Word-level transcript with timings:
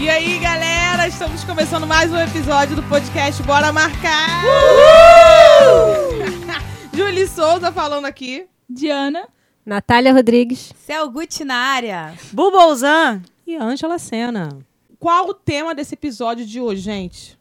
E 0.00 0.08
aí, 0.08 0.38
galera, 0.38 1.08
estamos 1.08 1.42
começando 1.42 1.84
mais 1.84 2.12
um 2.12 2.16
episódio 2.16 2.76
do 2.76 2.84
podcast 2.84 3.42
Bora 3.42 3.72
Marcar! 3.72 4.44
Julie 6.94 7.26
Souza 7.26 7.72
falando 7.72 8.04
aqui. 8.04 8.46
Diana. 8.70 9.28
Natália 9.66 10.12
Rodrigues. 10.12 10.72
Céu 10.86 11.10
Gucci 11.10 11.44
na 11.44 11.56
área. 11.56 12.14
Bubolzan. 12.30 13.22
E 13.44 13.56
Ângela 13.56 13.98
Sena. 13.98 14.56
Qual 15.00 15.30
o 15.30 15.34
tema 15.34 15.74
desse 15.74 15.94
episódio 15.94 16.46
de 16.46 16.60
hoje, 16.60 16.80
gente? 16.80 17.36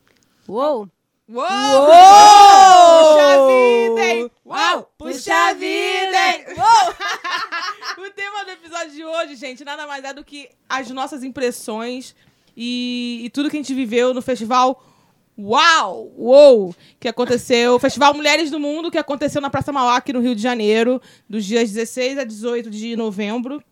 Uou! 0.47 0.89
Uou! 1.29 1.45
Puxa 1.45 3.47
vida, 3.47 4.03
hein? 4.03 4.31
Uau! 4.43 4.91
Puxa 4.97 5.53
vida, 5.53 6.27
hein? 6.27 6.45
o 8.00 8.10
tema 8.11 8.46
do 8.46 8.51
episódio 8.51 8.92
de 8.92 9.05
hoje, 9.05 9.36
gente, 9.36 9.64
nada 9.64 9.86
mais 9.86 10.04
é 10.04 10.11
do 10.11 10.24
que 10.24 10.50
as 10.68 10.89
nossas 10.89 11.24
impressões 11.24 12.15
e, 12.57 13.21
e 13.24 13.29
tudo 13.29 13.50
que 13.50 13.56
a 13.56 13.60
gente 13.60 13.74
viveu 13.74 14.14
no 14.14 14.21
festival 14.21 14.84
Uau! 15.39 16.11
Uou! 16.18 16.75
Que 17.00 17.07
aconteceu, 17.07 17.78
Festival 17.80 18.11
Mulheres 18.16 18.50
do 18.50 18.60
Mundo, 18.60 18.89
que 18.89 18.97
aconteceu 18.97 19.39
na 19.39 19.52
Praça 19.52 19.71
Mauá, 19.71 19.97
aqui 19.97 20.11
no 20.11 20.20
Rio 20.20 20.33
de 20.33 20.42
Janeiro, 20.42 21.00
dos 21.30 21.46
dias 21.46 21.71
16 21.71 22.18
a 22.18 22.24
18 22.24 22.71
de 22.71 22.96
novembro. 22.96 23.64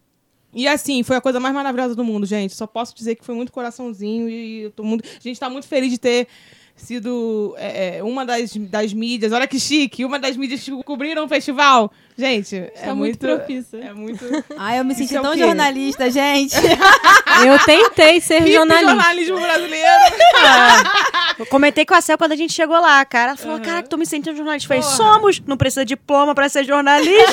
E 0.53 0.67
assim, 0.67 1.01
foi 1.01 1.17
a 1.17 1.21
coisa 1.21 1.39
mais 1.39 1.55
maravilhosa 1.55 1.95
do 1.95 2.03
mundo, 2.03 2.25
gente. 2.27 2.53
Só 2.53 2.67
posso 2.67 2.95
dizer 2.95 3.15
que 3.15 3.25
foi 3.25 3.33
muito 3.33 3.51
coraçãozinho 3.51 4.29
e 4.29 4.61
eu 4.61 4.71
tô 4.71 4.83
muito, 4.83 5.03
a 5.03 5.21
gente 5.21 5.39
tá 5.39 5.49
muito 5.49 5.67
feliz 5.67 5.89
de 5.89 5.97
ter 5.97 6.27
sido 6.75 7.55
é, 7.57 7.97
é, 7.97 8.03
uma 8.03 8.25
das, 8.25 8.55
das 8.55 8.93
mídias. 8.93 9.31
Olha 9.31 9.47
que 9.47 9.59
chique, 9.59 10.03
uma 10.05 10.19
das 10.19 10.35
mídias 10.35 10.61
que 10.61 10.83
cobriram 10.83 11.25
o 11.25 11.27
festival. 11.27 11.91
Gente, 12.17 12.55
é 12.55 12.85
muito 12.87 12.97
muito 12.97 13.17
propícia. 13.17 13.77
É 13.77 13.93
muito. 13.93 14.23
Ai, 14.57 14.79
eu 14.79 14.85
me 14.85 14.95
senti 14.95 15.15
é 15.15 15.21
tão 15.21 15.33
quê? 15.33 15.39
jornalista, 15.39 16.09
gente. 16.09 16.55
Eu 17.45 17.59
tentei 17.65 18.21
ser 18.21 18.39
Hippie 18.39 18.53
jornalista. 18.53 18.91
jornalismo 18.91 19.39
brasileiro. 19.41 19.85
Eu 21.37 21.45
comentei 21.45 21.85
com 21.85 21.93
a 21.93 22.01
Cel 22.01 22.17
quando 22.17 22.31
a 22.31 22.35
gente 22.35 22.53
chegou 22.53 22.79
lá, 22.79 23.03
cara. 23.05 23.31
Ela 23.31 23.37
falou, 23.37 23.59
caraca, 23.59 23.89
tô 23.89 23.97
me 23.97 24.05
sentindo 24.05 24.35
jornalista. 24.35 24.73
Eu 24.73 24.81
falei, 24.81 24.95
somos. 24.95 25.41
Não 25.45 25.57
precisa 25.57 25.83
de 25.83 25.95
diploma 25.95 26.35
pra 26.35 26.47
ser 26.49 26.63
jornalista. 26.63 27.31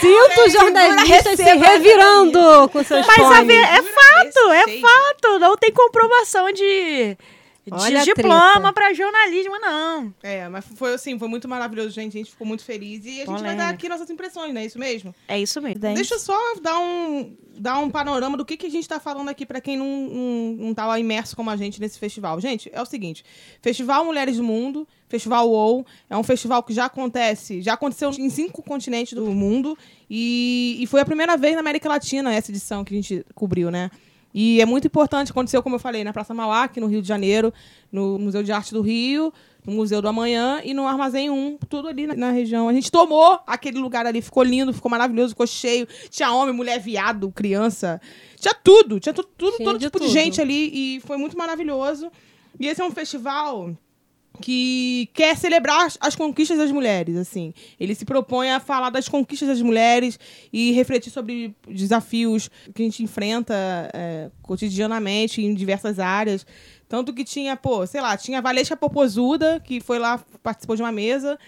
Sinto 0.00 0.50
jornalistas 0.50 1.36
se 1.36 1.42
revirando 1.42 2.68
com 2.70 2.84
seus 2.84 3.06
Mas 3.06 3.18
a 3.18 3.42
é 3.44 3.82
fato, 3.82 4.52
é 4.52 4.80
fato. 4.80 5.38
Não 5.38 5.56
tem 5.56 5.72
comprovação 5.72 6.52
de 6.52 7.16
Olha 7.70 8.00
a 8.00 8.04
diploma 8.04 8.72
pra 8.72 8.92
jornalismo, 8.92 9.58
não. 9.60 10.12
É, 10.22 10.48
mas 10.48 10.64
foi 10.74 10.94
assim, 10.94 11.16
foi 11.18 11.28
muito 11.28 11.48
maravilhoso, 11.48 11.90
gente. 11.90 12.16
A 12.16 12.18
gente 12.18 12.30
ficou 12.32 12.46
muito 12.46 12.64
feliz. 12.64 13.04
E 13.04 13.08
a 13.08 13.12
gente 13.12 13.26
vai 13.26 13.36
Polêmica. 13.36 13.56
dar 13.56 13.68
aqui 13.68 13.88
nossas 13.88 14.10
impressões, 14.10 14.52
não 14.52 14.60
é 14.60 14.66
isso 14.66 14.78
mesmo? 14.78 15.14
É 15.28 15.40
isso 15.40 15.62
mesmo. 15.62 15.78
Deixa 15.78 16.14
eu 16.14 16.18
só 16.18 16.36
dar 16.60 16.78
um, 16.80 17.36
dar 17.56 17.78
um 17.78 17.88
panorama 17.88 18.36
do 18.36 18.44
que, 18.44 18.56
que 18.56 18.66
a 18.66 18.70
gente 18.70 18.88
tá 18.88 18.98
falando 18.98 19.28
aqui 19.28 19.46
pra 19.46 19.60
quem 19.60 19.76
não, 19.76 19.86
não, 19.86 20.66
não 20.66 20.74
tá 20.74 20.86
lá 20.86 20.98
imerso 20.98 21.36
como 21.36 21.50
a 21.50 21.56
gente 21.56 21.80
nesse 21.80 21.98
festival. 21.98 22.40
Gente, 22.40 22.68
é 22.72 22.82
o 22.82 22.86
seguinte: 22.86 23.24
Festival 23.60 24.04
Mulheres 24.04 24.38
do 24.38 24.42
Mundo, 24.42 24.86
Festival 25.08 25.48
WOW, 25.48 25.86
é 26.10 26.16
um 26.16 26.24
festival 26.24 26.64
que 26.64 26.74
já 26.74 26.86
acontece, 26.86 27.62
já 27.62 27.74
aconteceu 27.74 28.10
em 28.10 28.28
cinco 28.28 28.60
continentes 28.62 29.12
do 29.12 29.26
mundo. 29.26 29.78
E, 30.10 30.78
e 30.80 30.86
foi 30.88 31.00
a 31.00 31.04
primeira 31.04 31.36
vez 31.36 31.54
na 31.54 31.60
América 31.60 31.88
Latina 31.88 32.34
essa 32.34 32.50
edição 32.50 32.82
que 32.82 32.92
a 32.92 32.96
gente 32.96 33.24
cobriu, 33.34 33.70
né? 33.70 33.88
E 34.34 34.60
é 34.60 34.66
muito 34.66 34.86
importante, 34.86 35.30
aconteceu, 35.30 35.62
como 35.62 35.76
eu 35.76 35.80
falei, 35.80 36.02
na 36.04 36.12
Praça 36.12 36.32
Mauá, 36.32 36.64
aqui 36.64 36.80
no 36.80 36.86
Rio 36.86 37.02
de 37.02 37.08
Janeiro, 37.08 37.52
no 37.90 38.18
Museu 38.18 38.42
de 38.42 38.50
Arte 38.50 38.72
do 38.72 38.80
Rio, 38.80 39.32
no 39.66 39.72
Museu 39.74 40.00
do 40.00 40.08
Amanhã 40.08 40.60
e 40.64 40.72
no 40.72 40.86
Armazém 40.86 41.28
1, 41.28 41.58
tudo 41.68 41.86
ali 41.88 42.06
na, 42.06 42.14
na 42.16 42.30
região. 42.30 42.68
A 42.68 42.72
gente 42.72 42.90
tomou 42.90 43.38
aquele 43.46 43.78
lugar 43.78 44.06
ali, 44.06 44.22
ficou 44.22 44.42
lindo, 44.42 44.72
ficou 44.72 44.90
maravilhoso, 44.90 45.30
ficou 45.30 45.46
cheio. 45.46 45.86
Tinha 46.08 46.32
homem, 46.32 46.54
mulher, 46.54 46.80
viado, 46.80 47.30
criança. 47.30 48.00
Tinha 48.40 48.54
tudo, 48.54 48.98
tinha 48.98 49.12
tu- 49.12 49.22
tudo, 49.36 49.56
Tinha 49.56 49.68
todo 49.68 49.78
de 49.78 49.84
tipo 49.86 49.98
de 50.00 50.06
tudo. 50.06 50.12
gente 50.14 50.40
ali 50.40 50.96
e 50.96 51.00
foi 51.00 51.16
muito 51.18 51.36
maravilhoso. 51.36 52.10
E 52.58 52.66
esse 52.66 52.80
é 52.80 52.84
um 52.84 52.90
festival 52.90 53.76
que 54.42 55.08
quer 55.14 55.36
celebrar 55.36 55.86
as, 55.86 55.96
as 56.00 56.14
conquistas 56.14 56.58
das 56.58 56.70
mulheres, 56.70 57.16
assim. 57.16 57.54
Ele 57.80 57.94
se 57.94 58.04
propõe 58.04 58.50
a 58.50 58.60
falar 58.60 58.90
das 58.90 59.08
conquistas 59.08 59.48
das 59.48 59.62
mulheres 59.62 60.18
e 60.52 60.72
refletir 60.72 61.10
sobre 61.10 61.54
desafios 61.66 62.50
que 62.74 62.82
a 62.82 62.84
gente 62.84 63.02
enfrenta 63.02 63.54
é, 63.94 64.30
cotidianamente 64.42 65.40
em 65.40 65.54
diversas 65.54 65.98
áreas. 65.98 66.44
Tanto 66.88 67.14
que 67.14 67.24
tinha, 67.24 67.56
pô, 67.56 67.86
sei 67.86 68.02
lá, 68.02 68.16
tinha 68.18 68.38
a 68.38 68.42
Valesca 68.42 68.76
Popozuda, 68.76 69.60
que 69.60 69.80
foi 69.80 69.98
lá, 69.98 70.22
participou 70.42 70.76
de 70.76 70.82
uma 70.82 70.92
mesa. 70.92 71.38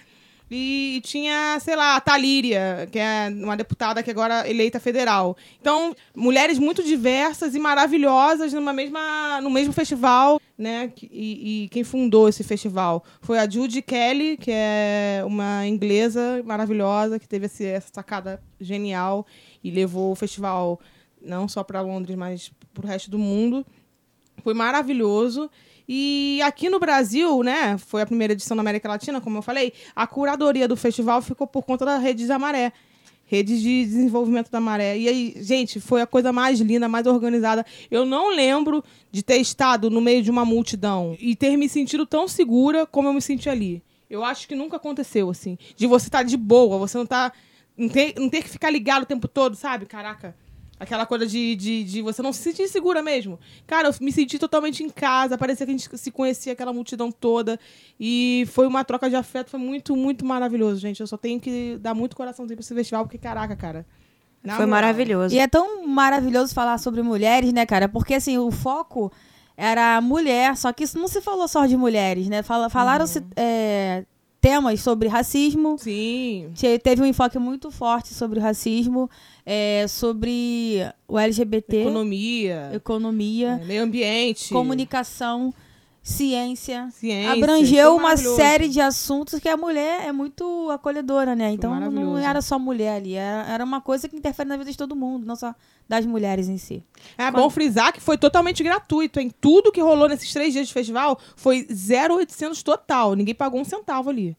E 0.51 1.01
tinha, 1.05 1.59
sei 1.61 1.75
lá, 1.75 1.97
a 1.97 2.01
Talíria, 2.01 2.87
que 2.93 2.99
é 2.99 3.29
uma 3.31 3.57
deputada 3.57 4.03
que 4.03 4.11
agora 4.11 4.47
é 4.47 4.51
eleita 4.51 4.79
federal. 4.79 5.37
Então, 5.61 5.95
mulheres 6.15 6.59
muito 6.59 6.83
diversas 6.83 7.55
e 7.55 7.59
maravilhosas 7.59 8.53
numa 8.53 8.73
mesma, 8.73 9.41
no 9.41 9.51
mesmo 9.51 9.73
festival, 9.73 10.39
né? 10.57 10.93
E, 11.03 11.65
e 11.65 11.69
quem 11.71 11.83
fundou 11.83 12.29
esse 12.29 12.45
festival 12.45 13.03
foi 13.21 13.39
a 13.39 13.49
Judy 13.49 13.81
Kelly, 13.81 14.37
que 14.37 14.51
é 14.53 15.23
uma 15.27 15.67
inglesa 15.67 16.43
maravilhosa, 16.45 17.19
que 17.19 17.27
teve 17.27 17.47
essa 17.47 17.89
sacada 17.93 18.43
genial 18.61 19.27
e 19.63 19.71
levou 19.71 20.13
o 20.13 20.17
festival 20.17 20.79
não 21.23 21.49
só 21.49 21.65
para 21.65 21.81
Londres, 21.81 22.17
mas 22.17 22.53
para 22.73 22.85
o 22.85 22.89
resto 22.89 23.11
do 23.11 23.19
mundo. 23.19 23.67
Foi 24.43 24.53
maravilhoso. 24.53 25.51
E 25.89 26.41
aqui 26.43 26.69
no 26.69 26.79
Brasil, 26.79 27.43
né, 27.43 27.77
foi 27.79 28.03
a 28.03 28.07
primeira 28.07 28.33
edição 28.33 28.55
na 28.55 28.63
América 28.63 28.89
Latina, 28.89 29.21
como 29.21 29.39
eu 29.39 29.43
falei, 29.43 29.73
a 29.95 30.07
curadoria 30.07 30.67
do 30.67 30.77
festival 30.77 31.21
ficou 31.21 31.47
por 31.47 31.63
conta 31.63 31.85
da 31.85 31.99
Rede 31.99 32.27
da 32.27 32.39
Maré. 32.39 32.73
Rede 33.27 33.61
de 33.61 33.85
Desenvolvimento 33.85 34.51
da 34.51 34.61
Maré. 34.61 34.99
E 34.99 35.09
aí, 35.09 35.35
gente, 35.39 35.81
foi 35.81 36.03
a 36.03 36.07
coisa 36.07 36.33
mais 36.33 36.61
linda, 36.61 36.89
mais 36.89 37.07
organizada. 37.07 37.65
Eu 37.91 38.05
não 38.05 38.35
lembro 38.35 38.85
de 39.11 39.23
ter 39.23 39.37
estado 39.39 39.91
no 39.91 40.01
meio 40.01 40.23
de 40.23 40.31
uma 40.31 40.45
multidão 40.45 41.17
e 41.19 41.35
ter 41.35 41.57
me 41.57 41.69
sentido 41.69 42.05
tão 42.05 42.29
segura 42.29 42.87
como 42.87 43.09
eu 43.09 43.13
me 43.13 43.23
senti 43.23 43.49
ali. 43.49 43.83
Eu 44.11 44.23
acho 44.23 44.47
que 44.47 44.55
nunca 44.55 44.77
aconteceu, 44.77 45.31
assim. 45.31 45.57
De 45.75 45.87
você 45.87 46.07
estar 46.07 46.23
de 46.23 46.37
boa, 46.37 46.79
você 46.79 46.99
não 46.99 47.07
tá. 47.07 47.33
Não 47.77 47.89
ter, 47.89 48.15
não 48.17 48.29
ter 48.29 48.43
que 48.43 48.49
ficar 48.49 48.71
ligado 48.71 49.03
o 49.03 49.07
tempo 49.07 49.27
todo, 49.27 49.57
sabe? 49.57 49.87
Caraca. 49.87 50.37
Aquela 50.85 51.05
coisa 51.05 51.27
de, 51.27 51.57
de, 51.57 51.85
de 51.85 52.03
você 52.03 52.23
não 52.23 52.33
se 52.33 52.41
sentir 52.41 52.69
segura 52.69 53.03
mesmo. 53.03 53.39
Cara, 53.67 53.89
eu 53.89 53.95
me 54.01 54.13
senti 54.13 54.39
totalmente 54.39 54.83
em 54.83 54.89
casa. 54.89 55.37
Parecia 55.37 55.67
que 55.67 55.73
a 55.73 55.77
gente 55.77 55.99
se 55.99 56.11
conhecia 56.11 56.53
aquela 56.53 56.73
multidão 56.73 57.11
toda. 57.11 57.59
E 57.99 58.47
foi 58.53 58.67
uma 58.67 58.85
troca 58.85 59.11
de 59.11 59.17
afeto. 59.17 59.51
Foi 59.51 59.61
muito, 59.61 59.97
muito 59.97 60.25
maravilhoso, 60.25 60.81
gente. 60.81 61.01
Eu 61.01 61.07
só 61.07 61.17
tenho 61.17 61.41
que 61.41 61.77
dar 61.81 61.95
muito 61.95 62.15
coraçãozinho 62.15 62.57
pra 62.57 62.63
esse 62.63 62.75
festival, 62.75 63.05
porque, 63.05 63.19
caraca, 63.19 63.57
cara. 63.57 63.85
na 64.43 64.57
Foi 64.57 64.67
maravilhoso. 64.67 65.35
E 65.35 65.39
é 65.39 65.49
tão 65.49 65.87
maravilhoso 65.87 66.55
falar 66.55 66.79
sobre 66.79 67.03
mulheres, 67.03 67.53
né, 67.53 67.67
cara? 67.67 67.89
Porque, 67.89 68.15
assim, 68.15 68.39
o 68.39 68.51
foco 68.51 69.11
era 69.57 69.97
a 69.97 70.01
mulher, 70.01 70.57
só 70.57 70.73
que 70.73 70.85
isso 70.85 70.99
não 70.99 71.09
se 71.09 71.21
falou 71.21 71.47
só 71.47 71.67
de 71.67 71.77
mulheres, 71.77 72.29
né? 72.29 72.43
Fala, 72.43 72.69
Falaram-se 72.69 73.25
é, 73.37 74.05
temas 74.45 74.81
sobre 74.81 75.09
racismo. 75.09 75.77
Sim. 75.79 76.51
Te- 76.55 76.79
Teve 76.79 77.01
um 77.03 77.07
enfoque 77.07 77.39
muito 77.39 77.71
forte 77.71 78.13
sobre 78.13 78.39
o 78.39 78.43
racismo, 78.43 79.09
é, 79.47 79.87
sobre 79.89 80.87
o 81.09 81.19
LGBT, 81.19 81.81
Economia. 81.81 82.71
economia, 82.75 83.59
é, 83.63 83.65
meio 83.65 83.83
ambiente. 83.83 84.51
comunicação, 84.53 85.53
ciência. 86.05 86.91
Ciência. 86.93 87.33
Abrangeu 87.33 87.93
foi 87.93 87.99
uma 87.99 88.17
série 88.17 88.69
de 88.69 88.81
assuntos 88.81 89.41
que 89.41 89.49
a 89.49 89.57
mulher 89.57 90.07
é 90.07 90.13
muito 90.13 90.71
acolhedora, 90.71 91.35
né? 91.35 91.51
Então 91.51 91.75
não 91.91 92.19
era 92.19 92.43
só 92.43 92.59
mulher 92.59 92.97
ali, 92.97 93.15
era, 93.15 93.51
era 93.51 93.65
uma 93.65 93.81
coisa 93.81 94.07
que 94.07 94.15
interfere 94.15 94.49
na 94.49 94.57
vida 94.59 94.71
de 94.71 94.77
todo 94.77 94.95
mundo, 94.95 95.27
não 95.27 95.35
só 95.35 95.55
das 95.89 96.05
mulheres 96.05 96.49
em 96.49 96.59
si. 96.59 96.83
É 97.17 97.31
bom 97.31 97.49
frisar 97.51 97.93
que 97.93 98.01
foi 98.01 98.19
totalmente 98.19 98.63
gratuito, 98.63 99.19
hein? 99.19 99.31
Tudo 99.41 99.73
que 99.73 99.81
rolou 99.81 100.09
nesses 100.09 100.33
três 100.33 100.53
dias 100.53 100.69
de 100.69 100.75
festival 100.75 101.19
foi 101.37 101.67
0,800 101.71 102.63
total. 102.63 103.15
Ninguém 103.15 103.35
pagou 103.35 103.61
um 103.61 103.65
centavo 103.65 104.11
ali. 104.11 104.37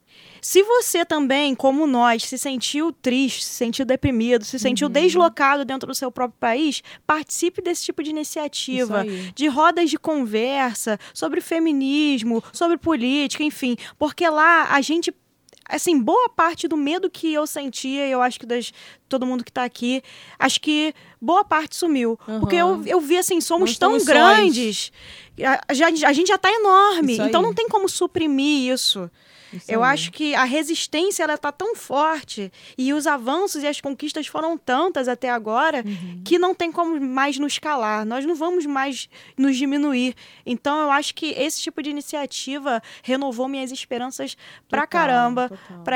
Se 0.47 0.61
você 0.61 1.03
também, 1.03 1.55
como 1.55 1.87
nós, 1.87 2.23
se 2.23 2.37
sentiu 2.37 2.91
triste, 2.91 3.43
se 3.43 3.49
sentiu 3.55 3.83
deprimido, 3.83 4.45
se 4.45 4.57
Uhum. 4.57 4.59
sentiu 4.59 4.87
deslocado 4.87 5.65
dentro 5.65 5.87
do 5.87 5.95
seu 5.95 6.11
próprio 6.11 6.37
país, 6.39 6.83
participe 7.07 7.63
desse 7.63 7.83
tipo 7.83 8.03
de 8.03 8.11
iniciativa, 8.11 9.03
de 9.33 9.47
rodas 9.47 9.89
de 9.89 9.97
conversa 9.97 10.99
sobre 11.15 11.41
feminismo, 11.41 12.43
sobre 12.53 12.77
política, 12.77 13.43
enfim, 13.43 13.75
porque 13.97 14.29
lá 14.29 14.67
a 14.69 14.81
gente 14.81 15.11
assim, 15.67 15.99
boa 15.99 16.29
parte 16.29 16.67
do 16.67 16.77
medo 16.77 17.09
que 17.09 17.33
eu 17.33 17.47
sentia, 17.47 18.05
e 18.07 18.11
eu 18.11 18.21
acho 18.21 18.39
que 18.39 18.45
das 18.45 18.71
todo 19.09 19.25
mundo 19.25 19.43
que 19.43 19.51
tá 19.51 19.63
aqui, 19.63 20.03
acho 20.37 20.61
que 20.61 20.93
boa 21.19 21.43
parte 21.43 21.75
sumiu. 21.75 22.19
Aham. 22.27 22.39
Porque 22.39 22.55
eu, 22.55 22.83
eu 22.85 23.01
vi 23.01 23.17
assim, 23.17 23.41
somos 23.41 23.71
Nós 23.71 23.79
tão 23.79 23.97
grandes, 24.05 24.91
a, 25.67 25.73
já- 25.73 25.87
a 26.07 26.13
gente 26.13 26.27
já 26.27 26.37
tá 26.37 26.51
enorme, 26.51 27.17
então 27.29 27.41
não 27.41 27.51
tem 27.51 27.67
como 27.67 27.89
suprimir 27.89 28.71
isso. 28.71 29.09
Isso 29.55 29.71
Eu 29.71 29.83
acho 29.83 30.11
que 30.11 30.35
a 30.35 30.43
resistência 30.43 31.23
ela 31.23 31.37
tá 31.37 31.51
tão 31.51 31.75
forte 31.75 32.51
e 32.77 32.93
os 32.93 33.07
avanços 33.07 33.63
e 33.63 33.67
as 33.67 33.79
conquistas 33.81 34.27
foram 34.27 34.57
tantas 34.57 35.07
até 35.07 35.29
agora 35.29 35.83
Uhum. 35.85 36.21
que 36.23 36.37
não 36.39 36.53
tem 36.55 36.71
como 36.71 36.99
mais 36.99 37.37
nos 37.37 37.59
calar. 37.59 38.05
Nós 38.05 38.25
não 38.25 38.35
vamos 38.35 38.65
mais 38.65 39.09
nos 39.37 39.55
diminuir. 39.57 40.15
Então 40.45 40.79
eu 40.81 40.91
acho 40.91 41.13
que 41.13 41.27
esse 41.27 41.61
tipo 41.61 41.81
de 41.81 41.89
iniciativa 41.89 42.81
renovou 43.03 43.47
minhas 43.47 43.71
esperanças 43.71 44.35
pra 44.67 44.81
Total, 44.81 44.87
caramba 45.01 45.51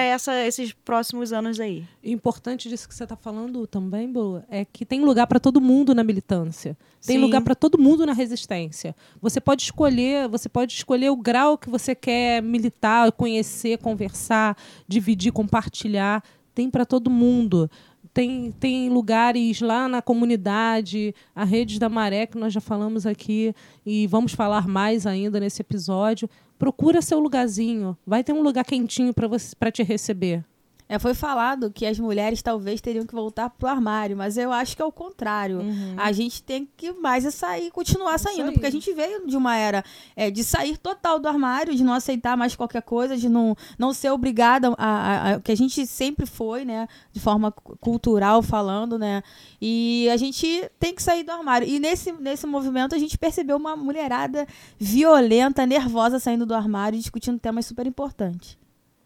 essa, 0.09 0.45
esses 0.45 0.73
próximos 0.73 1.31
anos 1.33 1.59
aí. 1.59 1.85
O 2.03 2.09
importante 2.09 2.69
disso 2.69 2.87
que 2.87 2.95
você 2.95 3.03
está 3.03 3.15
falando 3.15 3.65
também, 3.67 4.11
Boa, 4.11 4.45
é 4.49 4.65
que 4.65 4.85
tem 4.85 5.01
lugar 5.01 5.27
para 5.27 5.39
todo 5.39 5.61
mundo 5.61 5.93
na 5.93 6.03
militância. 6.03 6.77
Tem 7.05 7.15
Sim. 7.15 7.21
lugar 7.21 7.41
para 7.41 7.55
todo 7.55 7.77
mundo 7.77 8.05
na 8.05 8.13
resistência. 8.13 8.95
Você 9.21 9.39
pode 9.39 9.63
escolher, 9.63 10.27
você 10.27 10.49
pode 10.49 10.73
escolher 10.73 11.09
o 11.09 11.15
grau 11.15 11.57
que 11.57 11.69
você 11.69 11.95
quer 11.95 12.41
militar, 12.41 13.11
conhecer, 13.11 13.48
conversar, 13.77 14.57
dividir, 14.87 15.31
compartilhar. 15.31 16.23
Tem 16.53 16.69
para 16.69 16.85
todo 16.85 17.09
mundo. 17.09 17.69
Tem, 18.13 18.51
tem 18.51 18.89
lugares 18.89 19.61
lá 19.61 19.87
na 19.87 20.01
comunidade, 20.01 21.13
a 21.35 21.43
Redes 21.43 21.79
da 21.79 21.89
Maré, 21.89 22.25
que 22.25 22.37
nós 22.37 22.51
já 22.51 22.59
falamos 22.59 23.05
aqui, 23.05 23.53
e 23.85 24.07
vamos 24.07 24.33
falar 24.33 24.67
mais 24.67 25.05
ainda 25.05 25.39
nesse 25.39 25.61
episódio. 25.61 26.29
Procura 26.57 27.01
seu 27.01 27.19
lugarzinho. 27.19 27.97
Vai 28.05 28.23
ter 28.23 28.33
um 28.33 28.41
lugar 28.41 28.65
quentinho 28.65 29.13
para 29.13 29.71
te 29.71 29.83
receber. 29.83 30.43
É, 30.91 30.97
foi 30.97 31.13
falado 31.13 31.69
que 31.71 31.85
as 31.85 31.99
mulheres 31.99 32.41
talvez 32.41 32.81
teriam 32.81 33.05
que 33.05 33.13
voltar 33.13 33.47
pro 33.51 33.67
armário, 33.69 34.17
mas 34.17 34.37
eu 34.39 34.51
acho 34.51 34.75
que 34.75 34.81
é 34.81 34.85
o 34.85 34.91
contrário. 34.91 35.59
A 35.95 36.11
gente 36.11 36.41
tem 36.41 36.67
que 36.75 36.91
mais 36.93 37.23
é 37.25 37.29
sair, 37.29 37.69
continuar 37.69 38.17
saindo, 38.17 38.45
aí. 38.47 38.53
porque 38.53 38.65
a 38.65 38.71
gente 38.71 38.91
veio 38.91 39.27
de 39.27 39.37
uma 39.37 39.55
era 39.55 39.83
é, 40.15 40.31
de 40.31 40.43
sair 40.43 40.77
total 40.77 41.19
do 41.19 41.27
armário, 41.27 41.75
de 41.75 41.83
não 41.83 41.93
aceitar 41.93 42.35
mais 42.35 42.55
qualquer 42.55 42.81
coisa, 42.81 43.15
de 43.15 43.29
não, 43.29 43.55
não 43.77 43.93
ser 43.93 44.09
obrigada 44.09 44.73
a, 44.79 44.87
a, 44.87 45.33
a- 45.35 45.39
que 45.39 45.51
a 45.51 45.55
gente 45.55 45.85
sempre 45.85 46.25
foi, 46.25 46.65
né, 46.65 46.87
de 47.13 47.19
forma 47.19 47.51
cu- 47.51 47.77
cultural 47.77 48.41
falando, 48.41 48.97
né, 48.97 49.21
e 49.61 50.09
a 50.11 50.17
gente 50.17 50.71
tem 50.79 50.95
que 50.95 51.03
sair 51.03 51.21
do 51.23 51.31
armário. 51.31 51.67
E 51.67 51.77
nesse, 51.79 52.11
nesse 52.13 52.47
movimento 52.47 52.95
a 52.95 52.97
gente 52.97 53.15
percebeu 53.15 53.57
uma 53.57 53.75
mulherada 53.75 54.47
violenta, 54.79 55.67
nervosa 55.67 56.17
saindo 56.17 56.47
do 56.47 56.55
armário 56.55 56.97
e 56.97 56.99
discutindo 56.99 57.37
temas 57.37 57.67
super 57.67 57.85
importantes. 57.85 58.57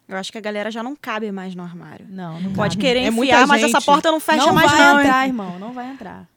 Eu 0.08 0.18
acho 0.18 0.32
que 0.32 0.38
a 0.38 0.42
galera 0.42 0.70
já 0.70 0.84
não 0.84 0.96
cabe 0.96 1.32
mais 1.32 1.56
no 1.56 1.64
armário. 1.64 2.06
Não, 2.10 2.40
não 2.42 2.54
Pode 2.54 2.76
cabe. 2.78 2.88
querer 2.88 3.04
É 3.06 3.10
muita 3.12 3.34
enfiar, 3.34 3.48
mas 3.48 3.64
essa 3.64 3.82
porta 3.82 4.12
não 4.12 4.20
fecha 4.20 4.46
não 4.46 4.54
mais 4.54 4.70
vai 4.72 4.80
não. 4.80 5.00
hein? 5.00 5.06
entrar, 5.06 5.28
irmão, 5.28 5.60
não 5.60 5.72
vai 5.74 5.90
entrar. 5.92 6.28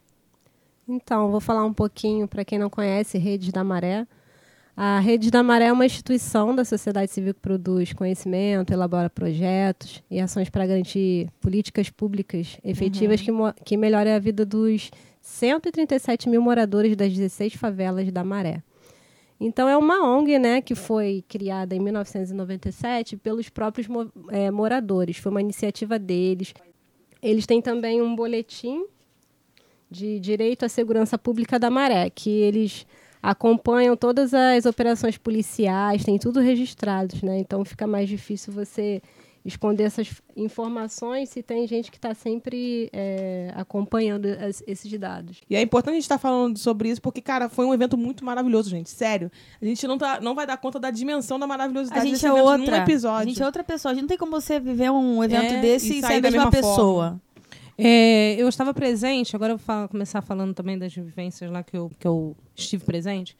Então, 0.87 1.29
vou 1.29 1.41
falar 1.41 1.65
um 1.65 1.73
pouquinho 1.73 2.27
para 2.27 2.45
quem 2.45 2.57
não 2.57 2.69
conhece 2.69 3.17
Redes 3.17 3.51
da 3.51 3.63
Maré. 3.63 4.07
A 4.75 4.99
Redes 4.99 5.31
da 5.31 5.41
Maré 5.43 5.65
é 5.65 5.71
uma 5.73 5.85
instituição 5.85 6.55
da 6.55 6.63
sociedade 6.63 7.11
civil 7.11 7.33
que 7.33 7.39
produz 7.41 7.91
conhecimento, 7.93 8.71
elabora 8.71 9.09
projetos 9.09 10.01
e 10.09 10.19
ações 10.19 10.49
para 10.49 10.65
garantir 10.67 11.29
políticas 11.41 11.89
públicas 11.89 12.57
efetivas 12.63 13.19
que, 13.19 13.31
mo- 13.31 13.53
que 13.65 13.75
melhorem 13.75 14.13
a 14.13 14.19
vida 14.19 14.45
dos 14.45 14.91
137 15.19 16.29
mil 16.29 16.41
moradores 16.41 16.95
das 16.95 17.11
16 17.11 17.55
favelas 17.55 18.09
da 18.11 18.23
Maré. 18.23 18.61
Então, 19.39 19.69
é 19.69 19.77
uma 19.77 20.03
ONG 20.03 20.39
né, 20.39 20.61
que 20.61 20.73
foi 20.73 21.23
criada 21.27 21.75
em 21.75 21.79
1997 21.79 23.17
pelos 23.17 23.49
próprios 23.49 23.87
eh, 24.31 24.49
moradores. 24.49 25.17
Foi 25.17 25.31
uma 25.31 25.41
iniciativa 25.41 25.99
deles. 25.99 26.53
Eles 27.21 27.45
têm 27.45 27.61
também 27.61 28.01
um 28.01 28.15
boletim 28.15 28.85
de 29.89 30.19
Direito 30.19 30.65
à 30.65 30.69
Segurança 30.69 31.17
Pública 31.17 31.59
da 31.59 31.69
Maré, 31.69 32.09
que 32.09 32.29
eles 32.29 32.85
acompanham 33.21 33.95
todas 33.95 34.33
as 34.33 34.65
operações 34.65 35.17
policiais, 35.17 36.03
tem 36.03 36.17
tudo 36.17 36.39
registrado, 36.39 37.15
né? 37.23 37.39
Então 37.39 37.63
fica 37.65 37.87
mais 37.87 38.07
difícil 38.07 38.53
você 38.53 39.01
esconder 39.47 39.85
essas 39.85 40.09
informações 40.35 41.29
se 41.29 41.41
tem 41.41 41.65
gente 41.65 41.89
que 41.89 41.97
está 41.97 42.13
sempre 42.13 42.89
é, 42.91 43.51
acompanhando 43.55 44.25
as- 44.27 44.61
esses 44.67 44.91
dados. 44.99 45.39
E 45.49 45.55
é 45.55 45.61
importante 45.61 45.93
a 45.93 45.95
gente 45.95 46.03
estar 46.03 46.17
falando 46.17 46.57
sobre 46.59 46.89
isso, 46.89 47.01
porque, 47.01 47.21
cara, 47.21 47.47
foi 47.47 47.65
um 47.65 47.73
evento 47.73 47.97
muito 47.97 48.25
maravilhoso, 48.25 48.69
gente. 48.69 48.89
Sério. 48.89 49.31
A 49.61 49.65
gente 49.65 49.87
não, 49.87 49.97
tá, 49.97 50.19
não 50.21 50.35
vai 50.35 50.45
dar 50.45 50.57
conta 50.57 50.79
da 50.79 50.91
dimensão 50.91 51.39
da 51.39 51.47
maravilhosidade 51.47 52.01
A 52.01 52.03
gente 52.03 52.13
desse 52.13 52.25
é 52.27 52.29
evento 52.29 52.45
outra. 52.45 52.77
num 52.77 52.83
episódio. 52.83 53.21
A 53.21 53.25
gente 53.25 53.41
é 53.41 53.45
outra 53.45 53.63
pessoa. 53.63 53.91
A 53.91 53.95
gente 53.95 54.01
não 54.03 54.09
tem 54.09 54.17
como 54.17 54.31
você 54.31 54.59
viver 54.59 54.91
um 54.91 55.23
evento 55.23 55.53
É, 55.53 55.61
desse 55.61 55.93
e 55.93 55.97
e 55.99 56.01
ser 56.01 56.07
sair 56.07 56.17
a 56.17 56.19
da 56.19 56.29
mesma, 56.31 56.45
mesma 56.45 56.51
pessoa. 56.51 57.21
É, 57.77 58.35
eu 58.37 58.49
estava 58.49 58.73
presente, 58.73 59.35
agora 59.35 59.53
eu 59.53 59.57
vou 59.57 59.65
falar- 59.65 59.87
começar 59.87 60.21
falando 60.21 60.53
também 60.53 60.77
das 60.77 60.93
vivências 60.93 61.49
lá 61.51 61.63
que 61.63 61.77
eu, 61.77 61.89
que 61.97 62.07
eu 62.07 62.35
estive 62.55 62.83
presente. 62.83 63.37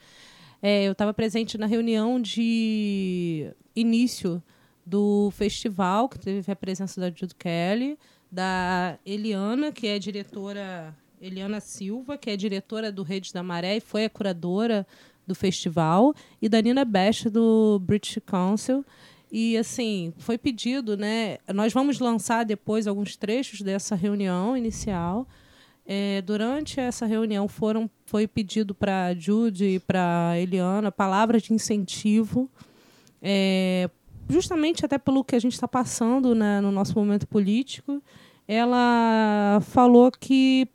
É, 0.62 0.83
eu 0.88 0.92
estava 0.94 1.13
presente 1.13 1.57
na 1.57 1.65
reunião 1.65 2.19
de 2.21 3.51
início 3.75 4.42
do 4.88 5.30
festival, 5.31 6.07
que 6.07 6.18
teve 6.18 6.50
a 6.50 6.56
presença 6.56 7.01
da 7.01 7.12
Judo 7.13 7.36
Kelly, 7.36 8.00
da 8.31 8.98
Eliana, 9.06 9.69
que 9.69 9.86
é 9.86 10.00
diretora, 10.00 10.95
Eliana 11.22 11.60
Silva, 11.60 12.18
que 12.18 12.30
é 12.30 12.38
diretora 12.38 12.89
do 12.89 13.04
Redes 13.04 13.34
da 13.34 13.44
Maré 13.44 13.75
e 13.75 13.81
foi 13.81 14.06
a 14.06 14.10
curadora 14.10 14.88
do 15.25 15.36
festival, 15.36 16.16
e 16.42 16.48
da 16.48 16.62
Nina 16.62 16.86
Best, 16.86 17.30
do 17.30 17.80
British 17.80 18.18
Council. 18.25 18.86
E 19.30 19.57
assim, 19.57 20.13
foi 20.19 20.38
pedido, 20.38 20.95
né? 20.95 21.38
Nós 21.54 21.74
vamos 21.74 22.00
lançar 22.00 22.45
depois 22.45 22.88
alguns 22.88 23.18
trechos 23.18 23.62
dessa 23.62 23.94
reunião 23.94 24.56
inicial. 24.56 25.28
É, 25.86 26.22
durante 26.22 26.80
essa 26.80 27.06
reunião 27.06 27.45
foram, 27.50 27.90
foi 28.06 28.25
pedido 28.25 28.74
para 28.74 29.07
a 29.07 29.13
Judy 29.13 29.66
e 29.66 29.80
para 29.80 30.30
a 30.30 30.40
Eliana 30.40 30.94
palavras 30.94 31.44
de 31.44 31.54
incentivo, 31.54 32.50
é, 33.22 33.90
justamente 34.29 34.85
até 34.85 34.97
pelo 34.97 35.24
que 35.24 35.35
a 35.35 35.39
gente 35.39 35.53
está 35.53 35.68
passando 35.68 36.35
né, 36.35 36.62
no 36.62 36.71
nosso 36.71 36.94
momento 36.95 37.27
político. 37.27 38.01
Ela 38.47 39.59
falou 39.62 40.12
que 40.12 40.68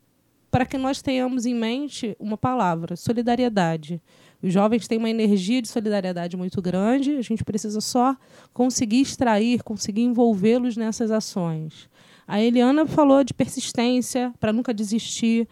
para 0.50 0.66
que 0.66 0.76
nós 0.76 1.00
tenhamos 1.00 1.46
em 1.46 1.54
mente 1.54 2.14
uma 2.20 2.36
palavra, 2.36 2.94
solidariedade. 2.94 4.02
Os 4.42 4.52
jovens 4.52 4.86
têm 4.86 4.98
uma 4.98 5.08
energia 5.08 5.62
de 5.62 5.68
solidariedade 5.68 6.36
muito 6.36 6.60
grande, 6.60 7.16
a 7.16 7.22
gente 7.22 7.42
precisa 7.42 7.80
só 7.80 8.14
conseguir 8.52 9.00
extrair, 9.00 9.62
conseguir 9.62 10.02
envolvê-los 10.02 10.76
nessas 10.76 11.10
ações. 11.10 11.88
A 12.28 12.40
Eliana 12.40 12.86
falou 12.86 13.24
de 13.24 13.32
persistência, 13.32 14.32
para 14.38 14.52
nunca 14.52 14.74
desistir, 14.74 15.48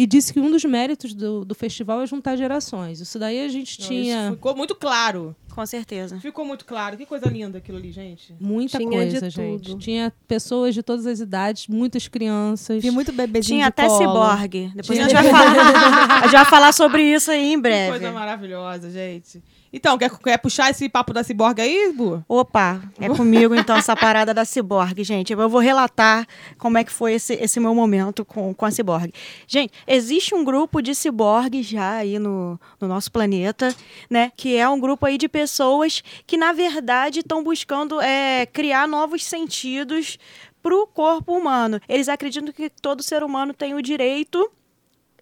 e 0.00 0.06
disse 0.06 0.32
que 0.32 0.38
um 0.38 0.48
dos 0.48 0.64
méritos 0.64 1.12
do, 1.12 1.44
do 1.44 1.54
festival 1.56 2.00
é 2.02 2.06
juntar 2.06 2.36
gerações. 2.36 3.00
Isso 3.00 3.18
daí 3.18 3.44
a 3.44 3.48
gente 3.48 3.80
Não, 3.80 3.88
tinha 3.88 4.22
isso 4.26 4.34
ficou 4.34 4.54
muito 4.56 4.76
claro. 4.76 5.34
Com 5.52 5.66
certeza. 5.66 6.20
Ficou 6.20 6.44
muito 6.44 6.64
claro. 6.64 6.96
Que 6.96 7.04
coisa 7.04 7.26
linda 7.28 7.58
aquilo 7.58 7.78
ali, 7.78 7.90
gente. 7.90 8.32
muita 8.38 8.78
Tinha 8.78 8.88
de 8.90 8.96
coisa, 8.96 9.28
gente. 9.30 9.64
tudo. 9.70 9.78
Tinha 9.80 10.12
pessoas 10.28 10.72
de 10.72 10.84
todas 10.84 11.04
as 11.04 11.18
idades, 11.18 11.66
muitas 11.66 12.06
crianças. 12.06 12.80
Vi 12.80 12.92
muito 12.92 13.10
bebezinho 13.12 13.56
Tinha 13.58 13.64
de 13.64 13.68
até 13.70 13.86
colo. 13.88 13.98
ciborgue. 13.98 14.70
Depois 14.74 14.96
Tinha- 14.98 15.06
a, 15.06 15.08
gente 15.08 15.18
vai 15.20 15.30
falar, 15.32 16.18
a 16.18 16.22
gente 16.22 16.32
vai 16.32 16.44
falar 16.44 16.72
sobre 16.72 17.02
isso 17.02 17.32
aí 17.32 17.52
em 17.52 17.56
Que 17.56 17.62
breve. 17.62 17.90
coisa 17.98 18.12
maravilhosa, 18.12 18.88
gente. 18.90 19.42
Então, 19.72 19.98
quer, 19.98 20.10
quer 20.18 20.38
puxar 20.38 20.70
esse 20.70 20.88
papo 20.88 21.12
da 21.12 21.22
ciborgue 21.22 21.60
aí, 21.60 21.92
Bu? 21.92 22.24
Opa, 22.28 22.80
é 23.00 23.08
comigo 23.08 23.54
então 23.54 23.76
essa 23.76 23.94
parada 23.94 24.32
da 24.32 24.44
ciborgue, 24.44 25.04
gente. 25.04 25.32
Eu 25.32 25.48
vou 25.48 25.60
relatar 25.60 26.26
como 26.56 26.78
é 26.78 26.84
que 26.84 26.92
foi 26.92 27.14
esse, 27.14 27.34
esse 27.34 27.60
meu 27.60 27.74
momento 27.74 28.24
com, 28.24 28.54
com 28.54 28.64
a 28.64 28.70
ciborgue. 28.70 29.12
Gente, 29.46 29.72
existe 29.86 30.34
um 30.34 30.44
grupo 30.44 30.80
de 30.80 30.94
ciborgues 30.94 31.66
já 31.66 31.96
aí 31.96 32.18
no, 32.18 32.58
no 32.80 32.88
nosso 32.88 33.12
planeta, 33.12 33.74
né? 34.08 34.32
Que 34.36 34.56
é 34.56 34.68
um 34.68 34.80
grupo 34.80 35.06
aí 35.06 35.18
de 35.18 35.28
pessoas 35.28 36.02
que, 36.26 36.36
na 36.36 36.52
verdade, 36.52 37.20
estão 37.20 37.42
buscando 37.42 38.00
é, 38.00 38.46
criar 38.46 38.88
novos 38.88 39.24
sentidos 39.24 40.18
para 40.62 40.74
o 40.74 40.86
corpo 40.86 41.36
humano. 41.36 41.80
Eles 41.88 42.08
acreditam 42.08 42.52
que 42.52 42.70
todo 42.70 43.02
ser 43.02 43.22
humano 43.22 43.52
tem 43.54 43.74
o 43.74 43.82
direito 43.82 44.50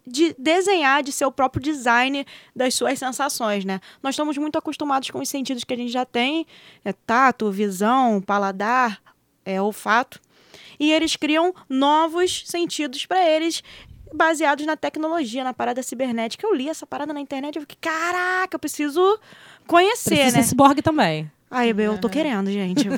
de 0.07 0.35
desenhar, 0.39 1.03
de 1.03 1.11
ser 1.11 1.25
o 1.25 1.33
próprio 1.33 1.63
design 1.63 2.25
das 2.55 2.75
suas 2.75 2.99
sensações, 2.99 3.65
né? 3.65 3.81
Nós 4.03 4.15
estamos 4.15 4.39
muito 4.39 4.57
acostumados 4.57 5.11
com 5.11 5.19
os 5.19 5.29
sentidos 5.29 5.65
que 5.65 5.75
a 5.75 5.77
gente 5.77 5.91
já 5.91 6.05
tem, 6.05 6.47
é 6.85 6.93
tato, 6.93 7.51
visão, 7.51 8.21
paladar, 8.21 9.03
é 9.45 9.61
olfato, 9.61 10.21
e 10.79 10.93
eles 10.93 11.17
criam 11.17 11.55
novos 11.69 12.45
sentidos 12.47 13.07
para 13.07 13.29
eles 13.29 13.63
baseados 14.13 14.65
na 14.65 14.77
tecnologia, 14.77 15.43
na 15.43 15.53
parada 15.53 15.83
cibernética. 15.83 16.47
Eu 16.47 16.55
li 16.55 16.69
essa 16.69 16.87
parada 16.87 17.13
na 17.13 17.21
internet 17.21 17.57
e 17.57 17.61
fiquei, 17.61 17.79
caraca, 17.81 18.55
eu 18.55 18.59
preciso 18.61 19.19
conhecer, 19.67 20.31
Precisa 20.31 20.37
né? 20.37 20.83
também. 20.83 21.31
Aí 21.49 21.71
eu 21.71 21.97
tô 21.99 22.09
querendo, 22.09 22.51
gente. 22.51 22.89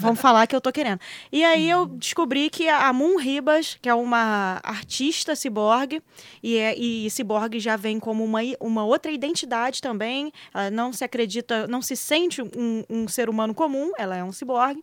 Vamos 0.00 0.18
falar 0.18 0.46
que 0.46 0.56
eu 0.56 0.60
tô 0.60 0.72
querendo. 0.72 0.98
E 1.30 1.44
aí 1.44 1.68
eu 1.68 1.84
descobri 1.86 2.48
que 2.48 2.66
a 2.68 2.90
Moon 2.92 3.18
Ribas, 3.18 3.76
que 3.82 3.88
é 3.88 3.94
uma 3.94 4.60
artista 4.62 5.36
ciborgue, 5.36 6.02
e, 6.42 6.56
é, 6.56 6.74
e 6.76 7.10
ciborgue 7.10 7.60
já 7.60 7.76
vem 7.76 8.00
como 8.00 8.24
uma, 8.24 8.40
uma 8.60 8.84
outra 8.84 9.12
identidade 9.12 9.82
também. 9.82 10.32
Ela 10.54 10.70
não 10.70 10.90
se 10.90 11.04
acredita, 11.04 11.66
não 11.66 11.82
se 11.82 11.94
sente 11.96 12.40
um, 12.40 12.82
um 12.88 13.06
ser 13.06 13.28
humano 13.28 13.54
comum, 13.54 13.92
ela 13.98 14.16
é 14.16 14.24
um 14.24 14.32
ciborgue. 14.32 14.82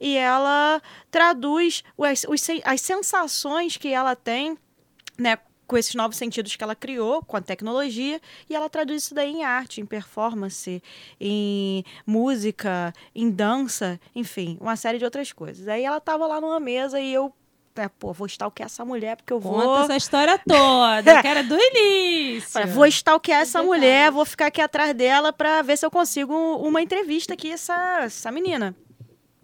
E 0.00 0.16
ela 0.16 0.80
traduz 1.10 1.82
as, 1.98 2.24
as 2.64 2.80
sensações 2.80 3.76
que 3.76 3.88
ela 3.88 4.14
tem, 4.14 4.56
né? 5.18 5.38
Com 5.66 5.76
esses 5.76 5.94
novos 5.94 6.16
sentidos 6.16 6.56
que 6.56 6.62
ela 6.62 6.74
criou 6.74 7.22
com 7.22 7.36
a 7.36 7.40
tecnologia 7.40 8.20
e 8.48 8.54
ela 8.54 8.68
traduz 8.68 9.04
isso 9.04 9.14
daí 9.14 9.30
em 9.30 9.44
arte, 9.44 9.80
em 9.80 9.86
performance, 9.86 10.82
em 11.20 11.84
música, 12.06 12.92
em 13.14 13.30
dança, 13.30 14.00
enfim, 14.14 14.58
uma 14.60 14.76
série 14.76 14.98
de 14.98 15.04
outras 15.04 15.32
coisas. 15.32 15.66
Aí 15.68 15.84
ela 15.84 16.00
tava 16.00 16.26
lá 16.26 16.40
numa 16.40 16.60
mesa 16.60 17.00
e 17.00 17.12
eu, 17.12 17.32
é, 17.76 17.88
pô, 17.88 18.12
vou 18.12 18.26
stalkear 18.26 18.66
essa 18.66 18.84
mulher 18.84 19.16
porque 19.16 19.32
eu 19.32 19.40
vou 19.40 19.54
Conta 19.54 19.84
essa 19.84 19.96
história 19.96 20.38
toda, 20.46 21.02
que 21.22 21.26
era 21.26 21.42
do 21.42 21.56
início. 21.58 22.66
Vou 22.68 22.86
stalkear 22.86 23.40
essa 23.40 23.62
mulher, 23.62 24.10
vou 24.10 24.24
ficar 24.24 24.46
aqui 24.46 24.60
atrás 24.60 24.94
dela 24.94 25.32
pra 25.32 25.62
ver 25.62 25.78
se 25.78 25.84
eu 25.84 25.90
consigo 25.90 26.34
uma 26.58 26.82
entrevista 26.82 27.34
aqui, 27.34 27.50
essa, 27.50 28.02
essa 28.02 28.30
menina. 28.30 28.74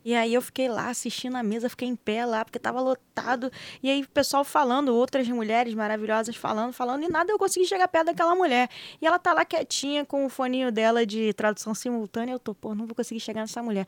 E 0.05 0.15
aí 0.15 0.33
eu 0.33 0.41
fiquei 0.41 0.69
lá 0.69 0.89
assistindo 0.89 1.37
a 1.37 1.43
mesa, 1.43 1.69
fiquei 1.69 1.89
em 1.89 1.97
pé 1.97 2.25
lá, 2.25 2.45
porque 2.45 2.59
tava 2.59 2.81
lotado. 2.81 3.51
E 3.83 3.91
aí 3.91 4.03
o 4.03 4.09
pessoal 4.09 4.45
falando, 4.45 4.95
outras 4.95 5.29
mulheres 5.29 5.75
maravilhosas 5.75 6.35
falando, 6.37 6.73
falando, 6.73 7.05
e 7.05 7.09
nada 7.09 7.31
eu 7.31 7.39
consegui 7.39 7.67
chegar 7.67 7.89
perto 7.89 8.07
daquela 8.07 8.35
mulher. 8.35 8.69
E 9.01 9.07
ela 9.07 9.19
tá 9.19 9.33
lá 9.33 9.45
quietinha 9.45 10.05
com 10.05 10.25
o 10.25 10.29
foninho 10.29 10.73
dela 10.73 11.05
de 11.05 11.33
tradução 11.35 11.75
simultânea. 11.75 12.33
Eu 12.33 12.39
tô, 12.39 12.55
pô, 12.55 12.75
não 12.75 12.87
vou 12.87 12.95
conseguir 12.95 13.21
chegar 13.21 13.43
nessa 13.43 13.63
mulher. 13.63 13.87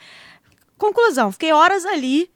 Conclusão, 0.76 1.32
fiquei 1.32 1.52
horas 1.52 1.86
ali. 1.86 2.30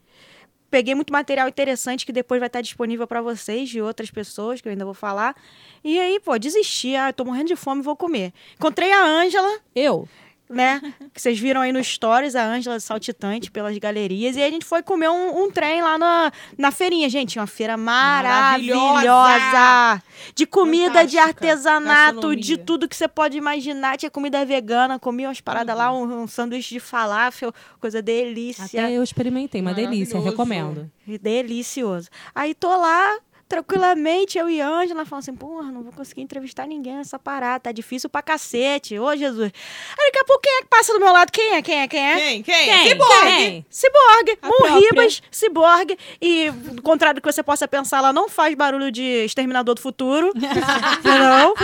Peguei 0.68 0.95
muito 0.95 1.12
material 1.12 1.49
interessante 1.49 2.04
que 2.04 2.12
depois 2.12 2.40
vai 2.40 2.49
estar 2.49 2.61
disponível 2.61 3.06
para 3.06 3.23
vocês, 3.23 3.68
de 3.68 3.80
outras 3.80 4.11
pessoas, 4.11 4.61
que 4.61 4.68
eu 4.68 4.73
ainda 4.73 4.85
vou 4.85 4.95
falar. 4.95 5.35
E 5.83 5.99
aí, 5.99 6.18
pô, 6.18 6.37
desisti. 6.38 6.97
Ah, 6.97 7.12
tô 7.12 7.25
morrendo 7.25 7.49
de 7.49 7.56
fome, 7.56 7.83
vou 7.83 7.97
comer. 7.97 8.33
Encontrei 8.54 8.90
a 8.92 9.04
Ângela, 9.04 9.61
Eu? 9.75 10.09
Né? 10.49 10.81
Que 11.12 11.21
vocês 11.21 11.38
viram 11.38 11.61
aí 11.61 11.73
no 11.73 11.83
Stories, 11.83 12.37
a 12.37 12.45
Ângela 12.45 12.79
saltitante 12.81 13.50
pelas 13.50 13.76
galerias. 13.79 14.37
E 14.37 14.41
aí 14.43 14.49
a 14.49 14.50
gente 14.50 14.65
foi 14.65 14.83
comer 14.83 15.09
um, 15.09 15.45
um 15.45 15.50
trem 15.50 15.83
lá 15.83 15.99
na, 15.99 16.33
na 16.57 16.71
feirinha. 16.71 17.09
Gente, 17.09 17.38
uma 17.38 17.47
feira 17.47 17.76
maravilhosa. 17.76 19.07
Maravilhosa. 19.07 20.03
De 20.35 20.47
comida, 20.47 21.05
de 21.05 21.17
Fantástica. 21.17 21.23
artesanato, 21.23 22.37
de 22.37 22.57
tudo 22.57 22.88
que 22.88 22.97
você 22.97 23.09
pode 23.09 23.37
imaginar. 23.37 23.97
Tinha 23.97 24.11
comida 24.11 24.45
vegana, 24.45 24.99
comi 24.99 25.26
umas 25.26 25.41
paradas 25.41 25.76
lá, 25.76 25.93
um, 25.93 26.23
um 26.23 26.26
sanduíche 26.26 26.75
de 26.75 26.81
falafel, 26.81 27.53
coisa 27.81 28.00
delícia. 28.00 28.65
Até 28.65 28.93
eu 28.93 29.03
experimentei, 29.03 29.61
uma 29.61 29.75
delícia, 29.75 30.21
recomendo. 30.21 30.91
Delicioso. 31.21 32.09
Aí 32.35 32.55
tô 32.55 32.69
lá, 32.69 33.19
tranquilamente, 33.49 34.38
eu 34.38 34.49
e 34.50 34.61
a 34.61 34.69
Ângela 34.69 35.05
falando 35.05 35.23
assim, 35.23 35.35
porra, 35.35 35.71
não 35.71 35.83
vou 35.83 35.93
conseguir 35.93 36.23
entrevistar 36.23 36.67
ninguém 36.67 36.97
nessa 36.97 37.19
parada, 37.19 37.61
tá 37.61 37.73
difícil 37.73 38.11
pra 38.11 38.23
cacete. 38.23 38.99
Ô, 38.99 39.17
Jesus. 39.17 39.53
Aí 39.99 40.07
daqui 40.07 40.19
a 40.21 40.25
pouco, 40.25 40.43
quem 40.43 40.53
é 40.59 40.62
que 40.62 40.69
passa 40.69 40.93
do 40.93 41.00
meu 41.00 41.12
lado? 41.12 41.31
Quem 41.31 41.55
é? 41.55 41.62
Quem 41.62 41.81
é? 41.81 41.88
Quem 41.88 42.00
é? 42.00 42.17
Quem? 42.17 42.43
Quem? 42.43 42.65
Quem? 42.65 42.88
Ciborgue. 42.88 43.26
Quem? 43.26 43.67
Ciborgue, 43.71 44.38
A 44.43 44.47
Mon 44.47 44.57
própria. 44.57 44.81
Ribas, 44.81 45.23
Ciborgue. 45.31 45.99
E, 46.21 46.53
contrário 46.83 47.21
do 47.21 47.23
que 47.25 47.33
você 47.33 47.43
possa 47.43 47.69
pensar, 47.69 47.99
ela 47.99 48.12
não 48.12 48.29
faz 48.29 48.55
barulho 48.55 48.91
de 48.91 49.03
Exterminador 49.25 49.75
do 49.75 49.81
Futuro. 49.81 50.33
não. 51.05 51.55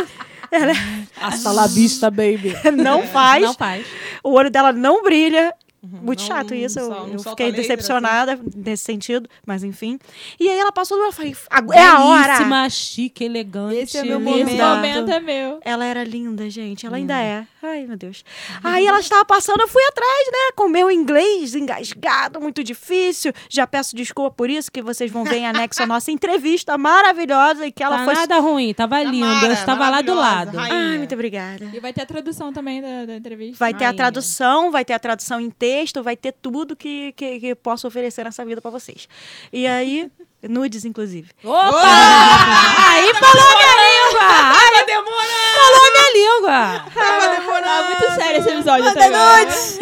Ela 0.50 0.72
Hasta 1.20 1.50
la 1.50 1.66
vista, 1.66 2.10
baby. 2.10 2.54
não 2.76 3.06
faz. 3.06 3.42
Não 3.42 3.54
faz. 3.54 3.86
O 4.22 4.32
olho 4.32 4.50
dela 4.50 4.70
não 4.72 5.02
brilha. 5.02 5.52
Muito 5.82 6.20
Não- 6.20 6.26
chato 6.28 6.50
não 6.50 6.56
isso. 6.56 6.78
eu- 6.78 6.88
não 6.90 7.08
eu 7.14 7.18
fiquei 7.18 7.46
assim. 7.46 7.56
decepcionada 7.56 8.38
nesse 8.54 8.84
sentido, 8.84 9.28
mas 9.44 9.64
enfim. 9.64 9.98
E 10.38 10.48
aí 10.48 10.58
ela 10.58 10.70
passou 10.70 10.96
do 10.96 11.00
meu. 11.00 11.08
Eu 11.08 11.12
falei, 11.12 11.36
"Agu- 11.50 11.72
é 11.72 11.84
a 11.84 12.04
hora. 12.04 12.68
Chique, 12.70 13.24
elegante. 13.24 13.76
Esse 13.76 13.98
é 13.98 14.04
meu 14.04 14.20
momento. 14.20 14.48
Exato. 14.50 14.76
momento 14.76 15.10
é 15.10 15.20
meu. 15.20 15.60
Ela 15.64 15.84
era 15.84 16.04
linda, 16.04 16.48
gente. 16.48 16.86
Ela 16.86 16.96
ainda 16.98 17.18
é. 17.20 17.46
Ai, 17.64 17.86
meu 17.86 17.96
Deus. 17.96 18.24
Aí 18.64 18.84
ela 18.86 18.98
estava 18.98 19.24
passando, 19.24 19.60
eu 19.60 19.68
fui 19.68 19.82
atrás, 19.84 20.26
né? 20.32 20.52
Com 20.56 20.68
meu 20.68 20.90
inglês 20.90 21.54
engasgado, 21.54 22.40
muito 22.40 22.64
difícil. 22.64 23.32
Já 23.48 23.66
peço 23.68 23.94
desculpa 23.94 24.32
por 24.32 24.50
isso, 24.50 24.70
que 24.70 24.82
vocês 24.82 25.10
vão 25.12 25.22
ver 25.22 25.36
em 25.36 25.46
anexo 25.46 25.80
a 25.80 25.86
nossa 25.86 26.10
entrevista 26.10 26.76
maravilhosa 26.76 27.64
e 27.64 27.70
que 27.70 27.82
ela 27.82 27.98
Tá 27.98 28.04
foi. 28.04 28.14
nada 28.14 28.40
ruim, 28.40 28.74
tava 28.74 29.00
lindo. 29.02 29.24
Tamara, 29.26 29.46
eu 29.46 29.52
estava 29.52 29.88
lá 29.90 30.00
do 30.02 30.12
lado. 30.14 30.56
rainha. 30.56 30.74
Ai, 30.90 30.98
muito 30.98 31.14
obrigada. 31.14 31.70
E 31.72 31.78
vai 31.78 31.92
ter 31.92 32.02
a 32.02 32.06
tradução 32.06 32.52
também 32.52 32.82
da, 32.82 33.04
da 33.06 33.14
entrevista. 33.16 33.56
Vai 33.58 33.72
ter 33.72 33.84
a 33.84 33.88
Rainha. 33.88 33.96
tradução, 33.96 34.70
vai 34.72 34.84
ter 34.84 34.94
a 34.94 34.98
tradução 34.98 35.40
em 35.40 35.48
texto, 35.50 36.02
vai 36.02 36.16
ter 36.16 36.32
tudo 36.32 36.74
que, 36.74 37.12
que, 37.12 37.38
que 37.38 37.54
posso 37.54 37.86
oferecer 37.86 38.24
nessa 38.24 38.44
vida 38.44 38.60
pra 38.60 38.72
vocês. 38.72 39.08
E 39.52 39.68
aí, 39.68 40.10
nudes, 40.48 40.84
inclusive. 40.84 41.30
Opa! 41.44 41.60
Aí 42.90 43.12
falou 43.14 43.56
minha 43.56 43.76
língua! 43.76 44.20
Tava 44.28 44.84
demorando! 44.84 45.41
Falou 45.62 45.92
minha 45.92 46.12
língua! 46.12 46.84
Tava 46.94 47.28
demorando! 47.36 47.62
Tá 47.66 47.82
muito 47.84 48.14
sério 48.14 48.40
esse 48.40 48.48
episódio 48.50 48.84
Manda 48.84 49.00
também. 49.00 49.44
nudes! 49.44 49.78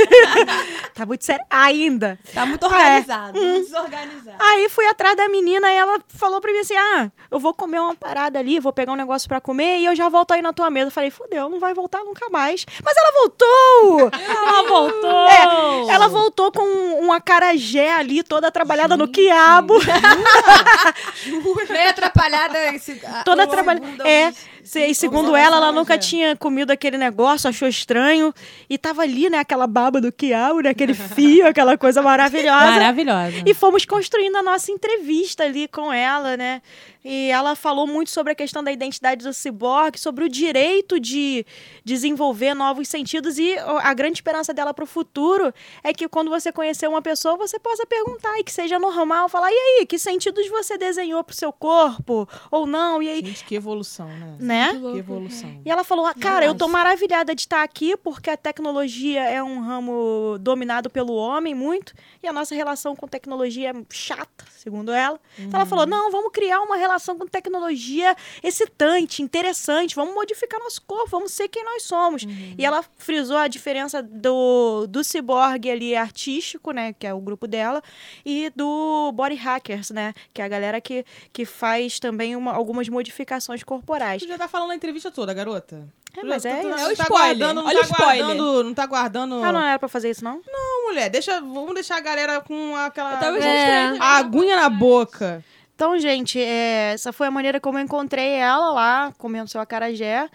tá 0.95 1.07
muito 1.07 1.25
sério. 1.25 1.45
Ainda. 1.51 2.19
Tá 2.35 2.45
muito 2.47 2.65
É. 2.65 2.69
organizado, 2.69 3.41
muito 3.41 3.65
desorganizado. 3.67 4.37
Aí 4.39 4.69
fui 4.69 4.87
atrás 4.87 5.17
da 5.17 5.29
menina 5.29 5.73
e 5.73 5.77
ela 5.77 5.99
falou 6.09 6.41
pra 6.41 6.53
mim 6.53 6.59
assim: 6.59 6.77
Ah, 6.77 7.11
eu 7.31 7.39
vou 7.39 7.55
comer 7.55 7.79
uma 7.81 7.95
parada 7.95 8.39
ali, 8.39 8.61
vou 8.61 8.73
pegar 8.73 8.93
um 8.93 8.97
negócio 8.97 9.29
pra 9.29 9.41
comer 9.41 9.79
e 9.79 9.87
eu 9.87 9.97
já 9.97 10.09
volto 10.09 10.33
aí 10.33 10.43
na 10.43 10.53
tua 10.53 10.69
mesa. 10.71 10.89
Eu 10.89 10.93
falei, 10.93 11.11
fudeu, 11.11 11.49
não 11.49 11.59
vai 11.59 11.73
voltar 11.75 12.05
nunca 12.05 12.29
mais. 12.31 12.67
Mas 12.85 12.95
ela 12.97 13.13
voltou! 13.13 14.11
Ela 14.13 14.69
voltou! 14.69 15.29
É, 15.29 15.95
ela 15.95 16.09
voltou 16.09 16.53
com 16.53 16.63
um 17.05 17.13
acarajé 17.13 17.93
ali, 17.95 18.23
toda 18.23 18.51
trabalhada 18.51 18.97
no 18.97 19.09
quiabo. 19.09 19.75
Meio 21.71 21.91
atrapalhada. 21.91 22.75
Esse, 22.75 23.01
a- 23.07 23.23
toda 23.25 23.47
trabalhada. 23.47 24.09
É, 24.09 24.33
e 24.79 24.95
segundo 24.95 25.35
ela, 25.35 25.57
ela 25.57 25.73
nunca 25.73 25.99
tinha 25.99 26.37
comido 26.37 26.71
aquele 26.71 26.97
negócio, 26.97 27.49
achou 27.49 27.67
estranho. 27.67 28.33
E 28.69 28.79
tava 28.79 29.03
ali, 29.03 29.29
né, 29.29 29.39
aquela 29.39 29.67
baba 29.67 30.01
do 30.01 30.13
quiabo, 30.13 30.61
né, 30.61 30.71
aquele 30.71 30.95
fio, 30.95 31.47
aquela 31.47 31.77
coisa 31.77 32.01
maravilhosa. 32.03 32.71
Maravilhosa. 32.71 33.43
E 33.45 33.55
fomos 33.55 33.85
construindo 33.85 34.37
a 34.37 34.43
nossa 34.43 34.71
entrevista 34.71 35.45
ali 35.45 35.67
com 35.67 35.93
ela, 35.93 36.37
né? 36.37 36.63
E 37.05 37.31
ela 37.31 37.57
falou 37.57 37.87
muito 37.87 38.11
sobre 38.11 38.33
a 38.33 38.35
questão 38.35 38.63
da 38.63 38.71
identidade 38.71 39.25
do 39.25 39.33
ciborgue, 39.33 39.99
sobre 39.99 40.25
o 40.25 40.29
direito 40.29 41.01
de 41.01 41.47
desenvolver 41.85 42.55
novos 42.55 42.89
sentidos 42.89 43.39
e 43.39 43.57
a 43.59 43.95
grande 43.95 44.19
esperança 44.19 44.53
dela 44.53 44.75
para 44.75 44.85
o 44.85 44.87
futuro 44.87 45.53
é 45.83 45.95
que 45.95 46.09
quando 46.09 46.29
você 46.31 46.53
conhecer 46.53 46.89
uma 46.89 47.01
pessoa, 47.01 47.37
você 47.37 47.59
possa 47.59 47.87
perguntar 47.87 48.39
e 48.39 48.45
que 48.45 48.53
seja 48.53 48.79
normal, 48.79 49.29
falar: 49.29 49.51
"E 49.51 49.55
aí, 49.55 49.87
que 49.87 49.99
sentidos 49.99 50.47
você 50.49 50.77
desenhou 50.77 51.25
pro 51.25 51.35
seu 51.35 51.53
corpo 51.53 52.29
ou 52.51 52.67
não?" 52.67 53.03
E 53.03 53.09
aí, 53.09 53.25
Gente, 53.25 53.45
que 53.45 53.55
evolução, 53.55 54.09
né? 54.09 54.37
né? 54.39 54.69
Que 54.93 54.99
evolução. 54.99 55.61
E 55.65 55.71
ela 55.71 55.85
falou: 55.85 56.07
ah, 56.07 56.15
Cara, 56.15 56.45
eu 56.45 56.55
tô 56.55 56.69
maravilhada 56.69 57.35
de 57.35 57.43
estar 57.43 57.63
aqui 57.63 57.97
porque 57.97 58.29
a 58.29 58.37
tecnologia 58.37 59.23
é 59.23 59.43
um 59.43 59.61
ramo 59.61 60.37
dominado 60.39 60.91
pelo 60.91 61.15
homem 61.15 61.55
muito 61.55 61.95
e 62.23 62.29
a 62.29 62.33
nossa 62.33 62.55
relação 62.55 62.95
com 62.95 63.09
tecnologia 63.09 63.71
é 63.71 63.75
chata, 63.91 64.45
segundo 64.51 64.93
ela. 64.93 65.19
Então 65.39 65.59
ela 65.59 65.67
falou: 65.67 65.87
Não, 65.87 66.11
vamos 66.11 66.31
criar 66.33 66.61
uma 66.61 66.77
relação 66.77 66.90
com 66.99 67.27
tecnologia 67.27 68.17
excitante, 68.43 69.23
interessante, 69.23 69.95
vamos 69.95 70.15
modificar 70.15 70.59
nosso 70.61 70.83
corpo, 70.83 71.09
vamos 71.11 71.33
ser 71.33 71.49
quem 71.49 71.65
nós 71.65 71.83
somos. 71.85 72.25
E 72.59 72.65
ela 72.65 72.85
frisou 72.99 73.37
a 73.37 73.47
diferença 73.49 74.03
do, 74.03 74.87
do 74.89 75.05
ciborgue 75.05 75.71
ali 75.71 75.95
artístico, 75.97 76.73
né, 76.73 76.93
que 76.99 77.07
é 77.07 77.15
o 77.15 77.21
grupo 77.21 77.47
dela, 77.47 77.83
e 78.25 78.51
do 78.57 79.13
body 79.13 79.35
hackers, 79.37 79.91
né, 79.91 80.13
que 80.35 80.43
é 80.43 80.45
a 80.45 80.49
galera 80.49 80.81
que, 80.81 81.05
que 81.33 81.45
faz 81.45 81.99
também 82.01 82.35
uma- 82.37 82.53
algumas 82.53 82.89
modificações 82.89 83.63
corporais. 83.63 84.23
Tu 84.23 84.29
já 84.29 84.39
tá 84.39 84.49
falando 84.49 84.73
a 84.73 84.75
entrevista 84.75 85.11
toda, 85.11 85.33
garota. 85.33 85.89
É, 86.17 86.25
mas 86.25 86.43
já- 86.43 86.51
é 86.51 86.57
tu- 86.57 86.63
tu 86.63 86.69
isso. 86.69 86.71
não 86.71 86.79
É 86.79 86.93
o 86.93 86.97
tá 86.97 87.03
spoiler. 87.05 87.27
guardando, 87.39 87.55
não 87.63 87.67
Olha 87.67 87.79
tá 87.79 87.81
o 87.81 87.91
spoiler. 87.91 88.25
guardando, 88.27 88.65
não 88.65 88.75
tá 88.75 88.87
guardando. 88.87 89.45
Ah, 89.45 89.53
não 89.53 89.61
era 89.63 89.79
pra 89.79 89.89
fazer 89.89 90.11
isso, 90.11 90.25
não? 90.25 90.43
Não, 90.47 90.89
mulher, 90.89 91.09
deixa, 91.09 91.41
vamos 91.41 91.73
deixar 91.75 91.99
a 91.99 92.01
galera 92.01 92.41
com 92.41 92.75
aquela 92.75 93.13
Eu 93.15 93.19
tava 93.21 93.39
É. 93.39 93.97
a 93.99 94.17
aguinha 94.17 94.57
na 94.57 94.69
boca. 94.69 95.45
Então, 95.81 95.99
gente, 95.99 96.39
é, 96.39 96.93
essa 96.93 97.11
foi 97.11 97.27
a 97.27 97.31
maneira 97.31 97.59
como 97.59 97.79
eu 97.79 97.83
encontrei 97.83 98.33
ela 98.33 98.71
lá, 98.71 99.15
comendo 99.17 99.49
seu 99.49 99.63
acarajé. 99.63 100.29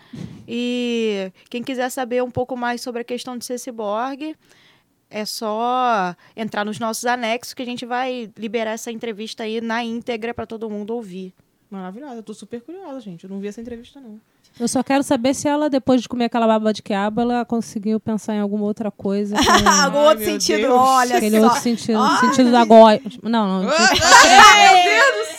E 0.47 1.31
quem 1.51 1.61
quiser 1.61 1.87
saber 1.91 2.23
um 2.23 2.31
pouco 2.31 2.57
mais 2.57 2.81
sobre 2.81 3.01
a 3.01 3.03
questão 3.03 3.37
de 3.37 3.45
ser 3.45 3.59
ciborgue, 3.59 4.35
é 5.07 5.23
só 5.23 6.15
entrar 6.35 6.65
nos 6.65 6.79
nossos 6.79 7.05
anexos 7.05 7.53
que 7.53 7.61
a 7.61 7.65
gente 7.65 7.85
vai 7.85 8.33
liberar 8.35 8.71
essa 8.71 8.91
entrevista 8.91 9.43
aí 9.43 9.61
na 9.61 9.83
íntegra 9.83 10.33
para 10.33 10.47
todo 10.47 10.67
mundo 10.67 10.95
ouvir. 10.95 11.31
Maravilhosa, 11.69 12.15
eu 12.15 12.23
tô 12.23 12.33
super 12.33 12.59
curiosa, 12.59 12.99
gente. 12.99 13.25
Eu 13.25 13.29
não 13.29 13.39
vi 13.39 13.47
essa 13.47 13.61
entrevista, 13.61 14.01
não. 14.01 14.19
Eu 14.59 14.67
só 14.69 14.81
quero 14.81 15.03
saber 15.03 15.33
se 15.33 15.47
ela, 15.49 15.69
depois 15.69 16.01
de 16.01 16.07
comer 16.07 16.25
aquela 16.25 16.47
baba 16.47 16.71
de 16.71 16.81
quiabo, 16.81 17.19
ela 17.21 17.43
conseguiu 17.43 17.99
pensar 17.99 18.35
em 18.35 18.39
alguma 18.39 18.63
outra 18.65 18.89
coisa. 18.89 19.35
que- 19.35 19.43
Algum 19.83 19.99
Ai, 19.99 20.07
outro 20.07 20.19
meu 20.23 20.31
sentido, 20.33 20.57
Deus. 20.61 20.73
olha 20.73 21.17
Aquele 21.17 21.39
só. 21.39 21.45
outro 21.45 21.61
sentido, 21.61 21.99
sentido 22.21 22.51
da 22.51 22.63
goi. 22.63 23.01
Não, 23.21 23.63
não. 23.63 23.69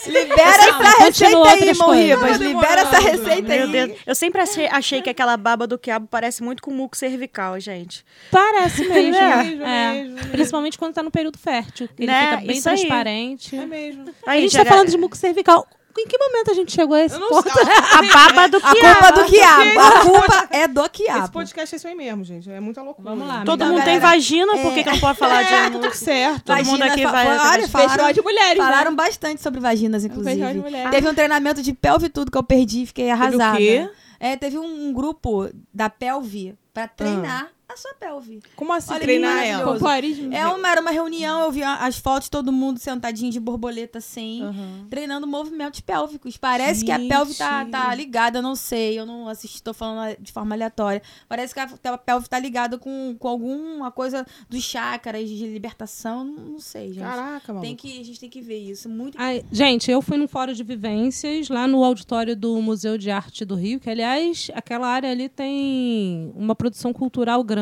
Libera 0.07 0.35
Não, 0.71 0.81
essa 0.81 0.97
continua 1.03 1.49
receita 1.49 1.65
aí, 1.71 1.77
Morribas. 1.77 2.37
Libera 2.37 2.81
essa 2.81 2.99
receita 2.99 3.41
Meu 3.55 3.63
aí. 3.65 3.71
Deus, 3.71 3.99
eu 4.05 4.15
sempre 4.15 4.41
achei, 4.41 4.67
achei 4.67 5.01
que 5.01 5.09
aquela 5.09 5.35
baba 5.35 5.67
do 5.67 5.77
quiabo 5.77 6.07
parece 6.09 6.41
muito 6.41 6.61
com 6.63 6.71
muco 6.71 6.95
cervical, 6.95 7.59
gente. 7.59 8.05
Parece 8.31 8.87
mesmo. 8.87 9.17
É. 9.17 9.43
mesmo, 9.43 9.63
É. 9.65 9.93
mesmo. 9.93 10.27
Principalmente 10.29 10.77
quando 10.77 10.93
tá 10.93 11.03
no 11.03 11.11
período 11.11 11.37
fértil. 11.37 11.89
Ele 11.97 12.07
Né? 12.07 12.21
fica 12.31 12.37
bem 12.47 12.57
Isso 12.57 12.69
aí. 12.69 12.75
transparente. 12.77 13.55
É 13.55 13.65
mesmo. 13.65 14.05
A 14.25 14.35
gente 14.37 14.55
tá 14.55 14.63
falando 14.65 14.89
de 14.89 14.97
muco 14.97 15.17
cervical. 15.17 15.67
Em 16.01 16.07
que 16.07 16.17
momento 16.17 16.51
a 16.51 16.53
gente 16.53 16.71
chegou 16.71 16.95
a 16.95 17.01
esse 17.03 17.17
ponto? 17.19 17.49
sei. 17.49 17.63
A 17.63 18.13
baba 18.13 18.47
do 18.47 18.57
A 18.57 18.61
quiabo. 18.73 18.99
culpa 18.99 19.11
do 19.11 19.25
quiabo. 19.25 19.79
A 19.79 19.91
culpa 20.01 20.47
é 20.51 20.67
do 20.67 20.81
Esse 20.81 20.89
quiabo. 20.91 21.29
podcast 21.33 21.75
é 21.75 21.77
isso 21.77 21.87
aí 21.87 21.95
mesmo, 21.95 22.23
gente. 22.23 22.49
É 22.51 22.59
muita 22.59 22.81
loucura. 22.81 23.09
Vamos 23.11 23.27
lá, 23.27 23.43
Todo 23.45 23.65
mundo 23.65 23.83
tem 23.83 23.99
vagina, 23.99 24.51
por 24.57 24.73
que, 24.73 24.83
não 24.85 24.99
pode 24.99 25.17
falar 25.19 25.43
de 25.43 25.53
É, 25.53 25.63
tá 25.65 25.71
tudo 25.71 25.93
certo. 25.93 26.43
Todo 26.45 26.65
mundo 26.65 26.81
aqui 26.83 27.05
vai- 27.05 27.27
Olha, 27.27 27.67
falaram, 27.67 28.11
de 28.13 28.21
mulheres, 28.21 28.57
falaram 28.63 28.91
né? 28.91 28.97
bastante 28.97 29.41
sobre 29.41 29.59
vaginas, 29.59 30.03
É 30.03 30.07
de 30.07 30.13
inclusive. 30.13 30.53
mulheres. 30.59 30.91
Teve 30.91 31.07
um 31.09 31.13
treinamento 31.13 31.61
de 31.61 31.73
pelve 31.73 32.05
e 32.07 32.09
tudo 32.09 32.31
que 32.31 32.37
eu 32.37 32.43
perdi, 32.43 32.85
fiquei 32.85 33.09
arrasada. 33.09 33.57
quê? 33.57 33.89
É, 34.19 34.35
teve 34.35 34.57
um, 34.57 34.87
um 34.89 34.93
grupo 34.93 35.49
da 35.73 35.89
pelve 35.89 36.55
pra 36.73 36.87
treinar 36.87 37.49
a 37.69 37.75
sua 37.75 37.93
pelve. 37.95 38.41
Como 38.55 38.71
assim 38.71 38.91
Olha 38.93 39.01
treinar 39.01 39.31
maravilhoso. 39.35 39.61
ela? 39.63 39.73
Popularismo. 39.73 40.33
É 40.33 40.47
uma, 40.47 40.69
era 40.71 40.79
uma 40.81 40.91
reunião, 40.91 41.41
eu 41.41 41.51
vi 41.51 41.63
as 41.63 41.97
fotos, 41.97 42.29
todo 42.29 42.51
mundo 42.51 42.79
sentadinho 42.79 43.29
de 43.29 43.39
borboleta 43.41 43.97
assim, 43.97 44.41
Aham. 44.41 44.87
treinando 44.89 45.27
movimentos 45.27 45.81
pélvicos. 45.81 46.37
Parece 46.37 46.85
que 46.85 46.91
a 46.91 46.97
pelve 46.99 47.33
tá, 47.33 47.61
Gente. 47.61 47.71
tá 47.71 47.93
ligada, 47.93 48.39
eu 48.39 48.41
não 48.41 48.55
sei, 48.55 48.97
eu 48.97 49.05
não 49.05 49.27
assisti, 49.27 49.61
tô 49.61 49.73
falando 49.73 50.15
de 50.17 50.31
forma 50.31 50.55
aleatória. 50.55 51.01
Parece 51.27 51.53
que 51.53 51.59
a, 51.59 51.67
a 51.91 51.97
pelve 51.97 52.29
tá 52.29 52.39
ligada 52.39 52.77
com, 52.77 53.15
com 53.19 53.27
alguma 53.27 53.91
coisa 53.91 54.25
dos 54.49 54.63
chakras 54.63 55.27
de 55.27 55.45
libertação, 55.45 56.23
não, 56.23 56.43
não 56.45 56.59
sei, 56.59 56.93
gente. 56.93 57.03
Caraca, 57.03 57.51
mano. 57.51 57.65
Tem 57.65 57.75
que, 57.75 57.99
a 57.99 58.03
gente 58.05 58.19
tem 58.19 58.29
que 58.29 58.39
ver 58.41 58.59
isso, 58.59 58.87
muito 58.87 59.17
Ai, 59.19 59.43
gente, 59.51 59.91
eu 59.91 60.01
fui 60.01 60.15
num 60.17 60.27
fórum 60.27 60.53
de 60.53 60.63
vivências 60.63 61.49
lá 61.49 61.67
no 61.67 61.83
auditório 61.83 62.33
do 62.33 62.61
Museu 62.61 62.97
de 62.97 63.11
Arte 63.11 63.43
do 63.43 63.55
Rio, 63.55 63.77
que, 63.77 63.89
aliás, 63.89 64.49
aquela 64.53 64.87
área 64.87 65.11
ali 65.11 65.27
tem 65.27 66.31
uma 66.33 66.55
produção 66.55 66.93
cultural 66.93 67.43
grande. 67.43 67.56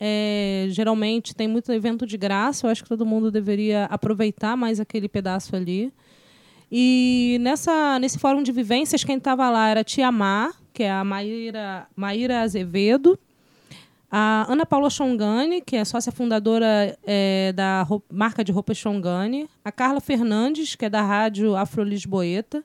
É, 0.00 0.66
geralmente 0.70 1.34
tem 1.34 1.46
muito 1.48 1.72
evento 1.72 2.06
de 2.06 2.16
graça. 2.16 2.66
Eu 2.66 2.70
acho 2.70 2.82
que 2.82 2.88
todo 2.88 3.06
mundo 3.06 3.30
deveria 3.30 3.84
aproveitar 3.86 4.56
mais 4.56 4.80
aquele 4.80 5.08
pedaço 5.08 5.54
ali. 5.54 5.92
E 6.70 7.38
nessa, 7.40 7.98
nesse 7.98 8.18
fórum 8.18 8.42
de 8.42 8.50
vivências, 8.52 9.04
quem 9.04 9.16
estava 9.18 9.48
lá 9.50 9.68
era 9.68 9.80
a 9.80 9.84
Tia 9.84 10.10
Má, 10.10 10.52
que 10.72 10.82
é 10.82 10.90
a 10.90 11.04
Maíra, 11.04 11.86
Maíra 11.94 12.40
Azevedo, 12.40 13.18
a 14.10 14.46
Ana 14.50 14.66
Paula 14.66 14.90
Chongani, 14.90 15.60
que 15.60 15.76
é 15.76 15.84
sócia 15.84 16.10
fundadora 16.12 16.96
é, 17.06 17.52
da 17.52 17.82
ro- 17.82 18.02
marca 18.10 18.42
de 18.42 18.52
roupas 18.52 18.76
Chongani, 18.76 19.48
a 19.64 19.70
Carla 19.72 20.00
Fernandes, 20.00 20.74
que 20.74 20.84
é 20.84 20.90
da 20.90 21.02
rádio 21.02 21.56
Afro 21.56 21.82
Lisboeta, 21.82 22.64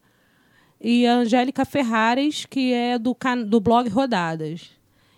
e 0.79 1.05
a 1.05 1.15
Angélica 1.17 1.63
Ferrares, 1.63 2.45
que 2.45 2.73
é 2.73 2.97
do, 2.97 3.15
do 3.47 3.59
blog 3.59 3.87
Rodadas. 3.89 4.71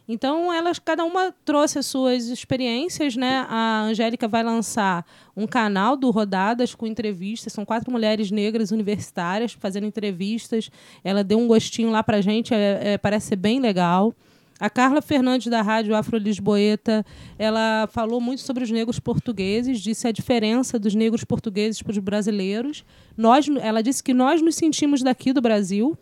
Então, 0.08 0.52
elas, 0.52 0.80
cada 0.80 1.06
uma 1.06 1.34
trouxe 1.46 1.80
as 1.80 1.86
suas 1.86 2.26
experiências, 2.28 3.16
né? 3.16 3.46
A 3.48 3.84
Angélica 3.84 4.28
vai 4.28 4.44
lançar 4.44 5.06
um 5.36 5.48
canal 5.48 5.96
do 5.96 6.12
Rodadas 6.12 6.76
com 6.76 6.86
entrevistas. 6.86 7.54
São 7.54 7.64
quatro 7.64 7.90
mulheres 7.92 8.30
negras 8.30 8.72
universitárias 8.72 9.54
fazendo 9.54 9.86
entrevistas. 9.88 10.70
Ela 11.04 11.24
deu 11.24 11.40
um 11.40 11.48
gostinho 11.48 11.90
lá 11.90 12.04
pra 12.04 12.20
gente, 12.20 12.54
é- 12.54 12.94
é, 12.94 12.98
parece 12.98 13.28
ser 13.28 13.38
bem 13.38 13.60
legal. 13.62 14.14
A 14.60 14.70
Carla 14.70 15.02
Fernandes, 15.02 15.48
da 15.48 15.62
Rádio 15.62 15.96
Afro 15.96 16.18
Lisboeta, 16.18 17.06
ela 17.40 17.88
falou 17.92 18.22
muito 18.22 18.42
sobre 18.42 18.64
os 18.64 18.72
negros 18.72 19.00
portugueses, 19.00 19.82
disse 19.82 20.08
a 20.08 20.12
diferença 20.12 20.78
dos 20.78 20.94
negros 20.94 21.24
portugueses 21.24 21.82
para 21.82 21.92
os 21.92 21.98
brasileiros. 21.98 22.86
Nós, 23.18 23.48
ela 23.62 23.82
disse 23.82 24.04
que 24.04 24.14
nós 24.14 24.42
nos 24.42 24.56
sentimos 24.56 25.02
daqui 25.02 25.34
do 25.34 25.42
Brasil, 25.42 25.98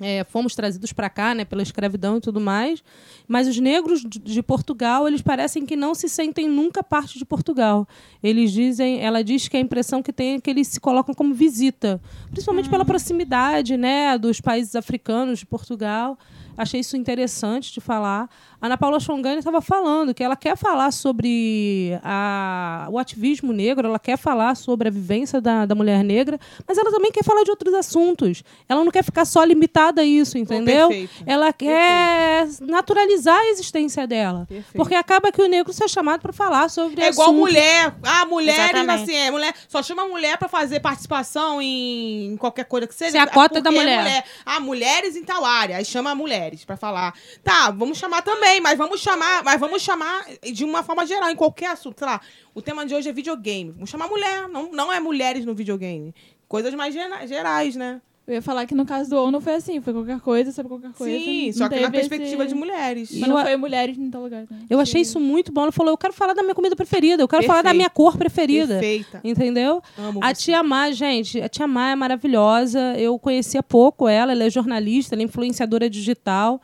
é, 0.00 0.24
fomos 0.24 0.54
trazidos 0.54 0.92
para 0.92 1.08
cá, 1.10 1.34
né, 1.34 1.44
pela 1.44 1.62
escravidão 1.62 2.18
e 2.18 2.20
tudo 2.20 2.40
mais, 2.40 2.82
mas 3.26 3.48
os 3.48 3.58
negros 3.58 4.00
de- 4.02 4.18
de 4.18 4.42
Portugal, 4.42 5.06
eles 5.08 5.20
parecem 5.22 5.66
que 5.66 5.74
não 5.76 5.94
se 5.94 6.08
sentem 6.08 6.48
nunca 6.48 6.82
parte 6.82 7.18
de 7.18 7.24
Portugal. 7.24 7.86
Eles 8.22 8.52
dizem, 8.52 9.00
ela 9.00 9.22
diz 9.24 9.48
que 9.48 9.56
a 9.56 9.60
impressão 9.60 10.02
que 10.02 10.12
tem 10.12 10.34
é 10.34 10.40
que 10.40 10.48
eles 10.50 10.68
se 10.68 10.78
colocam 10.80 11.14
como 11.14 11.34
visita, 11.34 12.00
principalmente 12.30 12.68
pela 12.70 12.84
proximidade, 12.84 13.76
né, 13.76 14.16
dos 14.18 14.40
países 14.40 14.76
africanos 14.76 15.40
de 15.40 15.46
Portugal. 15.46 16.18
Achei 16.56 16.80
isso 16.80 16.96
interessante 16.96 17.72
de 17.72 17.80
falar. 17.80 18.28
A 18.60 18.66
Ana 18.66 18.76
Paula 18.76 18.98
Chongani 18.98 19.38
estava 19.38 19.60
falando 19.60 20.12
que 20.12 20.22
ela 20.22 20.34
quer 20.34 20.56
falar 20.56 20.90
sobre 20.90 21.96
a- 22.02 22.88
o 22.90 22.98
ativismo 22.98 23.52
negro, 23.52 23.86
ela 23.86 24.00
quer 24.00 24.18
falar 24.18 24.56
sobre 24.56 24.88
a 24.88 24.90
vivência 24.90 25.40
da, 25.40 25.64
da 25.64 25.76
mulher 25.76 26.02
negra, 26.02 26.40
mas 26.66 26.76
ela 26.76 26.90
também 26.90 27.12
quer 27.12 27.22
falar 27.22 27.44
de 27.44 27.50
outros 27.50 27.72
assuntos. 27.72 28.42
Ela 28.68 28.82
não 28.82 28.90
quer 28.90 29.04
ficar 29.04 29.24
só 29.24 29.44
limitada 29.44 30.00
a 30.02 30.04
isso, 30.04 30.36
entendeu? 30.36 30.88
perfeito. 30.88 31.22
Ela 31.24 31.52
quer 31.52 32.48
naturalizar 32.62 33.38
a 33.38 33.46
existência 33.50 34.08
dela. 34.08 34.44
Perfeito. 34.48 34.76
Porque 34.76 34.94
acaba 34.96 35.30
que 35.30 35.40
o 35.40 35.46
negro 35.46 35.72
se 35.72 35.84
é 35.84 35.88
chamado 35.88 36.20
para 36.20 36.32
falar 36.32 36.68
sobre 36.68 37.00
É 37.00 37.10
igual 37.10 37.28
assuntos- 37.28 37.40
mulher. 37.48 37.94
Ah, 38.02 38.26
Exatamente. 38.42 39.02
assim, 39.02 39.14
é 39.14 39.30
mulher. 39.30 39.54
Só 39.68 39.84
chama 39.84 40.08
mulher 40.08 40.36
pra 40.36 40.48
fazer 40.48 40.80
participação 40.80 41.62
em 41.62 42.36
qualquer 42.38 42.64
coisa 42.64 42.88
que 42.88 42.94
seja. 42.94 43.12
Se 43.12 43.18
é 43.18 43.20
a 43.20 43.26
cota 43.28 43.60
da 43.60 43.70
é 43.70 43.72
mulher. 43.72 44.24
Ah, 44.44 44.58
mulheres 44.58 45.14
em 45.14 45.22
tal 45.22 45.44
área. 45.44 45.76
Aí 45.76 45.84
chama 45.84 46.12
mulheres 46.14 46.64
pra 46.64 46.76
falar. 46.76 47.14
Tá, 47.44 47.70
vamos 47.70 47.98
chamar 47.98 48.22
também, 48.22 48.47
mas 48.60 48.76
vamos 48.78 49.00
chamar, 49.00 49.42
mas 49.44 49.60
vamos 49.60 49.82
chamar 49.82 50.24
de 50.52 50.64
uma 50.64 50.82
forma 50.82 51.06
geral, 51.06 51.30
em 51.30 51.36
qualquer 51.36 51.70
assunto. 51.70 51.98
Sei 51.98 52.06
lá, 52.06 52.20
o 52.54 52.60
tema 52.62 52.84
de 52.86 52.94
hoje 52.94 53.08
é 53.08 53.12
videogame. 53.12 53.70
Vamos 53.72 53.90
chamar 53.90 54.08
mulher. 54.08 54.48
Não, 54.48 54.70
não 54.72 54.92
é 54.92 54.98
mulheres 55.00 55.44
no 55.44 55.54
videogame. 55.54 56.14
Coisas 56.48 56.72
mais 56.74 56.92
gera- 56.94 57.26
gerais, 57.26 57.76
né? 57.76 58.00
Eu 58.26 58.34
ia 58.34 58.42
falar 58.42 58.66
que 58.66 58.74
no 58.74 58.84
caso 58.84 59.08
do 59.08 59.16
ONU 59.16 59.40
foi 59.40 59.54
assim, 59.54 59.80
foi 59.80 59.90
qualquer 59.94 60.20
coisa 60.20 60.52
sobre 60.52 60.68
qualquer 60.68 60.92
coisa. 60.92 61.18
Sim, 61.18 61.46
não 61.46 61.52
só 61.54 61.66
que 61.70 61.80
na 61.80 61.90
perspectiva 61.90 62.42
esse- 62.44 62.52
de 62.52 62.58
mulheres. 62.60 63.10
Mas 63.18 63.26
não 63.26 63.38
eu- 63.38 63.44
foi 63.46 63.56
mulheres 63.56 63.96
em 63.96 64.10
tal 64.10 64.22
lugar. 64.22 64.42
Né? 64.50 64.66
Eu 64.68 64.78
achei 64.80 65.00
isso 65.00 65.18
muito 65.18 65.50
bom. 65.50 65.62
Ela 65.62 65.72
falou: 65.72 65.92
eu 65.94 65.96
quero 65.96 66.12
falar 66.12 66.34
da 66.34 66.42
minha 66.42 66.54
comida 66.54 66.76
preferida, 66.76 67.22
eu 67.22 67.28
quero 67.28 67.44
falar 67.44 67.60
da 67.62 67.70
Perfeito. 67.70 67.76
minha 67.78 67.88
cor 67.90 68.18
preferida. 68.18 68.74
Perfeita. 68.74 69.20
Entendeu? 69.24 69.82
Amo 69.96 70.20
A 70.22 70.34
você. 70.34 70.42
tia 70.44 70.62
Má, 70.62 70.90
gente, 70.90 71.40
a 71.40 71.48
tia 71.48 71.66
Má 71.66 71.92
é 71.92 71.94
maravilhosa. 71.94 72.94
Eu 72.98 73.18
conhecia 73.18 73.62
pouco 73.62 74.06
ela, 74.06 74.32
ela 74.32 74.44
é 74.44 74.50
jornalista, 74.50 75.14
ela 75.14 75.22
é 75.22 75.24
influenciadora 75.24 75.88
digital. 75.88 76.60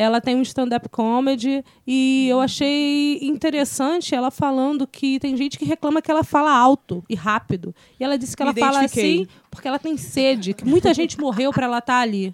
Ela 0.00 0.20
tem 0.20 0.36
um 0.36 0.42
stand-up 0.42 0.88
comedy 0.90 1.64
e 1.84 2.28
eu 2.28 2.40
achei 2.40 3.18
interessante 3.20 4.14
ela 4.14 4.30
falando 4.30 4.86
que 4.86 5.18
tem 5.18 5.36
gente 5.36 5.58
que 5.58 5.64
reclama 5.64 6.00
que 6.00 6.08
ela 6.08 6.22
fala 6.22 6.56
alto 6.56 7.02
e 7.10 7.16
rápido. 7.16 7.74
E 7.98 8.04
ela 8.04 8.16
disse 8.16 8.36
que 8.36 8.44
Me 8.44 8.50
ela 8.50 8.60
fala 8.60 8.84
assim 8.84 9.26
porque 9.50 9.66
ela 9.66 9.76
tem 9.76 9.96
sede, 9.96 10.54
que 10.54 10.64
muita 10.64 10.94
gente 10.94 11.18
morreu 11.18 11.52
para 11.52 11.66
ela 11.66 11.78
estar 11.78 11.98
ali. 11.98 12.32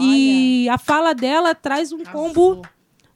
E 0.00 0.68
a 0.68 0.76
fala 0.78 1.14
dela 1.14 1.54
traz 1.54 1.92
um 1.92 2.02
combo 2.02 2.60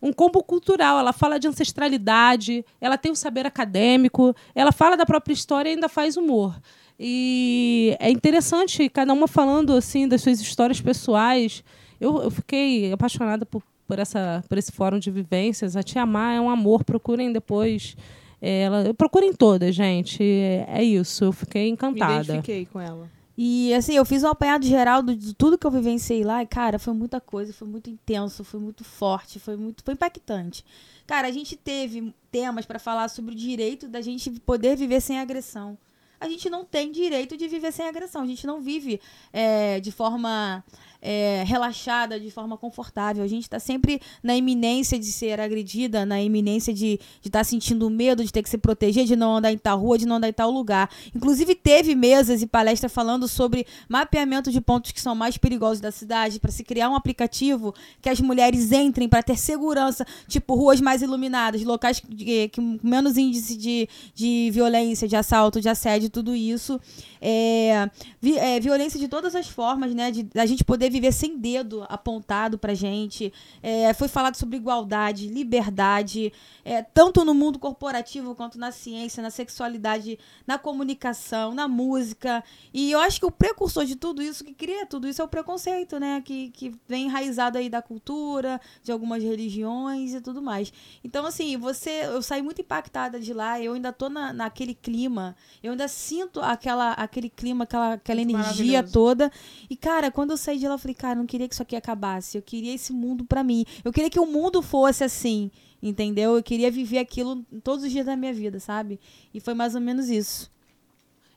um 0.00 0.12
combo 0.12 0.40
cultural. 0.40 1.00
Ela 1.00 1.12
fala 1.12 1.37
de 1.37 1.48
ancestralidade, 1.48 2.64
ela 2.81 2.96
tem 2.96 3.11
o 3.11 3.16
saber 3.16 3.44
acadêmico, 3.44 4.37
ela 4.55 4.70
fala 4.70 4.96
da 4.96 5.05
própria 5.05 5.35
história 5.35 5.68
e 5.68 5.74
ainda 5.74 5.88
faz 5.88 6.16
humor. 6.16 6.57
E 6.96 7.96
é 7.98 8.09
interessante 8.09 8.88
cada 8.88 9.12
uma 9.12 9.26
falando 9.26 9.72
assim 9.72 10.07
das 10.07 10.22
suas 10.22 10.40
histórias 10.40 10.81
pessoais. 10.81 11.64
Eu, 12.00 12.22
eu 12.22 12.31
fiquei 12.31 12.92
apaixonada 12.92 13.44
por, 13.44 13.62
por, 13.90 13.98
essa, 13.98 14.44
por 14.48 14.57
esse 14.57 14.70
fórum 14.72 14.98
de 14.98 15.11
vivências. 15.11 15.74
A 15.76 15.83
Tia 15.83 16.07
Má 16.07 16.35
é 16.35 16.40
um 16.40 16.48
amor. 16.48 16.85
Procurem 16.85 17.33
depois. 17.33 17.96
é, 18.40 18.62
Ela, 18.62 18.94
procurem 18.94 19.33
todas, 19.33 19.74
gente. 19.74 20.22
É, 20.22 20.64
é 20.68 20.85
isso. 20.85 21.24
Eu 21.24 21.33
fiquei 21.33 21.64
Me 21.64 21.70
encantada. 21.72 22.14
identifiquei 22.22 22.66
com 22.66 22.81
ela. 22.81 23.09
E 23.37 23.72
assim, 23.74 23.94
eu 23.96 24.05
fiz 24.05 24.22
um 24.22 24.29
apanhado 24.29 24.66
geral 24.66 25.03
do- 25.03 25.16
de 25.16 25.35
tudo 25.35 25.57
que 25.57 25.66
eu 25.66 25.70
vivenciei 25.70 26.22
lá 26.22 26.42
e, 26.42 26.46
cara, 26.46 26.79
foi 26.79 26.92
muita 26.92 27.20
coisa, 27.22 27.53
foi 27.55 27.66
muito 27.66 27.88
intenso, 27.88 28.44
foi 28.44 28.61
muito 28.61 28.85
forte, 28.85 29.38
foi 29.38 29.57
muito 29.57 29.83
foi 29.83 29.94
impactante. 29.94 30.62
Cara, 31.07 31.26
a 31.26 31.31
gente 31.33 31.57
teve 31.57 32.14
temas 32.31 32.66
pra 32.66 32.79
falar 32.79 33.09
sobre 33.09 33.33
o 33.33 33.35
direito 33.35 33.88
da 33.88 34.03
gente 34.03 34.31
poder 34.40 34.76
viver 34.76 35.00
sem 35.00 35.18
agressão. 35.18 35.79
A 36.20 36.29
gente 36.29 36.50
não 36.50 36.66
tem 36.66 36.92
direito 36.92 37.35
de 37.35 37.48
viver 37.48 37.72
sem 37.72 37.88
agressão. 37.88 38.20
A 38.22 38.26
gente 38.26 38.46
não 38.46 38.61
vive 38.61 39.00
é, 39.33 39.81
de 39.81 39.90
forma 39.90 40.62
é, 41.02 41.44
relaxada, 41.46 42.18
de 42.18 42.30
forma 42.30 42.56
confortável. 42.56 43.22
A 43.22 43.28
gente 43.28 43.42
está 43.42 43.58
sempre 43.58 44.00
na 44.22 44.36
iminência 44.36 44.98
de 44.98 45.06
ser 45.06 45.40
agredida, 45.40 46.04
na 46.04 46.20
iminência 46.20 46.74
de 46.74 46.98
estar 47.24 47.44
sentindo 47.44 47.88
medo, 47.88 48.24
de 48.24 48.32
ter 48.32 48.42
que 48.42 48.50
se 48.50 48.58
proteger, 48.58 49.04
de 49.04 49.16
não 49.16 49.36
andar 49.36 49.52
em 49.52 49.58
tal 49.58 49.78
rua, 49.78 49.96
de 49.96 50.06
não 50.06 50.16
andar 50.16 50.28
em 50.28 50.32
tal 50.32 50.50
lugar. 50.50 50.90
Inclusive, 51.14 51.54
teve 51.54 51.94
mesas 51.94 52.42
e 52.42 52.46
palestras 52.46 52.92
falando 52.92 53.26
sobre 53.26 53.66
mapeamento 53.88 54.50
de 54.50 54.60
pontos 54.60 54.90
que 54.92 55.00
são 55.00 55.14
mais 55.14 55.36
perigosos 55.38 55.80
da 55.80 55.90
cidade, 55.90 56.38
para 56.38 56.50
se 56.50 56.62
criar 56.62 56.90
um 56.90 56.94
aplicativo 56.94 57.74
que 58.02 58.08
as 58.08 58.20
mulheres 58.20 58.72
entrem 58.72 59.08
para 59.08 59.22
ter 59.22 59.38
segurança, 59.38 60.06
tipo 60.28 60.54
ruas 60.54 60.80
mais 60.80 61.02
iluminadas, 61.02 61.62
locais 61.62 62.00
que, 62.00 62.48
que 62.48 62.60
menos 62.82 63.16
índice 63.16 63.56
de, 63.56 63.88
de 64.14 64.50
violência, 64.52 65.08
de 65.08 65.16
assalto, 65.16 65.60
de 65.60 65.68
assédio, 65.68 66.10
tudo 66.10 66.34
isso. 66.34 66.80
É, 67.22 67.88
vi- 68.20 68.38
é, 68.38 68.58
violência 68.60 68.98
de 68.98 69.08
todas 69.08 69.34
as 69.34 69.46
formas, 69.46 69.94
né? 69.94 70.10
De 70.10 70.26
a 70.34 70.46
gente 70.46 70.64
poder 70.64 70.89
viver 70.90 71.12
sem 71.12 71.38
dedo 71.38 71.85
apontado 71.88 72.59
pra 72.59 72.74
gente. 72.74 73.33
É, 73.62 73.92
foi 73.94 74.09
falado 74.09 74.37
sobre 74.37 74.57
igualdade, 74.57 75.29
liberdade, 75.29 76.33
é, 76.64 76.83
tanto 76.83 77.24
no 77.24 77.35
mundo 77.35 77.59
corporativo 77.59 78.35
quanto 78.35 78.59
na 78.59 78.72
ciência, 78.72 79.22
na 79.22 79.31
sexualidade, 79.31 80.18
na 80.46 80.59
comunicação, 80.59 81.55
na 81.55 81.66
música. 81.66 82.42
E 82.72 82.90
eu 82.90 83.00
acho 83.00 83.20
que 83.20 83.26
o 83.26 83.31
precursor 83.31 83.85
de 83.85 83.96
tudo 83.96 84.22
isso, 84.22 84.44
que 84.44 84.55
cria 84.55 84.87
tudo 84.87 85.09
isso, 85.09 85.22
é 85.22 85.24
o 85.24 85.29
preconceito, 85.29 85.98
né? 85.98 86.20
Que, 86.24 86.50
que 86.50 86.74
vem 86.87 87.07
enraizado 87.07 87.59
aí 87.59 87.68
da 87.68 87.81
cultura, 87.81 88.61
de 88.83 88.92
algumas 88.92 89.22
religiões 89.22 90.14
e 90.14 90.20
tudo 90.20 90.42
mais. 90.42 90.72
Então, 91.03 91.24
assim, 91.26 91.57
você. 91.57 92.05
Eu 92.05 92.22
saí 92.22 92.42
muito 92.42 92.61
impactada 92.61 93.18
de 93.18 93.33
lá, 93.33 93.61
eu 93.61 93.72
ainda 93.74 93.92
tô 93.92 94.09
na, 94.09 94.33
naquele 94.33 94.74
clima, 94.74 95.37
eu 95.62 95.72
ainda 95.72 95.88
sinto 95.88 96.40
aquela, 96.40 96.92
aquele 96.92 97.29
clima, 97.29 97.64
aquela, 97.64 97.94
aquela 97.94 98.20
energia 98.20 98.83
toda. 98.83 99.31
E, 99.68 99.76
cara, 99.76 100.11
quando 100.11 100.31
eu 100.31 100.37
saí 100.37 100.59
de 100.59 100.68
lá, 100.68 100.76
falei, 100.81 100.95
cara, 100.95 101.14
não 101.14 101.27
queria 101.27 101.47
que 101.47 101.55
isso 101.55 101.62
aqui 101.62 101.77
acabasse. 101.77 102.37
Eu 102.37 102.43
queria 102.43 102.75
esse 102.75 102.93
mundo 102.93 103.25
pra 103.25 103.45
mim. 103.45 103.64
Eu 103.85 103.93
queria 103.93 104.11
que 104.11 104.21
o 104.21 104.27
mundo 104.27 104.62
fosse 104.62 105.05
assim, 105.05 105.51
entendeu? 105.83 106.37
Eu 106.37 106.43
queria 106.43 106.71
viver 106.71 106.99
aquilo 106.99 107.45
todos 107.62 107.85
os 107.85 107.90
dias 107.90 108.07
da 108.07 108.16
minha 108.16 108.33
vida, 108.33 108.59
sabe? 108.59 108.99
E 109.33 109.40
foi 109.40 109.55
mais 109.55 109.75
ou 109.75 109.81
menos 109.81 110.09
isso. 110.09 110.51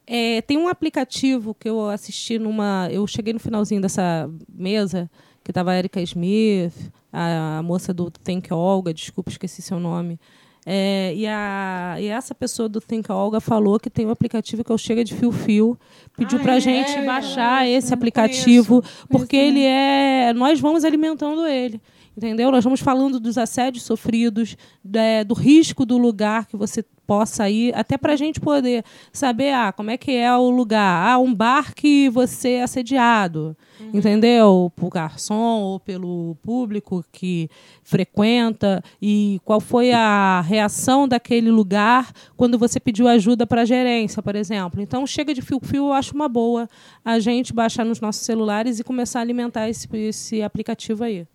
É, 0.06 0.42
tem 0.42 0.58
um 0.58 0.68
aplicativo 0.68 1.54
que 1.54 1.68
eu 1.68 1.88
assisti 1.88 2.38
numa. 2.38 2.88
Eu 2.90 3.06
cheguei 3.06 3.32
no 3.32 3.40
finalzinho 3.40 3.80
dessa 3.80 4.30
mesa, 4.48 5.10
que 5.42 5.50
estava 5.50 5.70
a 5.72 5.78
Erika 5.78 6.00
Smith, 6.02 6.92
a, 7.12 7.58
a 7.58 7.62
moça 7.62 7.94
do 7.94 8.10
Think 8.10 8.52
Olga, 8.52 8.92
desculpa, 8.92 9.30
esqueci 9.30 9.62
seu 9.62 9.80
nome. 9.80 10.18
É, 10.66 11.12
e, 11.14 11.26
a, 11.26 11.96
e 12.00 12.06
essa 12.06 12.34
pessoa 12.34 12.68
do 12.68 12.80
Think 12.80 13.12
Olga 13.12 13.38
falou 13.40 13.78
que 13.78 13.90
tem 13.90 14.06
um 14.06 14.10
aplicativo 14.10 14.64
que 14.64 14.72
é 14.72 14.74
o 14.74 14.78
Chega 14.78 15.04
de 15.04 15.14
Fio 15.14 15.30
Fio. 15.30 15.78
Pediu 16.16 16.38
Ah, 16.38 16.42
pra 16.42 16.56
é? 16.56 16.60
gente 16.60 17.00
baixar 17.02 17.68
esse 17.68 17.92
aplicativo, 17.92 18.82
porque 19.10 19.36
ele 19.36 19.62
é. 19.62 20.32
Nós 20.34 20.60
vamos 20.60 20.84
alimentando 20.84 21.46
ele. 21.46 21.80
Entendeu? 22.16 22.50
Nós 22.50 22.62
vamos 22.62 22.80
falando 22.80 23.18
dos 23.18 23.36
assédios 23.36 23.84
sofridos, 23.84 24.56
da- 24.84 25.24
do 25.26 25.34
risco 25.34 25.84
do 25.84 25.98
lugar 25.98 26.46
que 26.46 26.56
você 26.56 26.84
possa 27.06 27.50
ir, 27.50 27.74
até 27.76 27.98
para 27.98 28.14
a 28.14 28.16
gente 28.16 28.40
poder 28.40 28.82
saber 29.12 29.52
ah, 29.52 29.70
como 29.72 29.90
é 29.90 29.96
que 29.98 30.12
é 30.12 30.34
o 30.34 30.48
lugar. 30.48 31.06
Ah, 31.06 31.18
um 31.18 31.34
bar 31.34 31.74
que 31.74 32.08
você 32.08 32.52
é 32.52 32.62
assediado, 32.62 33.54
entendeu? 33.92 34.72
Por 34.74 34.88
garçom 34.88 35.60
ou 35.60 35.78
pelo 35.80 36.34
público 36.42 37.04
que 37.12 37.50
frequenta 37.82 38.82
e 39.02 39.38
qual 39.44 39.60
foi 39.60 39.92
a 39.92 40.40
reação 40.40 41.06
daquele 41.06 41.50
lugar 41.50 42.10
quando 42.36 42.58
você 42.58 42.80
pediu 42.80 43.06
ajuda 43.06 43.46
para 43.46 43.62
a 43.62 43.64
gerência, 43.66 44.22
por 44.22 44.34
exemplo. 44.34 44.80
Então, 44.80 45.06
chega 45.06 45.34
de 45.34 45.42
fio-fio, 45.42 45.88
eu 45.88 45.92
acho 45.92 46.14
uma 46.14 46.28
boa 46.28 46.68
a 47.04 47.18
gente 47.18 47.52
baixar 47.52 47.84
nos 47.84 48.00
nossos 48.00 48.22
celulares 48.24 48.78
e 48.80 48.84
começar 48.84 49.18
a 49.18 49.22
alimentar 49.22 49.68
esse, 49.68 49.86
esse 49.94 50.42
aplicativo 50.42 51.04
aí. 51.04 51.26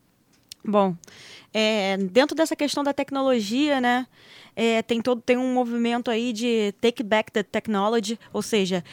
Bom, 0.63 0.95
é, 1.53 1.97
dentro 1.97 2.35
dessa 2.35 2.55
questão 2.55 2.83
da 2.83 2.93
tecnologia, 2.93 3.79
né, 3.79 4.05
é, 4.55 4.81
tem 4.81 5.01
todo 5.01 5.21
tem 5.21 5.37
um 5.37 5.53
movimento 5.53 6.11
aí 6.11 6.33
de 6.33 6.73
take 6.81 7.01
back 7.01 7.31
the 7.31 7.43
technology, 7.43 8.19
ou 8.33 8.41
seja, 8.41 8.83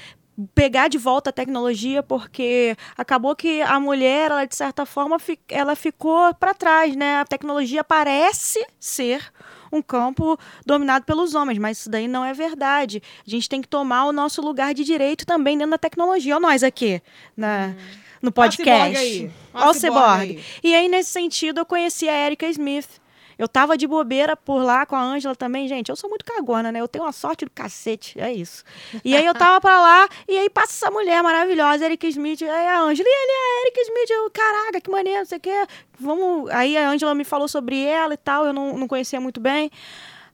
pegar 0.54 0.88
de 0.88 0.98
volta 0.98 1.30
a 1.30 1.32
tecnologia, 1.32 2.02
porque 2.02 2.76
acabou 2.96 3.34
que 3.34 3.62
a 3.62 3.80
mulher, 3.80 4.30
ela 4.30 4.44
de 4.44 4.54
certa 4.54 4.84
forma, 4.84 5.16
ela 5.48 5.74
ficou 5.74 6.34
para 6.34 6.54
trás, 6.54 6.94
né? 6.94 7.20
A 7.20 7.24
tecnologia 7.24 7.82
parece 7.82 8.64
ser 8.78 9.32
um 9.72 9.82
campo 9.82 10.38
dominado 10.64 11.04
pelos 11.04 11.34
homens, 11.34 11.58
mas 11.58 11.78
isso 11.78 11.90
daí 11.90 12.06
não 12.06 12.24
é 12.24 12.32
verdade. 12.32 13.02
A 13.26 13.30
gente 13.30 13.48
tem 13.48 13.60
que 13.60 13.68
tomar 13.68 14.04
o 14.04 14.12
nosso 14.12 14.40
lugar 14.40 14.74
de 14.74 14.84
direito 14.84 15.26
também 15.26 15.56
dentro 15.56 15.72
da 15.72 15.78
tecnologia. 15.78 16.36
Olha 16.36 16.46
nós 16.46 16.62
aqui 16.62 17.02
na, 17.36 17.74
no 18.22 18.32
podcast. 18.32 19.30
Olha 19.54 19.70
o 19.70 19.74
ciborgue. 19.74 20.44
E 20.62 20.74
aí, 20.74 20.88
nesse 20.88 21.10
sentido, 21.10 21.60
eu 21.60 21.66
conheci 21.66 22.08
a 22.08 22.26
Erika 22.26 22.46
Smith. 22.48 23.00
Eu 23.38 23.46
tava 23.46 23.76
de 23.76 23.86
bobeira 23.86 24.34
por 24.34 24.62
lá 24.62 24.86
com 24.86 24.96
a 24.96 25.02
Ângela 25.02 25.36
também, 25.36 25.68
gente. 25.68 25.90
Eu 25.90 25.96
sou 25.96 26.08
muito 26.08 26.24
cagona, 26.24 26.72
né? 26.72 26.80
Eu 26.80 26.88
tenho 26.88 27.04
uma 27.04 27.12
sorte 27.12 27.44
do 27.44 27.50
cacete, 27.50 28.18
é 28.18 28.32
isso. 28.32 28.64
E 29.04 29.14
aí 29.14 29.26
eu 29.26 29.34
tava 29.34 29.60
pra 29.60 29.78
lá, 29.78 30.08
e 30.26 30.38
aí 30.38 30.48
passa 30.48 30.72
essa 30.72 30.90
mulher 30.90 31.22
maravilhosa, 31.22 31.84
Erika 31.84 32.06
Smith, 32.06 32.40
aí 32.42 32.66
a 32.66 32.80
Ângela, 32.80 33.06
e 33.06 33.12
ele 33.12 33.32
é 33.32 33.34
a 33.34 33.62
Erika 33.62 33.80
Smith, 33.82 34.10
eu, 34.10 34.30
caraca, 34.30 34.80
que 34.80 34.90
maneiro, 34.90 35.18
não 35.18 35.26
sei 35.26 35.36
o 35.36 35.40
quê. 35.40 35.66
Vamos. 36.00 36.50
Aí 36.50 36.78
a 36.78 36.88
Ângela 36.88 37.14
me 37.14 37.24
falou 37.24 37.46
sobre 37.46 37.78
ela 37.84 38.14
e 38.14 38.16
tal, 38.16 38.46
eu 38.46 38.54
não, 38.54 38.78
não 38.78 38.88
conhecia 38.88 39.20
muito 39.20 39.38
bem. 39.38 39.70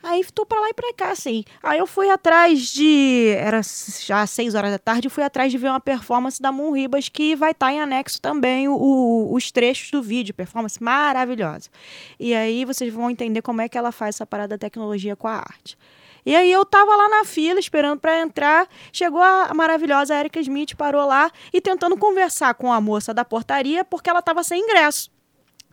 Aí 0.02 0.24
tô 0.34 0.44
pra 0.44 0.58
lá 0.60 0.68
e 0.70 0.74
pra 0.74 0.92
cá, 0.94 1.10
assim. 1.10 1.44
Aí 1.62 1.78
eu 1.78 1.86
fui 1.86 2.10
atrás 2.10 2.60
de. 2.72 3.34
Era 3.38 3.60
já 4.04 4.26
seis 4.26 4.54
horas 4.54 4.70
da 4.72 4.78
tarde, 4.78 5.08
fui 5.08 5.22
atrás 5.22 5.52
de 5.52 5.58
ver 5.58 5.68
uma 5.68 5.78
performance 5.80 6.42
da 6.42 6.50
Moon 6.50 6.72
Ribas, 6.72 7.08
que 7.08 7.36
vai 7.36 7.52
estar 7.52 7.72
em 7.72 7.80
anexo 7.80 8.20
também 8.20 8.68
o- 8.68 8.74
o- 8.74 9.34
os 9.34 9.52
trechos 9.52 9.90
do 9.90 10.02
vídeo. 10.02 10.34
Performance 10.34 10.82
maravilhosa. 10.82 11.70
E 12.18 12.34
aí 12.34 12.64
vocês 12.64 12.92
vão 12.92 13.10
entender 13.10 13.42
como 13.42 13.60
é 13.60 13.68
que 13.68 13.78
ela 13.78 13.92
faz 13.92 14.16
essa 14.16 14.26
parada 14.26 14.56
da 14.56 14.58
tecnologia 14.58 15.14
com 15.14 15.28
a 15.28 15.34
arte. 15.36 15.78
E 16.24 16.36
aí 16.36 16.50
eu 16.52 16.64
tava 16.64 16.94
lá 16.94 17.08
na 17.08 17.24
fila 17.24 17.58
esperando 17.58 17.98
pra 17.98 18.20
entrar, 18.20 18.68
chegou 18.92 19.20
a 19.20 19.52
maravilhosa 19.54 20.14
Erika 20.14 20.38
Smith, 20.40 20.74
parou 20.76 21.04
lá 21.06 21.30
e 21.52 21.60
tentando 21.60 21.96
conversar 21.96 22.54
com 22.54 22.72
a 22.72 22.80
moça 22.80 23.12
da 23.12 23.24
portaria 23.24 23.84
porque 23.84 24.08
ela 24.08 24.22
tava 24.22 24.44
sem 24.44 24.60
ingresso. 24.62 25.10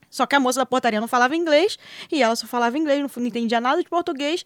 Só 0.09 0.25
que 0.25 0.35
a 0.35 0.39
moça 0.39 0.59
da 0.59 0.65
portaria 0.65 0.99
não 0.99 1.07
falava 1.07 1.35
inglês 1.35 1.77
e 2.11 2.21
ela 2.21 2.35
só 2.35 2.47
falava 2.47 2.77
inglês, 2.77 2.99
não, 2.99 3.09
não 3.15 3.27
entendia 3.27 3.61
nada 3.61 3.81
de 3.81 3.89
português. 3.89 4.43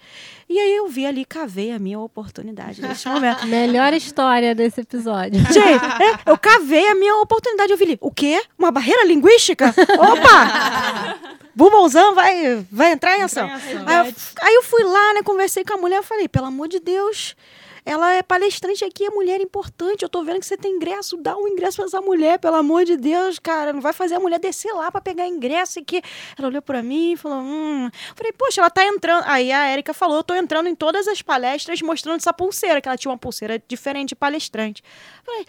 E 0.50 0.60
aí 0.60 0.76
eu 0.76 0.88
vi 0.88 1.06
ali, 1.06 1.24
cavei 1.26 1.72
a 1.72 1.80
minha 1.80 2.00
oportunidade 2.00 2.82
nesse 2.82 3.08
momento. 3.08 3.46
Melhor 3.48 3.94
história 3.94 4.54
desse 4.54 4.82
episódio. 4.82 5.40
Gente, 5.52 5.86
é, 5.86 6.20
eu 6.30 6.38
cavei 6.38 6.88
a 6.90 6.96
minha 6.96 7.16
oportunidade. 7.18 7.72
Eu 7.72 7.78
vi 7.78 7.86
ali, 7.86 7.98
o 8.02 8.12
quê? 8.12 8.44
Uma 8.58 8.72
barreira 8.72 9.06
linguística? 9.06 9.74
Opa! 10.00 11.34
Bubolzão 11.56 12.16
vai, 12.16 12.66
vai 12.72 12.92
entrar 12.94 13.18
em 13.18 13.22
ação. 13.22 13.48
Aí 13.48 14.08
eu, 14.08 14.14
aí 14.42 14.56
eu 14.56 14.64
fui 14.64 14.84
lá, 14.84 15.14
né, 15.14 15.22
conversei 15.24 15.64
com 15.64 15.76
a 15.76 15.78
mulher, 15.78 15.98
eu 15.98 16.04
falei, 16.04 16.28
pelo 16.28 16.48
amor 16.48 16.68
de 16.68 16.80
Deus, 16.80 17.36
ela 17.86 18.14
é 18.14 18.24
palestrante 18.24 18.84
aqui, 18.86 19.06
é 19.06 19.10
mulher 19.10 19.42
importante, 19.42 20.04
eu 20.04 20.10
tô 20.10 20.24
vendo 20.24 20.40
que 20.40 20.46
você 20.46 20.58
tem 20.58 20.76
ingresso, 20.76 21.18
dá 21.18 21.36
um 21.36 21.48
ingresso 21.48 21.78
pra 21.78 21.86
essa 21.86 22.02
mulher, 22.02 22.40
pelo 22.40 22.56
amor 22.56 22.86
de 22.86 22.96
Deus, 22.96 23.40
cara, 23.40 23.74
não 23.74 23.82
vai 23.82 23.94
fazer 23.94 24.16
a 24.16 24.20
mulher 24.20 24.40
descer 24.40 24.74
lá 24.74 24.92
pra 24.92 25.02
pegar 25.02 25.28
ingresso 25.28 25.80
e 25.80 25.84
que... 25.84 26.02
Ela 26.38 26.48
olhou 26.48 26.62
pra 26.62 26.82
mim 26.82 27.14
e 27.14 27.18
falou, 27.18 27.40
hum... 27.40 27.90
Falei, 28.16 28.32
poxa, 28.32 28.62
ela 28.62 28.70
tá 28.70 28.86
entrando... 28.86 29.24
Aí 29.28 29.52
a 29.52 29.72
Erika 29.72 29.94
falou, 29.94 30.18
eu 30.18 30.24
tô 30.24 30.34
entrando 30.36 30.68
em 30.68 30.76
todas 30.76 31.08
as 31.08 31.22
palestras 31.22 31.82
mostrando 31.82 32.18
essa 32.18 32.34
pulseira, 32.34 32.80
que 32.82 32.88
ela 32.88 32.98
tinha 32.98 33.12
uma 33.12 33.18
pulseira 33.18 33.62
diferente 33.68 34.16
palestrante. 34.16 34.84
Falei, 35.24 35.46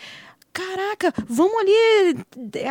Caraca, 0.54 1.12
vamos 1.28 1.52
ali. 1.58 2.16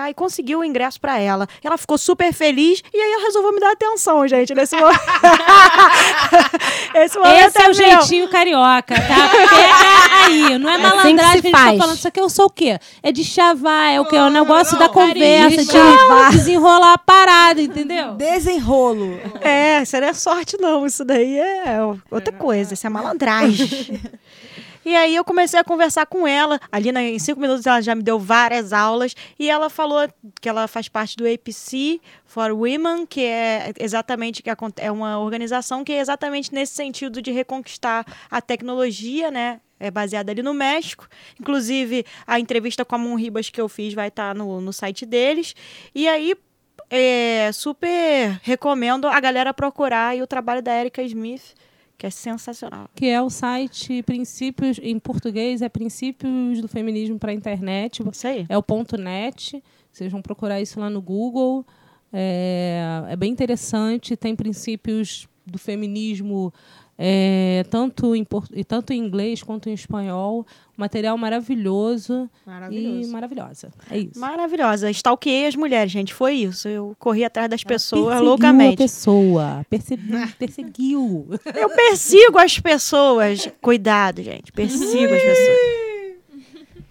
Aí 0.02 0.14
conseguiu 0.14 0.60
o 0.60 0.64
ingresso 0.64 1.02
pra 1.02 1.20
ela. 1.20 1.46
Ela 1.62 1.78
ficou 1.78 1.98
super 1.98 2.32
feliz 2.32 2.82
e 2.94 2.98
aí 2.98 3.12
ela 3.12 3.24
resolveu 3.24 3.52
me 3.52 3.60
dar 3.60 3.74
atenção, 3.74 4.26
gente, 4.26 4.56
nesse 4.56 4.74
momento. 4.74 5.02
Esse 6.96 7.20
momento 7.20 7.48
Esse 7.48 7.58
é 7.58 7.62
o 7.62 7.66
meu. 7.66 7.74
jeitinho 7.74 8.30
carioca, 8.30 8.96
tá? 8.96 9.30
Pega 9.50 10.26
aí, 10.26 10.58
não 10.58 10.70
é 10.70 10.76
assim 10.76 10.82
que 10.82 10.96
malandragem 10.96 11.42
se 11.42 11.42
que 11.42 11.48
a 11.56 11.60
gente 11.60 11.78
tá 11.78 11.78
falando. 11.78 11.98
Isso 11.98 12.08
aqui 12.08 12.22
eu 12.22 12.30
sou 12.30 12.46
o 12.46 12.50
quê? 12.50 12.80
É 13.02 13.12
de 13.12 13.24
chavar, 13.26 13.92
é 13.92 14.00
o 14.00 14.06
quê? 14.06 14.16
É 14.16 14.24
o 14.24 14.30
negócio 14.30 14.74
não, 14.74 14.80
da 14.80 14.88
conversa, 14.88 15.50
de 15.50 15.66
de 15.66 15.72
chavar. 15.72 16.32
desenrolar 16.32 16.94
a 16.94 16.98
parada, 16.98 17.62
entendeu? 17.62 18.14
Desenrolo. 18.14 19.20
É, 19.42 19.82
isso 19.82 20.00
não 20.00 20.08
é 20.08 20.14
sorte, 20.14 20.58
não. 20.58 20.86
Isso 20.86 21.04
daí 21.04 21.38
é 21.38 21.80
outra 22.10 22.32
coisa. 22.32 22.74
Isso 22.76 22.88
é 22.88 22.90
malandragem. 22.90 24.02
E 24.86 24.96
aí 24.96 25.16
eu 25.16 25.24
comecei 25.24 25.60
a 25.60 25.64
conversar 25.64 26.06
com 26.06 26.28
ela. 26.28 26.60
Ali 26.72 26.92
na- 26.92 27.02
em 27.04 27.20
cinco 27.20 27.40
minutos 27.40 27.66
ela 27.66 27.82
já 27.82 27.96
me 27.96 28.04
deu 28.04 28.20
várias 28.20 28.74
aulas. 28.74 29.16
E 29.40 29.50
ela 29.50 29.70
falou 29.70 30.08
que 30.42 30.50
ela 30.50 30.68
faz 30.68 30.88
parte 30.90 31.16
do 31.16 31.26
APC 31.28 32.00
for 32.26 32.52
Women, 32.52 33.06
que 33.06 33.22
é 33.24 33.72
exatamente 33.80 34.42
que 34.44 34.50
é 34.78 34.92
uma 34.92 35.20
organização 35.20 35.84
que 35.84 35.94
é 35.94 36.00
exatamente 36.00 36.54
nesse 36.54 36.74
sentido 36.74 37.22
de 37.22 37.32
reconquistar 37.32 38.06
a 38.30 38.42
tecnologia, 38.42 39.32
né? 39.32 39.60
É 39.80 39.92
baseada 39.92 40.32
ali 40.32 40.42
no 40.42 40.54
México. 40.54 41.08
Inclusive, 41.40 42.06
a 42.26 42.40
entrevista 42.40 42.86
com 42.86 42.96
a 42.96 42.98
Mon 42.98 43.16
Ribas 43.16 43.50
que 43.50 43.60
eu 43.60 43.68
fiz 43.68 43.94
vai 43.94 44.08
estar 44.08 44.34
no, 44.34 44.62
no 44.62 44.72
site 44.72 45.06
deles. 45.06 45.54
E 45.94 46.08
aí, 46.08 46.36
é, 46.90 47.50
super 47.52 48.40
recomendo 48.44 49.08
a 49.08 49.20
galera 49.20 49.54
procurar 49.54 50.16
o 50.16 50.28
trabalho 50.28 50.62
da 50.62 50.74
Erika 50.80 51.02
Smith, 51.04 51.54
que 52.04 52.08
é 52.08 52.10
sensacional. 52.10 52.90
Que 52.94 53.06
é 53.08 53.22
o 53.22 53.30
site 53.30 54.04
Princípios, 54.04 54.78
em 54.84 55.00
português, 55.00 55.62
é 55.62 55.70
Princípios 55.70 56.60
do 56.60 56.68
Feminismo 56.68 57.18
para 57.18 57.32
a 57.32 57.34
Internet. 57.34 58.04
Isso 58.12 58.28
aí. 58.28 58.46
É 58.50 58.58
o 58.58 58.62
ponto 58.62 58.98
.net. 58.98 59.64
Vocês 59.90 60.12
vão 60.12 60.22
procurar 60.22 60.60
isso 60.60 60.82
lá 60.82 60.90
no 60.90 61.02
Google. 61.02 61.66
É, 62.12 63.06
é 63.08 63.16
bem 63.16 63.32
interessante. 63.32 64.18
Tem 64.18 64.36
princípios 64.36 65.30
do 65.46 65.58
feminismo 65.58 66.54
é, 66.98 67.66
tanto, 67.70 68.16
em, 68.16 68.26
e 68.54 68.64
tanto 68.64 68.94
em 68.94 69.00
inglês 69.00 69.42
quanto 69.44 69.70
em 69.70 69.74
espanhol. 69.74 70.46
Material 70.76 71.16
maravilhoso, 71.18 72.28
e 72.46 72.50
Maravilhoso. 72.50 73.12
maravilhosa. 73.12 73.72
É 73.92 73.98
isso. 74.00 74.20
Maravilhosa. 74.20 74.90
Stalkeei 74.90 75.46
as 75.46 75.56
mulheres, 75.56 75.92
gente. 75.92 76.12
Foi 76.14 76.34
isso. 76.34 76.68
Eu 76.68 76.96
corri 76.98 77.24
atrás 77.24 77.48
das 77.50 77.64
pessoas 77.64 78.06
Perseguiu 78.06 78.18
a 78.28 78.30
loucamente. 78.30 78.78
pessoa. 78.78 79.66
Perseguiu. 79.70 80.18
perseguiu. 80.40 81.28
Eu 81.56 81.70
persigo 81.70 82.40
as 82.40 82.60
pessoas. 82.60 83.48
Cuidado, 83.62 84.24
gente. 84.24 84.52
Persigo 84.52 85.14
as 85.14 85.22
pessoas. 85.22 85.84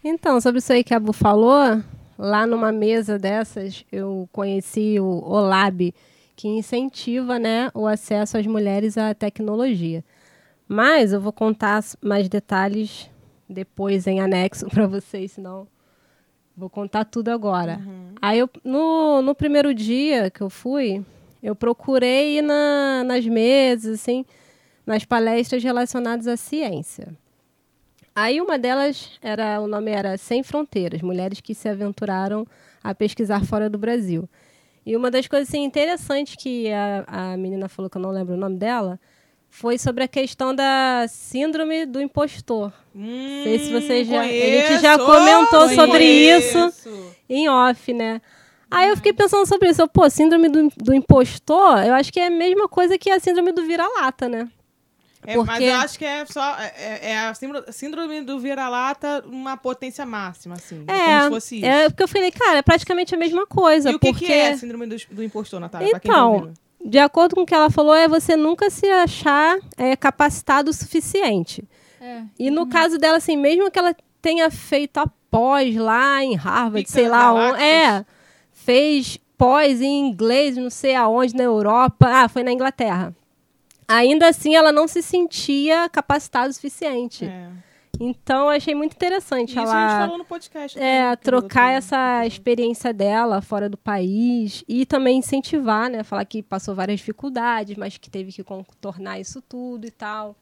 Então, 0.05 0.41
sobre 0.41 0.59
isso 0.59 0.73
aí 0.73 0.83
que 0.83 0.93
a 0.93 0.99
Bu 0.99 1.13
falou, 1.13 1.81
lá 2.19 2.45
numa 2.45 2.73
mesa 2.73 3.17
dessas, 3.21 3.85
eu 3.93 4.29
conheci 4.33 4.99
o 4.99 5.23
Olab, 5.25 5.95
que 6.35 6.49
incentiva 6.49 7.39
né, 7.39 7.71
o 7.75 7.87
acesso 7.87 8.39
às 8.39 8.47
mulheres 8.47 8.97
à 8.97 9.15
tecnologia. 9.15 10.05
Mas 10.67 11.13
eu 11.13 11.21
vou 11.21 11.33
contar 11.33 11.83
mais 12.01 12.29
detalhes 12.29 13.11
depois 13.49 14.07
em 14.07 14.21
anexo 14.21 14.67
para 14.71 14.87
vocês, 14.87 15.33
senão 15.33 15.67
vou 16.57 16.71
contar 16.71 17.05
tudo 17.05 17.29
agora. 17.29 17.81
Aí 18.21 18.39
eu, 18.39 18.49
no, 18.65 19.23
no 19.23 19.35
primeiro 19.35 19.75
dia 19.75 20.31
que 20.31 20.41
eu 20.41 20.51
fui, 20.51 21.05
eu 21.43 21.55
procurei 21.55 22.39
ir 22.39 22.43
na, 22.43 23.03
nas 23.05 23.27
mesas, 23.27 24.01
assim, 24.01 24.25
nas 24.87 25.05
palestras 25.05 25.63
relacionadas 25.63 26.27
à 26.27 26.37
ciência. 26.37 27.15
Aí 28.15 28.41
uma 28.41 28.59
delas 28.59 29.19
era 29.23 29.61
o 29.61 29.67
nome 29.67 29.91
era 29.91 30.19
Sem 30.19 30.43
Fronteiras, 30.43 31.01
mulheres 31.01 31.41
que 31.41 31.55
se 31.55 31.69
aventuraram 31.69 32.47
a 32.85 32.95
pesquisar 32.95 33.45
fora 33.45 33.71
do 33.71 33.79
Brasil. 33.79 34.29
E 34.85 34.97
uma 34.97 35.11
das 35.11 35.27
coisas 35.29 35.49
assim, 35.49 35.63
interessantes 35.65 36.35
que 36.37 36.71
a, 36.73 37.05
a 37.33 37.37
menina 37.37 37.69
falou 37.69 37.89
que 37.91 37.97
eu 37.97 38.03
não 38.03 38.11
lembro 38.11 38.35
o 38.35 38.37
nome 38.39 38.57
dela 38.57 38.99
foi 39.49 39.79
sobre 39.79 40.03
a 40.03 40.09
questão 40.09 40.55
da 40.55 41.05
síndrome 41.09 41.85
do 41.87 42.01
impostor. 42.01 42.73
Hum, 42.95 43.41
sei 43.45 43.59
se 43.59 43.71
você 43.73 44.05
já- 44.05 44.21
a 44.23 44.25
conheço, 44.27 44.73
gente 44.73 44.83
já 44.83 44.99
comentou 44.99 45.69
sobre 45.69 46.05
isso. 46.39 46.59
Em 47.29 47.49
off, 47.49 47.93
né? 47.93 48.21
Aí 48.71 48.89
eu 48.89 48.97
fiquei 48.97 49.13
pensando 49.13 49.47
sobre 49.47 49.69
isso. 49.69 49.83
Eu, 49.83 49.89
Pô, 49.89 50.09
síndrome 50.09 50.49
do, 50.49 50.69
do 50.79 50.95
impostor, 50.95 51.85
eu 51.85 51.95
acho 51.95 52.11
que 52.13 52.19
é 52.19 52.27
a 52.29 52.31
mesma 52.31 52.67
coisa 52.67 52.97
que 52.97 53.11
a 53.11 53.21
síndrome 53.21 53.53
do 53.53 53.63
vira-lata, 53.67 54.29
né? 54.29 54.49
É, 55.25 55.37
mas 55.37 55.47
Porque- 55.47 55.65
eu 55.65 55.75
acho 55.77 55.99
que 55.99 56.05
é 56.05 56.25
só. 56.27 56.57
É, 56.59 57.11
é 57.11 57.19
a 57.19 57.35
síndro- 57.35 57.65
síndrome 57.73 58.23
do 58.23 58.39
vira-lata, 58.41 59.23
uma 59.27 59.57
potência 59.57 60.05
máxima, 60.05 60.57
assim. 60.57 60.85
É, 60.89 60.95
como 60.97 61.23
se 61.23 61.31
fosse 61.31 61.57
isso. 61.59 61.67
é 61.67 61.89
porque 61.89 62.03
eu 62.03 62.09
falei, 62.09 62.31
cara, 62.33 62.59
é 62.59 62.63
praticamente 62.63 63.15
a 63.15 63.19
mesma 63.19 63.47
coisa. 63.47 63.91
e 63.91 63.95
o 63.95 63.99
que, 64.01 64.11
porque... 64.11 64.27
que 64.27 64.33
é 64.33 64.53
a 64.53 64.59
síndrome 64.59 64.87
do, 64.87 64.97
do 65.11 65.23
impostor, 65.23 65.61
Natália? 65.61 65.91
tá 65.93 66.01
Então, 66.03 66.53
de 66.85 66.99
acordo 66.99 67.37
com 67.37 67.43
o 67.43 67.47
que 67.47 67.55
ela 67.55 67.71
falou, 67.71 67.95
é 67.95 68.09
você 68.09 68.35
nunca 68.37 68.69
se 68.69 68.87
achar 68.89 69.59
é, 69.77 69.95
capacitado 69.95 70.71
o 70.71 70.75
suficiente. 70.75 71.65
É. 72.01 72.23
E 72.37 72.51
no 72.51 72.67
caso 72.67 72.99
dela, 72.99 73.19
assim, 73.19 73.37
mesmo 73.37 73.71
que 73.71 73.79
ela 73.79 73.95
tenha 74.21 74.51
feito 74.51 74.99
a 74.99 75.07
pós 75.31 75.75
lá 75.77 76.23
em 76.25 76.35
Harvard, 76.35 76.81
Pica 76.85 76.93
sei 76.93 77.09
lá 77.09 77.33
onde. 77.33 77.63
É, 77.63 78.05
fez 78.51 79.19
pós 79.39 79.81
em 79.81 80.09
inglês, 80.09 80.57
não 80.57 80.71
sei 80.71 80.97
aonde, 80.97 81.35
na 81.35 81.45
Europa. 81.45 82.07
Ah, 82.09 82.29
foi 82.29 82.43
na 82.43 82.53
Inglaterra. 82.53 83.15
Ainda 83.89 84.29
assim, 84.29 84.55
ela 84.55 84.73
não 84.73 84.89
se 84.89 85.03
sentia 85.03 85.89
capacitada 85.89 86.49
o 86.49 86.53
suficiente. 86.53 87.25
É. 87.25 87.51
Então, 88.01 88.45
eu 88.45 88.49
achei 88.49 88.75
muito 88.75 88.95
interessante 88.95 89.51
Isso 89.51 89.61
a 89.61 89.65
gente 89.65 89.73
ela 89.73 89.99
falou 90.01 90.19
no 90.19 90.25
podcast. 90.25 90.79
é, 90.79 91.11
né, 91.11 91.17
trocar 91.17 91.73
essa 91.73 92.27
experiência 92.27 92.93
dela 92.93 93.41
fora 93.41 93.69
do 93.69 93.77
país 93.77 94.65
e 94.67 94.85
também 94.87 95.19
incentivar, 95.19 95.91
né? 95.91 96.03
Falar 96.03 96.25
que 96.25 96.43
passou 96.43 96.75
várias 96.75 96.99
dificuldades, 96.99 97.77
mas 97.77 97.99
que 97.99 98.11
teve 98.11 98.33
que 98.33 98.43
contornar 98.43 99.21
isso 99.21 99.41
tudo 99.43 99.87
e 99.87 99.91
tal. 99.91 100.35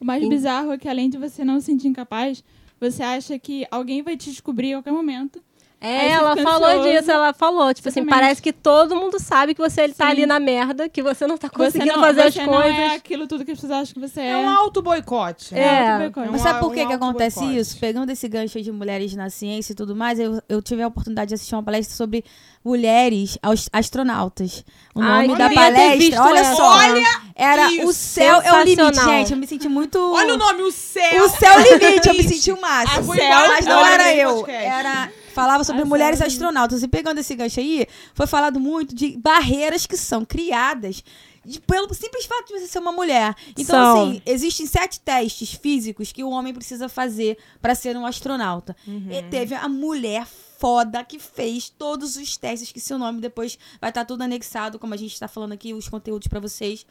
O 0.00 0.04
mais 0.04 0.22
Sim. 0.22 0.28
bizarro 0.28 0.72
é 0.72 0.78
que 0.78 0.88
além 0.88 1.08
de 1.08 1.18
você 1.18 1.44
não 1.44 1.60
se 1.60 1.66
sentir 1.66 1.88
incapaz, 1.88 2.42
você 2.80 3.02
acha 3.02 3.38
que 3.38 3.64
alguém 3.70 4.02
vai 4.02 4.16
te 4.16 4.30
descobrir 4.30 4.72
a 4.72 4.78
qualquer 4.78 4.92
momento. 4.92 5.40
É, 5.84 6.10
ela 6.10 6.36
falou 6.36 6.82
disso, 6.84 7.10
ela 7.10 7.34
falou, 7.34 7.74
tipo 7.74 7.88
assim, 7.88 8.00
Exatamente. 8.00 8.20
parece 8.22 8.40
que 8.40 8.52
todo 8.52 8.94
mundo 8.94 9.18
sabe 9.18 9.52
que 9.52 9.60
você 9.60 9.88
tá 9.88 10.04
Sim. 10.06 10.10
ali 10.12 10.26
na 10.26 10.38
merda, 10.38 10.88
que 10.88 11.02
você 11.02 11.26
não 11.26 11.36
tá 11.36 11.50
conseguindo 11.50 11.86
você 11.86 11.96
não, 11.96 12.00
fazer 12.00 12.22
você 12.22 12.40
as 12.40 12.46
não 12.46 12.54
coisas. 12.54 12.78
é 12.78 12.94
aquilo 12.94 13.26
tudo 13.26 13.44
que 13.44 13.50
as 13.50 13.58
pessoas 13.58 13.80
acham 13.80 13.94
que 13.94 13.98
você 13.98 14.20
é. 14.20 14.30
É 14.30 14.36
um 14.36 14.48
auto-boicote. 14.48 15.52
É. 15.56 15.88
auto-boicote. 15.90 16.28
um 16.28 16.32
Mas 16.32 16.40
sabe 16.42 16.60
por 16.60 16.70
um 16.70 16.74
que, 16.74 16.86
que 16.86 16.92
acontece 16.92 17.44
isso? 17.44 17.76
Pegando 17.80 18.10
esse 18.10 18.28
gancho 18.28 18.62
de 18.62 18.70
mulheres 18.70 19.12
na 19.16 19.28
ciência 19.28 19.72
e 19.72 19.74
tudo 19.74 19.96
mais, 19.96 20.20
eu, 20.20 20.40
eu 20.48 20.62
tive 20.62 20.82
a 20.82 20.86
oportunidade 20.86 21.30
de 21.30 21.34
assistir 21.34 21.56
uma 21.56 21.64
palestra 21.64 21.96
sobre 21.96 22.24
mulheres 22.64 23.36
astronautas. 23.72 24.64
O 24.94 25.00
Ai, 25.00 25.26
nome 25.26 25.36
da 25.36 25.48
ter 25.48 25.98
visto 25.98 26.16
palestra, 26.16 26.22
olha 26.22 26.38
essa. 26.38 26.54
só, 26.54 26.76
Olha 26.76 27.04
era 27.34 27.72
isso, 27.72 27.88
O 27.88 27.92
Céu 27.92 28.40
é 28.40 28.52
o 28.52 28.62
Limite, 28.62 29.04
gente. 29.04 29.32
Eu 29.32 29.38
me 29.38 29.46
senti 29.48 29.68
muito... 29.68 29.98
Olha 29.98 30.34
o 30.34 30.36
nome, 30.36 30.62
o 30.62 30.70
céu. 30.70 31.24
O 31.24 31.28
Céu 31.28 31.54
é 31.54 31.58
o 31.58 31.78
Limite, 31.78 32.08
eu 32.08 32.14
me 32.14 32.22
senti 32.22 32.52
o 32.52 32.60
máximo. 32.60 33.08
Mas 33.08 33.66
não 33.66 33.84
era 33.84 34.14
eu, 34.14 34.36
podcast. 34.36 34.64
era... 34.64 35.21
Falava 35.32 35.64
sobre 35.64 35.84
mulheres 35.84 36.18
sério? 36.18 36.32
astronautas. 36.32 36.82
E 36.82 36.88
pegando 36.88 37.18
esse 37.18 37.34
gancho 37.34 37.60
aí, 37.60 37.86
foi 38.14 38.26
falado 38.26 38.60
muito 38.60 38.94
de 38.94 39.16
barreiras 39.18 39.86
que 39.86 39.96
são 39.96 40.24
criadas 40.24 41.02
de- 41.44 41.60
pelo 41.60 41.92
simples 41.92 42.24
fato 42.24 42.46
de 42.48 42.60
você 42.60 42.66
ser 42.68 42.78
uma 42.78 42.92
mulher. 42.92 43.34
Então, 43.58 43.64
São. 43.96 44.02
assim, 44.10 44.22
existem 44.24 44.66
sete 44.66 45.00
testes 45.00 45.52
físicos 45.52 46.12
que 46.12 46.22
o 46.22 46.30
homem 46.30 46.54
precisa 46.54 46.88
fazer 46.88 47.36
para 47.60 47.74
ser 47.74 47.96
um 47.96 48.06
astronauta. 48.06 48.76
Uhum. 48.86 49.08
E 49.10 49.22
teve 49.24 49.54
a 49.54 49.68
mulher 49.68 50.26
foda 50.58 51.02
que 51.02 51.18
fez 51.18 51.68
todos 51.68 52.14
os 52.14 52.36
testes, 52.36 52.70
que 52.70 52.78
seu 52.78 52.96
nome 52.96 53.20
depois 53.20 53.58
vai 53.80 53.90
estar 53.90 54.04
tudo 54.04 54.22
anexado, 54.22 54.78
como 54.78 54.94
a 54.94 54.96
gente 54.96 55.12
está 55.12 55.26
falando 55.26 55.50
aqui, 55.52 55.74
os 55.74 55.88
conteúdos 55.88 56.28
para 56.28 56.38
vocês. 56.38 56.86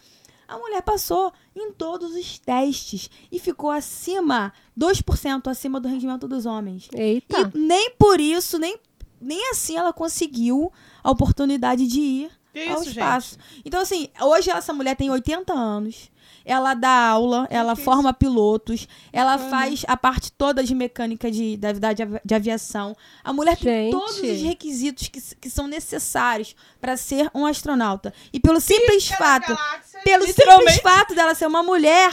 A 0.52 0.58
mulher 0.58 0.82
passou 0.82 1.32
em 1.56 1.72
todos 1.72 2.14
os 2.14 2.38
testes 2.38 3.10
e 3.32 3.40
ficou 3.40 3.70
acima, 3.70 4.52
2% 4.78 5.48
acima 5.50 5.80
do 5.80 5.88
rendimento 5.88 6.28
dos 6.28 6.46
homens. 6.46 6.90
Eita. 6.94 7.50
E 7.56 7.58
nem 7.58 7.92
por 7.92 8.20
isso, 8.20 8.60
nem, 8.60 8.78
nem 9.22 9.50
assim 9.50 9.78
ela 9.78 9.94
conseguiu 9.94 10.70
a 11.02 11.10
oportunidade 11.10 11.88
de 11.88 12.02
ir 12.02 12.32
Que 12.54 12.68
ao 12.68 12.82
isso, 12.82 12.90
espaço. 12.90 13.38
Então, 13.64 13.80
assim, 13.80 14.10
hoje 14.22 14.52
essa 14.52 14.74
mulher 14.74 14.94
tem 14.98 15.10
80 15.10 15.54
anos. 15.54 16.11
Ela 16.46 16.74
dá 16.74 16.90
aula, 17.10 17.48
ela 17.50 17.76
forma 17.76 18.14
pilotos, 18.14 18.88
ela 19.14 19.38
faz 19.38 19.84
a 19.88 19.96
parte 19.96 20.32
toda 20.32 20.64
de 20.64 20.74
mecânica 20.74 21.30
de, 21.32 21.56
da, 21.58 21.72
da- 21.74 21.94
de, 21.94 22.04
avi- 22.04 22.22
de 22.24 22.34
aviação. 22.36 22.96
A 23.24 23.32
mulher 23.32 23.58
tem 23.58 23.86
Gente. 23.86 23.92
todos 23.92 24.18
os 24.18 24.42
requisitos 24.42 25.08
que, 25.08 25.22
que 25.36 25.50
são 25.50 25.68
necessários 25.68 26.56
para 26.80 26.98
ser 26.98 27.30
um 27.34 27.46
astronauta. 27.46 28.14
E 28.34 28.40
pelo 28.40 28.60
simples 28.60 29.08
fato, 29.08 29.56
pelo 30.04 30.26
simples 30.26 30.78
fato 30.82 31.14
dela 31.16 31.36
ser 31.36 31.46
uma 31.48 31.62
mulher, 31.64 32.12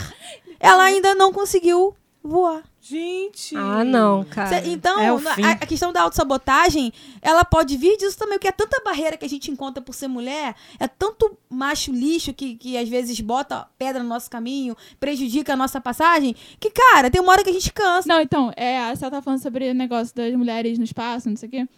ela 0.60 0.82
ainda 0.84 1.14
não 1.14 1.32
conseguiu 1.32 1.94
voar. 2.28 2.62
Gente. 2.80 3.56
Ah, 3.56 3.84
não, 3.84 4.24
cara. 4.24 4.48
Cê- 4.62 4.70
Então, 4.70 4.98
É 5.00 5.08
a, 5.08 5.50
a 5.52 5.66
questão 5.66 5.92
da 5.92 6.02
autossabotagem, 6.02 6.92
ela 7.20 7.44
pode 7.44 7.76
vir 7.76 7.96
disso 7.96 8.16
também, 8.18 8.38
porque 8.38 8.48
é 8.48 8.52
tanta 8.52 8.80
barreira 8.84 9.16
que 9.16 9.24
a 9.24 9.28
gente 9.28 9.50
encontra 9.50 9.82
por 9.82 9.94
ser 9.94 10.08
mulher, 10.08 10.54
é 10.78 10.86
tanto 10.86 11.36
macho 11.50 11.90
lixo 11.92 12.32
que, 12.32 12.54
que 12.56 12.76
às 12.78 12.88
vezes 12.88 13.20
bota 13.20 13.66
pedra 13.78 14.02
no 14.02 14.08
nosso 14.08 14.30
caminho, 14.30 14.76
prejudica 15.00 15.52
a 15.52 15.56
nossa 15.56 15.80
passagem, 15.80 16.34
que, 16.60 16.70
cara, 16.70 17.10
tem 17.10 17.20
uma 17.20 17.32
hora 17.32 17.42
que 17.44 17.50
a 17.50 17.52
gente 17.52 17.72
cansa. 17.72 18.08
Não, 18.08 18.20
então, 18.20 18.52
é, 18.56 18.78
a 18.78 18.94
Cel 18.96 19.10
tá 19.10 19.20
falando 19.22 19.42
sobre 19.42 19.70
o 19.70 19.74
negócio 19.74 20.14
das 20.14 20.32
mulheres 20.34 20.78
no 20.78 20.84
espaço, 20.84 21.28
não 21.28 21.36
sei 21.36 21.48
o 21.48 21.52
quê. 21.52 21.68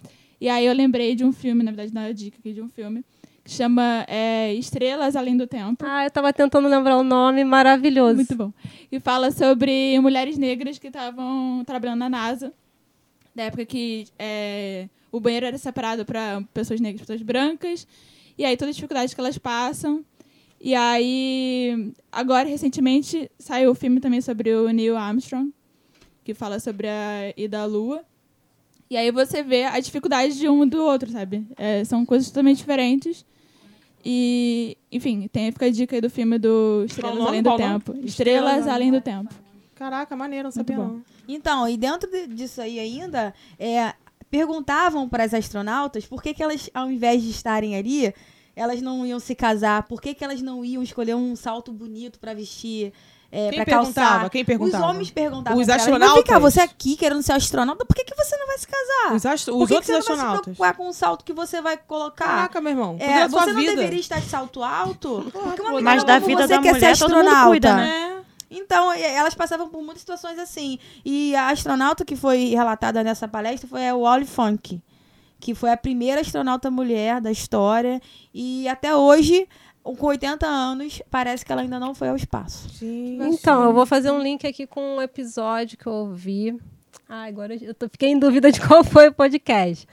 E 0.41 0.49
aí 0.49 0.65
eu 0.65 0.73
lembrei 0.73 1.15
de 1.15 1.25
um 1.25 1.33
filme, 1.33 1.63
na 1.63 1.71
verdade, 1.71 1.93
na 1.93 2.11
dica 2.13 2.39
aqui 2.39 2.53
de 2.53 2.63
um 2.63 2.69
filme, 2.69 3.05
chama 3.53 4.05
é, 4.09 4.55
Estrelas 4.55 5.17
Além 5.17 5.37
do 5.37 5.47
Tempo. 5.47 5.85
Ah, 5.87 6.05
eu 6.05 6.11
tava 6.11 6.33
tentando 6.33 6.69
lembrar 6.69 6.97
o 6.97 7.03
nome, 7.03 7.45
maravilhoso. 7.45 8.17
Muito 8.17 8.37
bom. 8.37 8.53
E 8.91 9.01
fala 9.01 9.31
sobre 9.31 9.99
mulheres 10.01 10.39
negras 10.39 10.79
que 10.79 10.87
estavam 10.87 11.63
trabalhando 11.65 11.99
na 11.99 12.09
NASA, 12.09 12.53
da 13.35 13.45
época 13.45 13.65
que 13.65 14.07
é, 14.19 14.89
o 15.11 15.21
banheiro 15.21 15.47
era 15.47 15.59
separado 15.59 16.05
para 16.05 16.43
pessoas 16.55 16.81
negras 16.81 17.01
e 17.01 17.07
pessoas 17.07 17.23
brancas. 17.23 17.87
E 18.39 18.45
aí 18.45 18.57
todas 18.57 18.71
as 18.71 18.77
dificuldades 18.77 19.15
que 19.15 19.21
elas 19.21 19.39
passam. 19.39 20.05
E 20.61 20.75
aí, 20.75 21.93
agora, 22.13 22.49
recentemente, 22.49 23.31
saiu 23.39 23.71
o 23.71 23.75
filme 23.75 23.99
também 23.99 24.21
sobre 24.21 24.55
o 24.55 24.69
Neil 24.71 24.97
Armstrong, 24.97 25.53
que 26.23 26.35
fala 26.35 26.61
sobre 26.61 26.87
a 26.87 27.33
ida 27.37 27.61
à 27.61 27.65
Lua. 27.65 28.05
E 28.91 28.97
aí 28.97 29.11
você 29.11 29.43
vê 29.43 29.65
a 29.65 29.81
dificuldade 29.81 30.39
de 30.39 30.49
um 30.49 30.67
do 30.69 30.83
outro, 30.83 31.11
sabe? 31.11 31.47
É, 31.57 31.83
são 31.85 32.05
coisas 32.05 32.29
totalmente 32.29 32.59
diferentes. 32.59 33.25
E, 34.05 34.77
enfim, 34.91 35.29
tem, 35.29 35.53
fica 35.53 35.67
a 35.67 35.71
dica 35.71 35.95
aí 35.97 36.01
do 36.01 36.09
filme 36.11 36.39
do 36.39 36.85
Estrelas? 36.87 37.27
Além 37.27 37.43
do? 37.43 37.57
Tempo. 37.57 37.93
Estrelas 37.93 38.09
Estrelas 38.09 38.69
Além 38.69 38.91
do 38.93 39.01
Tempo. 39.01 39.35
Caraca, 39.75 40.15
maneiro, 40.17 40.45
não 40.45 40.51
sabia 40.51 40.77
não. 40.77 41.03
Então, 41.29 41.69
e 41.69 41.77
dentro 41.77 42.11
de- 42.11 42.27
disso 42.27 42.61
aí 42.61 42.79
ainda, 42.79 43.33
é, 43.59 43.95
perguntavam 44.31 45.09
para 45.09 45.25
as 45.25 45.35
astronautas 45.35 46.07
por 46.07 46.23
que, 46.23 46.35
que 46.35 46.43
elas, 46.43 46.69
ao 46.75 46.91
invés 46.91 47.23
de 47.23 47.31
estarem 47.31 47.77
ali, 47.77 48.13
elas 48.55 48.83
não 48.83 49.07
iam 49.07 49.19
se 49.19 49.35
casar, 49.35 49.85
por 49.85 50.01
que, 50.01 50.13
que 50.15 50.23
elas 50.25 50.43
não 50.43 50.65
iam 50.65 50.83
escolher 50.83 51.15
um 51.15 51.35
salto 51.35 51.73
bonito 51.73 52.19
para 52.21 52.35
vestir, 52.35 52.93
é, 53.33 53.53
para 53.53 53.65
perguntava? 53.65 54.09
calçar. 54.11 54.31
Quem 54.31 54.45
perguntava? 54.45 54.85
Os 54.85 54.91
homens 54.91 55.11
perguntavam. 55.11 55.61
Os 55.61 55.67
Mas 55.69 55.77
astronautas? 55.77 56.15
vem 56.17 56.25
cá, 56.25 56.39
você 56.39 56.61
aqui 56.61 56.97
querendo 56.97 57.23
ser 57.23 57.33
astronauta, 57.33 57.85
por 57.85 57.95
que, 57.95 58.05
que 58.05 58.15
você 58.15 58.37
não 58.37 58.47
vai 58.47 58.59
se 58.59 58.67
casar? 58.67 59.15
Os, 59.15 59.27
astro- 59.27 59.55
Por 59.55 59.63
os 59.63 59.69
que 59.69 59.69
que 59.69 59.75
outros 59.75 59.87
você 59.87 59.93
não 59.93 59.97
vai 59.97 60.03
se 60.05 60.13
astronautas. 60.13 60.43
preocupar 60.57 60.75
com 60.77 60.89
o 60.89 60.93
salto 60.93 61.25
que 61.25 61.33
você 61.33 61.61
vai 61.63 61.77
colocar? 61.77 62.25
Caraca, 62.27 62.61
meu 62.61 62.73
irmão. 62.73 62.97
É, 62.99 63.29
sua 63.29 63.41
você 63.41 63.53
não 63.53 63.61
vida. 63.61 63.77
deveria 63.77 64.01
estar 64.01 64.21
de 64.21 64.29
salto 64.29 64.63
alto? 64.63 65.29
Porque 65.33 65.63
uma 65.63 65.81
Mas 65.81 66.03
da 66.05 66.19
vida 66.19 66.43
você 66.43 66.57
da 66.57 66.63
quer 66.63 66.73
mulher, 66.75 66.97
ser 66.97 67.05
todo 67.05 67.11
mundo 67.15 67.21
astronauta. 67.29 67.49
cuida, 67.51 67.75
né? 67.77 68.17
É. 68.17 68.21
Então, 68.53 68.91
elas 68.93 69.33
passavam 69.35 69.69
por 69.69 69.81
muitas 69.81 70.01
situações 70.01 70.37
assim. 70.39 70.79
E 71.05 71.35
a 71.37 71.51
astronauta 71.51 72.05
que 72.05 72.17
foi 72.17 72.47
relatada 72.49 73.05
nessa 73.05 73.29
palestra 73.29 73.69
foi 73.69 73.89
a 73.89 73.95
Wally 73.95 74.27
Funk, 74.27 74.83
que 75.39 75.55
foi 75.55 75.71
a 75.71 75.77
primeira 75.77 76.21
astronauta 76.21 76.69
mulher 76.69 77.21
da 77.21 77.31
história. 77.31 78.03
E 78.35 78.67
até 78.67 78.95
hoje, 78.97 79.47
com 79.83 80.07
80 80.07 80.47
anos, 80.47 81.03
parece 81.11 81.45
que 81.45 81.53
ela 81.53 81.63
ainda 81.63 81.79
não 81.79 81.95
foi 81.95 82.09
ao 82.09 82.17
espaço. 82.17 82.69
Gente. 82.69 83.23
Então, 83.23 83.65
eu 83.65 83.73
vou 83.73 83.87
fazer 83.87 84.11
um 84.11 84.21
link 84.21 84.47
aqui 84.47 84.67
com 84.67 84.97
um 84.97 85.03
episódio 85.03 85.79
que 85.79 85.87
eu 85.87 85.93
ouvi. 85.93 86.57
Ah, 87.09 87.25
agora 87.25 87.55
eu 87.55 87.75
tô, 87.75 87.89
fiquei 87.89 88.11
em 88.11 88.19
dúvida 88.19 88.53
de 88.53 88.61
qual 88.67 88.85
foi 88.85 89.09
o 89.09 89.13
podcast. 89.13 89.87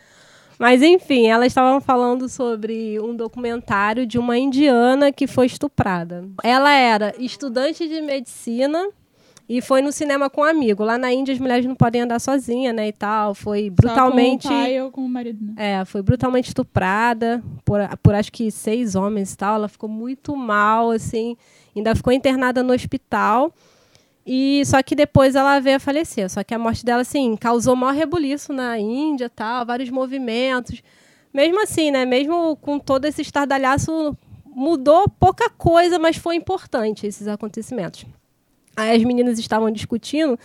Mas, 0.60 0.82
enfim, 0.82 1.28
elas 1.28 1.48
estavam 1.48 1.80
falando 1.80 2.28
sobre 2.28 3.00
um 3.00 3.16
documentário 3.16 4.08
de 4.08 4.18
uma 4.18 4.38
indiana 4.38 5.12
que 5.12 5.28
foi 5.28 5.46
estuprada. 5.46 6.28
Ela 6.44 6.74
era 6.74 7.14
estudante 7.20 7.88
de 7.88 8.02
medicina 8.02 8.90
e 9.50 9.62
foi 9.62 9.82
no 9.82 9.94
cinema 9.94 10.30
com 10.30 10.42
um 10.42 10.44
amigo. 10.44 10.84
Lá 10.84 10.98
na 10.98 11.12
Índia, 11.14 11.34
as 11.34 11.40
mulheres 11.40 11.66
não 11.66 11.76
podem 11.76 12.02
andar 12.02 12.20
sozinha, 12.20 12.74
né, 12.74 12.90
e 12.90 12.92
tal. 12.92 13.34
Foi 13.34 13.70
brutalmente... 13.70 14.44
Só 14.44 14.50
com 14.50 14.56
o 14.56 14.62
pai 14.64 14.82
ou 14.82 14.92
com 14.92 15.06
o 15.06 15.10
marido, 15.10 15.40
né? 15.42 15.54
É, 15.56 15.86
foi 15.86 16.02
brutalmente 16.02 16.50
estuprada 16.50 17.42
por, 17.64 17.80
por 18.04 18.14
acho 18.14 18.32
que 18.32 18.52
seis 18.52 18.94
homens 18.94 19.32
e 19.32 19.38
tal. 19.38 19.56
Ela 19.56 19.70
ficou 19.70 19.90
muito 19.90 20.36
mal, 20.36 20.92
assim. 20.92 21.38
Ainda 21.74 21.96
ficou 21.96 22.12
internada 22.12 22.62
no 22.62 22.74
hospital. 22.74 23.54
E 24.26 24.62
só 24.66 24.84
que 24.84 24.94
depois 24.94 25.36
ela 25.36 25.58
veio 25.62 25.78
a 25.78 25.80
falecer. 25.80 26.30
Só 26.30 26.44
que 26.44 26.54
a 26.54 26.60
morte 26.60 26.84
dela, 26.84 27.02
assim, 27.02 27.38
causou 27.38 27.74
maior 27.74 27.94
rebuliço 27.94 28.52
na 28.52 28.78
Índia, 28.78 29.30
tal, 29.30 29.66
vários 29.66 29.90
movimentos. 29.90 30.84
Mesmo 31.34 31.64
assim, 31.64 31.90
né? 31.90 32.04
Mesmo 32.04 32.58
com 32.58 32.78
todo 32.78 33.06
esse 33.06 33.22
estardalhaço, 33.22 34.18
mudou 34.46 35.08
pouca 35.08 35.50
coisa, 35.50 35.98
mas 35.98 36.18
foi 36.18 36.36
importante 36.36 37.08
esses 37.08 37.30
acontecimentos. 37.30 38.06
Aí 38.78 38.96
as 38.96 39.04
meninas 39.04 39.40
estavam 39.40 39.72
discutindo 39.72 40.38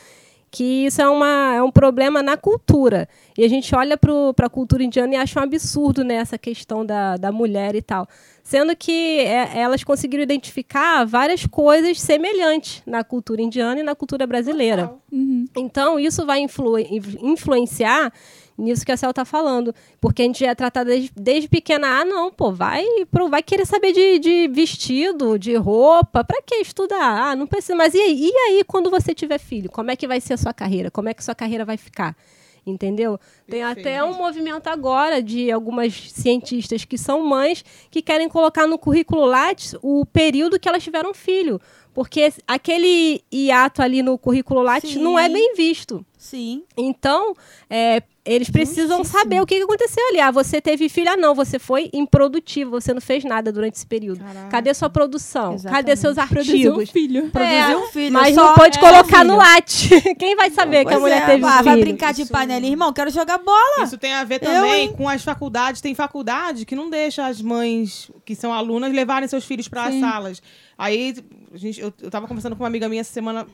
que 0.52 0.84
isso 0.84 1.00
é, 1.00 1.08
uma, 1.08 1.54
é 1.56 1.62
um 1.62 1.70
problema 1.70 2.22
na 2.22 2.36
cultura. 2.36 3.08
E 3.36 3.42
a 3.42 3.48
gente 3.48 3.74
olha 3.74 3.96
para 3.96 4.46
a 4.46 4.50
cultura 4.50 4.84
indiana 4.84 5.14
e 5.14 5.16
acha 5.16 5.40
um 5.40 5.42
absurdo 5.42 6.04
né, 6.04 6.16
essa 6.16 6.36
questão 6.36 6.84
da, 6.84 7.16
da 7.16 7.32
mulher 7.32 7.74
e 7.74 7.80
tal. 7.80 8.06
Sendo 8.42 8.76
que 8.76 9.20
é, 9.20 9.58
elas 9.58 9.82
conseguiram 9.82 10.22
identificar 10.22 11.06
várias 11.06 11.46
coisas 11.46 11.98
semelhantes 11.98 12.82
na 12.86 13.02
cultura 13.02 13.40
indiana 13.40 13.80
e 13.80 13.82
na 13.82 13.94
cultura 13.94 14.26
brasileira. 14.26 14.92
Uhum. 15.10 15.46
Então, 15.56 15.98
isso 15.98 16.26
vai 16.26 16.40
influ 16.40 16.78
influenciar 16.78 18.12
nisso 18.56 18.84
que 18.84 18.92
a 18.92 18.96
Cel 18.96 19.10
está 19.10 19.24
falando. 19.24 19.74
Porque 20.00 20.22
a 20.22 20.24
gente 20.24 20.44
é 20.44 20.54
tratada 20.54 20.90
desde, 20.90 21.12
desde, 21.14 21.48
pequena. 21.48 22.00
Ah, 22.00 22.04
não, 22.04 22.30
pô, 22.30 22.52
vai, 22.52 22.84
vai 23.28 23.42
querer 23.42 23.66
saber 23.66 23.92
de, 23.92 24.18
de 24.18 24.48
vestido, 24.48 25.38
de 25.38 25.54
roupa. 25.56 26.24
Para 26.24 26.42
que 26.42 26.56
estudar? 26.56 27.30
Ah, 27.30 27.36
não 27.36 27.46
precisa. 27.46 27.74
Mas 27.74 27.94
e 27.94 28.00
aí, 28.00 28.30
e 28.30 28.36
aí, 28.36 28.64
quando 28.64 28.90
você 28.90 29.14
tiver 29.14 29.38
filho? 29.38 29.70
Como 29.70 29.90
é 29.90 29.96
que 29.96 30.06
vai 30.06 30.20
ser 30.20 30.34
a 30.34 30.38
sua 30.38 30.52
carreira? 30.52 30.90
Como 30.90 31.08
é 31.08 31.14
que 31.14 31.24
sua 31.24 31.34
carreira 31.34 31.64
vai 31.64 31.76
ficar? 31.76 32.16
Entendeu? 32.64 33.18
Tem 33.48 33.62
até 33.64 34.04
um 34.04 34.14
movimento 34.14 34.68
agora 34.68 35.20
de 35.20 35.50
algumas 35.50 35.92
cientistas 36.12 36.84
que 36.84 36.96
são 36.96 37.26
mães 37.26 37.64
que 37.90 38.00
querem 38.00 38.28
colocar 38.28 38.68
no 38.68 38.78
currículo 38.78 39.24
Lattes 39.24 39.74
o 39.82 40.06
período 40.06 40.60
que 40.60 40.68
elas 40.68 40.82
tiveram 40.82 41.12
filho. 41.12 41.60
Porque 41.92 42.32
aquele 42.46 43.22
hiato 43.32 43.82
ali 43.82 44.00
no 44.00 44.16
currículo 44.16 44.62
Lattes 44.62 44.94
não 44.94 45.18
é 45.18 45.28
bem 45.28 45.54
visto. 45.54 46.06
Sim. 46.16 46.62
Então, 46.76 47.34
é, 47.68 48.00
eles 48.24 48.48
precisam 48.48 48.98
Justíssimo. 48.98 49.20
saber 49.20 49.40
o 49.40 49.46
que 49.46 49.61
aconteceu 49.61 50.02
ali. 50.11 50.20
Ah, 50.20 50.30
você 50.30 50.61
teve 50.61 50.88
filho, 50.88 51.11
ah, 51.11 51.16
não, 51.16 51.35
você 51.35 51.58
foi 51.58 51.90
improdutivo, 51.92 52.70
você 52.70 52.94
não 52.94 53.00
fez 53.00 53.24
nada 53.24 53.50
durante 53.50 53.74
esse 53.74 53.87
período. 53.87 54.20
Caraca. 54.20 54.48
Cadê 54.48 54.72
sua 54.74 54.88
produção? 54.88 55.54
Exatamente. 55.54 55.85
Cadê 55.85 55.96
seus 55.96 56.18
artigos? 56.18 56.46
Produziu 56.46 56.76
um 56.76 56.87
filho. 56.87 57.26
É, 57.26 57.30
Produziu 57.30 57.78
um 57.78 57.88
filho. 57.88 58.12
Mas 58.12 58.37
não 58.37 58.54
pode 58.54 58.78
é 58.78 58.80
colocar 58.80 59.24
no 59.24 59.37
late. 59.37 59.88
Quem 60.14 60.37
vai 60.37 60.50
saber 60.50 60.85
pois 60.85 60.88
que 60.88 60.94
a 60.94 61.00
mulher 61.00 61.22
é. 61.22 61.26
teve 61.26 61.44
ah, 61.44 61.48
filho? 61.48 61.64
Vai 61.64 61.80
brincar 61.80 62.14
de 62.14 62.24
panelinha, 62.26 62.72
irmão, 62.72 62.92
quero 62.92 63.11
jogar 63.11 63.38
bola. 63.38 63.85
Isso 63.85 63.98
tem 63.98 64.12
a 64.12 64.22
ver 64.22 64.38
também 64.38 64.87
hein? 64.87 64.94
com 64.96 65.08
as 65.08 65.24
faculdades. 65.24 65.80
Tem 65.80 65.92
faculdade 65.92 66.64
que 66.64 66.76
não 66.76 66.88
deixa 66.88 67.26
as 67.26 67.42
mães 67.42 68.08
que 68.24 68.37
são 68.37 68.52
alunas 68.52 68.92
levarem 68.92 69.26
seus 69.26 69.44
filhos 69.44 69.66
para 69.66 69.87
as 69.87 69.98
salas. 69.98 70.40
Aí, 70.78 71.14
a 71.52 71.56
gente, 71.56 71.80
eu, 71.80 71.92
eu 72.00 72.11
tava 72.11 72.28
conversando 72.28 72.54
com 72.54 72.62
uma 72.62 72.68
amiga 72.68 72.88
minha 72.88 73.00
essa 73.00 73.12
semana 73.12 73.46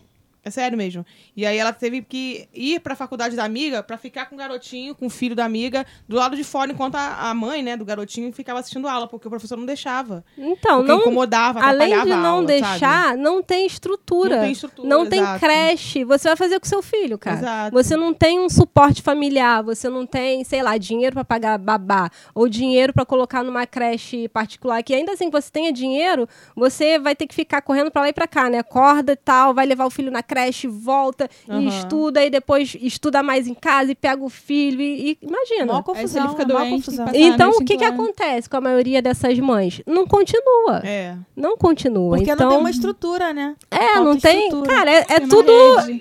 é 0.48 0.50
sério 0.50 0.76
mesmo. 0.76 1.04
E 1.36 1.46
aí 1.46 1.56
ela 1.56 1.72
teve 1.72 2.02
que 2.02 2.48
ir 2.54 2.80
pra 2.80 2.94
faculdade 2.96 3.36
da 3.36 3.44
amiga 3.44 3.82
pra 3.82 3.96
ficar 3.96 4.26
com 4.26 4.34
o 4.34 4.38
garotinho, 4.38 4.94
com 4.94 5.06
o 5.06 5.10
filho 5.10 5.34
da 5.36 5.44
amiga, 5.44 5.86
do 6.08 6.16
lado 6.16 6.36
de 6.36 6.44
fora, 6.44 6.72
enquanto 6.72 6.96
a, 6.96 7.30
a 7.30 7.34
mãe, 7.34 7.62
né, 7.62 7.76
do 7.76 7.84
garotinho 7.84 8.32
ficava 8.32 8.60
assistindo 8.60 8.88
aula, 8.88 9.06
porque 9.06 9.26
o 9.26 9.30
professor 9.30 9.56
não 9.56 9.66
deixava. 9.66 10.24
Então, 10.36 10.82
não 10.82 11.00
incomodava, 11.00 11.60
além 11.60 11.88
de 11.90 12.12
a 12.12 12.16
não 12.16 12.26
aula, 12.36 12.46
deixar, 12.46 12.78
sabe? 12.78 13.20
não 13.20 13.42
tem 13.42 13.66
estrutura. 13.66 14.36
Não 14.36 14.42
tem 14.42 14.52
estrutura, 14.52 14.88
Não 14.88 15.06
tem 15.06 15.20
exato. 15.20 15.40
creche. 15.40 16.04
Você 16.04 16.28
vai 16.28 16.36
fazer 16.36 16.58
com 16.60 16.66
seu 16.66 16.82
filho, 16.82 17.18
cara. 17.18 17.36
Exato. 17.38 17.72
Você 17.72 17.96
não 17.96 18.14
tem 18.14 18.40
um 18.40 18.48
suporte 18.48 19.02
familiar, 19.02 19.62
você 19.62 19.88
não 19.88 20.06
tem, 20.06 20.42
sei 20.44 20.62
lá, 20.62 20.76
dinheiro 20.78 21.14
pra 21.14 21.24
pagar 21.24 21.58
babá 21.58 22.10
ou 22.34 22.48
dinheiro 22.48 22.92
pra 22.92 23.04
colocar 23.04 23.42
numa 23.42 23.66
creche 23.66 24.28
particular, 24.28 24.82
que 24.82 24.94
ainda 24.94 25.12
assim 25.12 25.30
que 25.30 25.40
você 25.40 25.50
tenha 25.50 25.72
dinheiro, 25.72 26.28
você 26.54 26.98
vai 26.98 27.14
ter 27.14 27.26
que 27.26 27.34
ficar 27.34 27.60
correndo 27.62 27.90
pra 27.90 28.02
lá 28.02 28.08
e 28.08 28.12
pra 28.12 28.26
cá, 28.26 28.48
né? 28.48 28.58
Acorda 28.58 29.12
e 29.12 29.16
tal, 29.16 29.52
vai 29.54 29.66
levar 29.66 29.86
o 29.86 29.90
filho 29.90 30.10
na 30.10 30.22
creche, 30.22 30.37
volta 30.68 31.28
Aham. 31.48 31.60
e 31.62 31.68
estuda 31.68 32.24
e 32.24 32.30
depois 32.30 32.76
estuda 32.80 33.22
mais 33.22 33.46
em 33.46 33.54
casa 33.54 33.92
e 33.92 33.94
pega 33.94 34.22
o 34.22 34.28
filho 34.28 34.80
e, 34.80 35.12
e- 35.12 35.18
imagina. 35.22 35.66
Mó 35.72 35.82
se 35.82 35.90
ele 35.90 35.98
confusão, 35.98 36.28
fica 36.30 36.46
mó 36.46 36.54
doente, 36.58 36.70
confusão. 36.70 37.06
Então, 37.14 37.50
o 37.50 37.64
que, 37.64 37.76
que 37.76 37.84
acontece 37.84 38.48
com 38.48 38.56
a 38.56 38.60
maioria 38.60 39.00
dessas 39.02 39.38
mães? 39.38 39.80
Não 39.86 40.06
continua. 40.06 40.80
É. 40.84 41.16
Não 41.36 41.56
continua. 41.56 42.16
Porque 42.16 42.30
então, 42.30 42.46
não 42.46 42.52
tem 42.52 42.60
uma 42.60 42.70
estrutura, 42.70 43.32
né? 43.32 43.54
É, 43.70 43.76
falta 43.94 44.04
não 44.04 44.16
tem. 44.18 44.44
estrutura. 44.44 44.68
Cara, 44.74 44.90
é, 44.90 45.06
é 45.08 45.20
tudo. 45.20 45.52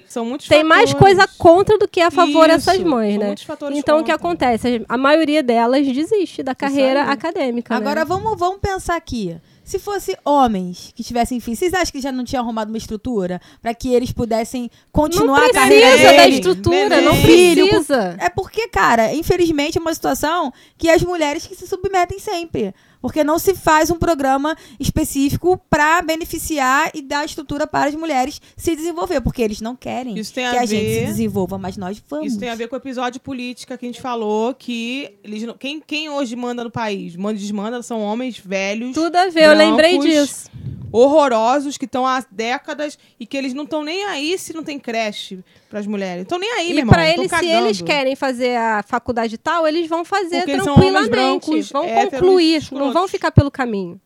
São 0.08 0.26
muitos 0.26 0.48
Tem 0.48 0.64
mais 0.64 0.94
coisa 0.94 1.28
contra 1.38 1.78
do 1.78 1.88
que 1.88 2.02
a 2.02 2.12
favor 2.12 2.46
Isso, 2.50 2.70
essas 2.70 2.80
mães, 2.84 3.14
são 3.14 3.20
né? 3.22 3.26
muitos 3.28 3.44
fatores 3.44 3.78
Então, 3.78 3.98
o 4.00 4.04
que 4.04 4.12
contra. 4.12 4.16
acontece? 4.28 4.86
A 4.88 4.98
maioria 4.98 5.42
delas 5.44 5.86
desiste 5.88 6.44
da 6.44 6.54
carreira 6.56 7.04
acadêmica. 7.04 7.74
né? 7.74 7.80
Agora 7.80 8.04
vamos, 8.06 8.38
vamos 8.38 8.60
pensar 8.60 8.96
aqui. 8.96 9.38
Se 9.68 9.80
fosse 9.80 10.18
homens 10.24 10.94
que 10.96 11.04
tivessem 11.04 11.42
filhos, 11.42 11.60
vocês 11.60 11.74
acham 11.74 11.92
que 11.92 12.00
já 12.00 12.10
não 12.10 12.24
tinham 12.24 12.42
arrumado 12.42 12.70
uma 12.70 12.78
estrutura 12.78 13.42
pra 13.62 13.74
que 13.74 13.94
eles 13.94 14.14
pudessem 14.14 14.72
continuar 14.94 15.42
não 15.42 15.48
a 15.50 15.52
carreira 15.52 15.88
precisa 15.90 16.14
da 16.14 16.28
estrutura, 16.30 17.02
não 17.02 17.22
Belém. 17.22 17.68
precisa. 17.68 18.16
É 18.18 18.30
porque, 18.30 18.70
cara, 18.70 19.14
infelizmente 19.14 19.78
é 19.78 19.82
uma 19.82 19.94
situação 19.94 20.54
que 20.78 20.90
as 20.90 21.04
mulheres 21.04 21.46
que 21.46 21.54
se 21.54 21.68
submetem 21.68 22.18
sempre. 22.18 22.74
Porque 23.02 23.24
não 23.24 23.38
se 23.40 23.54
faz 23.56 23.90
um 23.92 23.98
programa 23.98 24.56
específico 24.80 25.60
pra 25.70 26.02
beneficiar 26.02 26.92
e 26.94 27.02
dar 27.02 27.26
estrutura 27.26 27.68
para 27.68 27.90
as 27.90 27.96
mulheres 27.96 28.42
se 28.56 28.76
desenvolver. 28.76 29.22
Porque 29.22 29.42
eles 29.42 29.62
não 29.62 29.76
querem 29.76 30.18
Isso 30.18 30.34
tem 30.34 30.50
que 30.50 30.58
a 30.58 30.62
a 30.62 30.66
gente 30.66 30.94
se 31.02 31.06
desenvolva, 31.06 31.58
mas 31.58 31.78
nós 31.78 32.02
vamos. 32.10 32.28
Isso 32.28 32.40
tem 32.40 32.50
a 32.50 32.56
ver 32.56 32.68
com 32.68 32.76
o 32.76 32.80
episódio 32.80 33.20
política 33.22 33.78
que 33.78 33.86
a 33.86 33.88
gente 33.90 34.02
falou, 34.02 34.54
que 34.54 35.12
eles 35.24 35.44
não- 35.44 35.54
quem, 35.58 35.80
quem 35.80 36.10
hoje 36.10 36.36
manda 36.36 36.64
no 36.64 36.72
país? 36.72 37.16
Manda 37.16 37.38
e 37.38 37.42
desmanda 37.42 37.82
são 37.82 38.02
homens 38.02 38.38
velhos, 38.40 38.94
Tudo 38.94 39.16
a 39.16 39.30
ver, 39.30 39.46
eu 39.46 39.54
lembrei 39.56 39.98
brancos, 39.98 40.06
disso. 40.14 40.50
Horrorosos, 40.92 41.78
que 41.78 41.86
estão 41.86 42.06
há 42.06 42.24
décadas 42.32 42.98
e 43.20 43.26
que 43.26 43.36
eles 43.38 43.54
não 43.54 43.64
estão 43.64 43.84
nem 43.84 44.04
aí 44.06 44.38
se 44.38 44.54
não 44.54 44.64
tem 44.64 44.80
creche 44.80 45.44
pras 45.70 45.86
mulheres. 45.88 46.24
Estão 46.24 46.40
nem 46.40 46.52
aí, 46.54 46.68
meu 46.70 46.76
E 46.76 46.80
irmão. 46.80 46.94
pra 46.94 47.04
tão 47.04 47.14
eles, 47.14 47.24
se 47.24 47.30
cagando. 47.30 47.66
eles 47.66 47.82
querem 47.82 48.16
fazer 48.16 48.56
a 48.58 48.84
faculdade 48.84 49.38
tal, 49.38 49.68
eles 49.68 49.88
vão 49.88 50.04
fazer 50.06 50.38
Porque 50.46 50.58
tranquilamente. 50.58 51.10
brancos, 51.10 51.72
vão 51.72 51.88
concluir, 52.10 52.64
não 52.72 52.94
vão 52.94 53.08
ficar 53.08 53.32
pelo 53.32 53.52
caminho. 53.52 54.00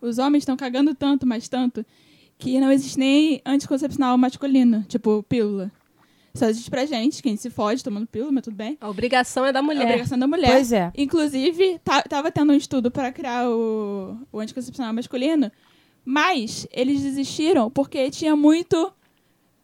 Os 0.00 0.18
homens 0.18 0.42
estão 0.42 0.56
cagando 0.56 0.94
tanto, 0.94 1.26
mas 1.26 1.48
tanto, 1.48 1.84
que 2.38 2.58
não 2.60 2.72
existe 2.72 2.98
nem 2.98 3.40
anticoncepcional 3.46 4.18
masculino, 4.18 4.84
tipo 4.88 5.22
pílula. 5.28 5.70
Só 6.34 6.46
existe 6.46 6.70
pra 6.70 6.86
gente, 6.86 7.22
quem 7.22 7.36
se 7.36 7.50
fode 7.50 7.84
tomando 7.84 8.06
pílula, 8.06 8.32
mas 8.32 8.42
tudo 8.42 8.56
bem. 8.56 8.78
A 8.80 8.88
obrigação 8.88 9.44
é 9.44 9.52
da 9.52 9.58
É 9.58 9.60
a 9.60 9.62
mulher. 9.62 9.84
obrigação 9.84 10.18
da 10.18 10.26
mulher. 10.26 10.50
Pois 10.50 10.72
é. 10.72 10.90
Inclusive, 10.96 11.78
tava 12.08 12.32
tendo 12.32 12.52
um 12.52 12.56
estudo 12.56 12.90
para 12.90 13.12
criar 13.12 13.48
o, 13.48 14.16
o 14.32 14.40
anticoncepcional 14.40 14.94
masculino, 14.94 15.52
mas 16.04 16.66
eles 16.72 17.00
desistiram 17.02 17.70
porque 17.70 18.10
tinha 18.10 18.34
muito. 18.36 18.92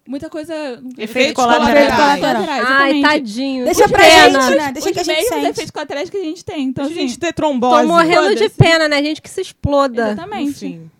Muita 0.07 0.31
coisa. 0.31 0.55
Efeitos 0.96 1.35
colaterais. 1.35 1.94
colaterais, 1.94 2.64
Ai, 2.66 3.01
tadinho. 3.03 3.66
Deixa 3.66 3.85
que 3.85 3.88
pra 3.92 3.98
pena. 4.03 4.40
gente, 4.40 4.57
né? 4.57 4.72
Deixa 4.72 4.88
Os 4.88 4.94
que 4.94 5.01
a 5.01 5.05
gente 5.05 5.29
sente. 5.29 5.46
efeitos 5.48 5.70
colaterais 5.70 6.09
que 6.09 6.16
a 6.16 6.24
gente 6.24 6.42
tem. 6.44 6.64
Então, 6.64 6.85
Deixa 6.87 6.98
a 6.98 7.03
assim, 7.05 7.09
gente 7.11 7.20
ter 7.20 7.33
trombose. 7.35 7.83
Tô 7.83 7.88
morrendo 7.88 8.35
de 8.35 8.48
pena, 8.48 8.88
né? 8.88 8.96
A 8.96 9.03
gente 9.03 9.20
que 9.20 9.29
se 9.29 9.42
exploda. 9.42 10.12
Exatamente. 10.12 10.48
Enfim. 10.66 10.90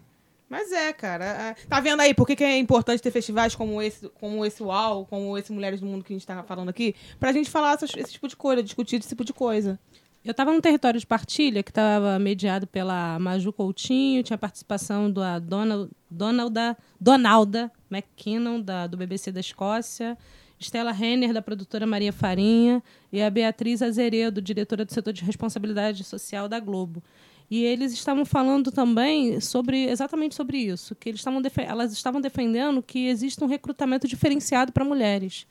Mas 0.47 0.71
é, 0.73 0.93
cara. 0.93 1.25
é- 1.25 1.67
Tá 1.67 1.81
vendo 1.81 2.01
aí 2.01 2.13
por 2.13 2.27
que, 2.27 2.37
que 2.37 2.45
é 2.45 2.59
importante 2.59 3.03
ter 3.03 3.11
festivais 3.11 3.55
como 3.55 3.81
esse, 3.81 4.11
como 4.21 4.45
esse 4.45 4.63
UAU, 4.63 5.07
como 5.07 5.39
esse 5.39 5.53
Mulheres 5.53 5.81
do 5.81 5.87
Mundo 5.87 6.05
que 6.05 6.13
a 6.13 6.17
gente 6.17 6.27
tá 6.27 6.43
falando 6.43 6.69
aqui? 6.69 6.95
Pra 7.19 7.33
gente 7.33 7.49
falar 7.49 7.75
essas- 7.75 7.91
esse 7.97 8.13
tipo 8.13 8.29
de 8.29 8.37
coisa, 8.37 8.63
discutir 8.63 8.97
esse 8.97 9.09
tipo 9.09 9.25
de 9.25 9.33
coisa. 9.33 9.79
Eu 10.25 10.33
estava 10.33 10.53
num 10.53 10.61
território 10.61 10.99
de 10.99 11.07
partilha 11.07 11.63
que 11.63 11.71
estava 11.71 12.19
mediado 12.19 12.67
pela 12.67 13.19
Maju 13.19 13.53
Coutinho, 13.53 14.23
tinha 14.23 14.37
participação 14.37 15.11
da 15.11 15.39
Donald, 15.39 15.91
Donalda, 16.11 16.77
Donalda 17.01 17.73
McKinnon, 17.91 18.61
da, 18.61 18.87
do 18.87 18.97
BBC 18.97 19.31
da 19.31 19.41
Escócia, 19.41 20.19
Stella 20.61 20.93
Renner, 20.93 21.33
da 21.33 21.41
produtora 21.41 21.87
Maria 21.87 22.13
Farinha, 22.13 22.83
e 23.13 23.23
a 23.23 23.31
Beatriz 23.31 23.81
Azeredo, 23.81 24.43
diretora 24.43 24.85
do 24.85 24.93
setor 24.93 25.13
de 25.13 25.25
responsabilidade 25.25 26.03
social 26.03 26.49
da 26.49 26.59
Globo. 26.59 27.03
E 27.51 27.65
eles 27.65 27.93
estavam 27.93 28.27
falando 28.27 28.71
também 28.71 29.41
sobre 29.41 29.85
exatamente 29.85 30.35
sobre 30.35 30.59
isso, 30.59 30.95
que 30.95 31.09
eles 31.09 31.21
estavam 31.21 31.41
elas 31.67 31.93
estavam 31.93 32.21
defendendo 32.21 32.83
que 32.83 33.07
existe 33.07 33.43
um 33.43 33.47
recrutamento 33.47 34.07
diferenciado 34.07 34.73
para 34.73 34.85
mulheres. 34.85 35.47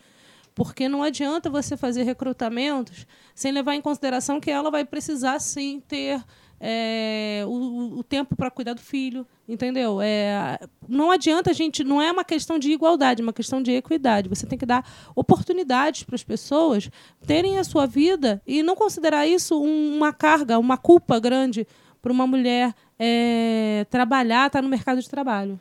Porque 0.58 0.90
não 0.90 1.04
adianta 1.04 1.52
você 1.52 1.78
fazer 1.78 2.02
recrutamentos 2.02 3.06
sem 3.36 3.52
levar 3.52 3.76
em 3.76 3.82
consideração 3.82 4.40
que 4.40 4.50
ela 4.50 4.72
vai 4.72 4.84
precisar, 4.84 5.38
sim, 5.38 5.80
ter 5.88 6.20
é, 6.60 7.44
o, 7.46 8.00
o- 8.00 8.04
tempo 8.04 8.36
para 8.36 8.50
cuidar 8.50 8.74
do 8.74 8.82
filho, 8.82 9.24
entendeu? 9.48 10.02
É, 10.02 10.58
não 10.90 11.12
adianta 11.12 11.52
a 11.52 11.54
gente, 11.54 11.84
não 11.84 12.02
é 12.02 12.12
uma 12.12 12.24
questão 12.24 12.58
de 12.58 12.72
igualdade, 12.72 13.22
é 13.22 13.24
uma 13.24 13.34
questão 13.34 13.62
de 13.62 13.72
equidade. 13.72 14.28
Você 14.30 14.48
tem 14.48 14.58
que 14.58 14.66
dar 14.66 14.84
oportunidades 15.16 16.02
para 16.02 16.16
as 16.16 16.24
pessoas 16.24 16.90
terem 17.28 17.60
a 17.60 17.64
sua 17.64 17.86
vida 17.86 18.42
e 18.48 18.64
não 18.64 18.76
considerar 18.76 19.28
isso 19.28 19.62
um- 19.62 19.96
uma 19.98 20.12
carga, 20.12 20.58
uma 20.58 20.76
culpa 20.76 21.20
grande 21.20 21.68
para 22.02 22.12
uma 22.12 22.26
mulher 22.26 22.74
é, 22.98 23.86
trabalhar, 23.92 24.48
estar 24.48 24.64
no 24.64 24.70
mercado 24.70 25.00
de 25.04 25.08
trabalho. 25.08 25.60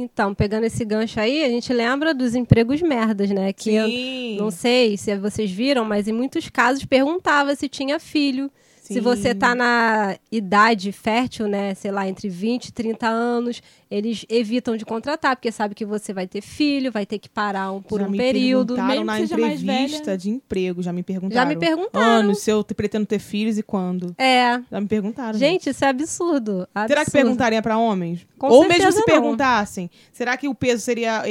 Então, 0.00 0.32
pegando 0.32 0.64
esse 0.64 0.84
gancho 0.84 1.18
aí, 1.18 1.44
a 1.44 1.48
gente 1.48 1.72
lembra 1.72 2.14
dos 2.14 2.34
empregos 2.34 2.80
merdas, 2.80 3.30
né? 3.30 3.52
Que 3.52 3.74
eu 3.74 3.86
Sim. 3.86 4.36
não 4.38 4.50
sei 4.50 4.96
se 4.96 5.16
vocês 5.16 5.50
viram, 5.50 5.84
mas 5.84 6.06
em 6.06 6.12
muitos 6.12 6.48
casos 6.48 6.84
perguntava 6.84 7.54
se 7.56 7.68
tinha 7.68 7.98
filho, 7.98 8.50
Se 8.94 9.00
você 9.00 9.34
tá 9.34 9.54
na 9.54 10.16
idade 10.30 10.92
fértil, 10.92 11.46
né, 11.46 11.74
sei 11.74 11.90
lá, 11.90 12.08
entre 12.08 12.28
20 12.28 12.66
e 12.66 12.72
30 12.72 13.06
anos, 13.08 13.62
eles 13.90 14.24
evitam 14.28 14.76
de 14.76 14.84
contratar, 14.84 15.36
porque 15.36 15.50
sabe 15.52 15.74
que 15.74 15.84
você 15.84 16.12
vai 16.12 16.26
ter 16.26 16.40
filho, 16.40 16.90
vai 16.92 17.06
ter 17.06 17.18
que 17.18 17.28
parar 17.28 17.72
um- 17.72 17.80
por 17.82 18.00
Já 18.00 18.06
um 18.06 18.10
me 18.10 18.18
período. 18.18 18.76
Mesmo 18.82 19.04
na 19.04 19.20
entrevista 19.20 20.16
de 20.16 20.30
emprego, 20.30 20.82
já 20.82 20.92
me 20.92 21.02
perguntaram. 21.02 21.40
Já 21.42 21.46
me 21.46 21.56
perguntaram. 21.56 22.06
Anos, 22.06 22.38
se 22.40 22.50
eu 22.50 22.62
te- 22.64 22.74
pretendo 22.74 23.06
ter 23.06 23.18
filhos 23.18 23.58
e 23.58 23.62
quando. 23.62 24.14
É. 24.18 24.60
Já 24.70 24.80
me 24.80 24.86
perguntaram. 24.88 25.38
Gente, 25.38 25.70
isso 25.70 25.84
é 25.84 25.88
absurdo. 25.88 26.66
Será 26.74 26.86
que 26.86 26.92
absurdo. 26.94 27.12
perguntariam 27.12 27.62
para 27.62 27.78
homens? 27.78 28.26
Com 28.38 28.48
Ou 28.48 28.68
mesmo 28.68 28.92
se 28.92 28.98
não. 28.98 29.04
perguntassem, 29.04 29.90
será 30.12 30.36
que 30.36 30.48
o 30.48 30.54
peso 30.54 30.82
seria 30.82 31.22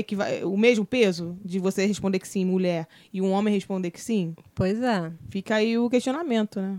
o 0.43 0.57
mesmo 0.57 0.86
peso 0.86 1.38
de 1.43 1.59
você 1.59 1.86
responder 1.86 2.19
que 2.19 2.27
sim, 2.27 2.45
mulher, 2.45 2.88
e 3.13 3.21
um 3.21 3.31
homem 3.31 3.53
responder 3.53 3.91
que 3.91 4.01
sim? 4.01 4.36
Pois 4.55 4.81
é. 4.81 5.11
Fica 5.29 5.55
aí 5.55 5.77
o 5.77 5.89
questionamento, 5.89 6.59
né? 6.59 6.77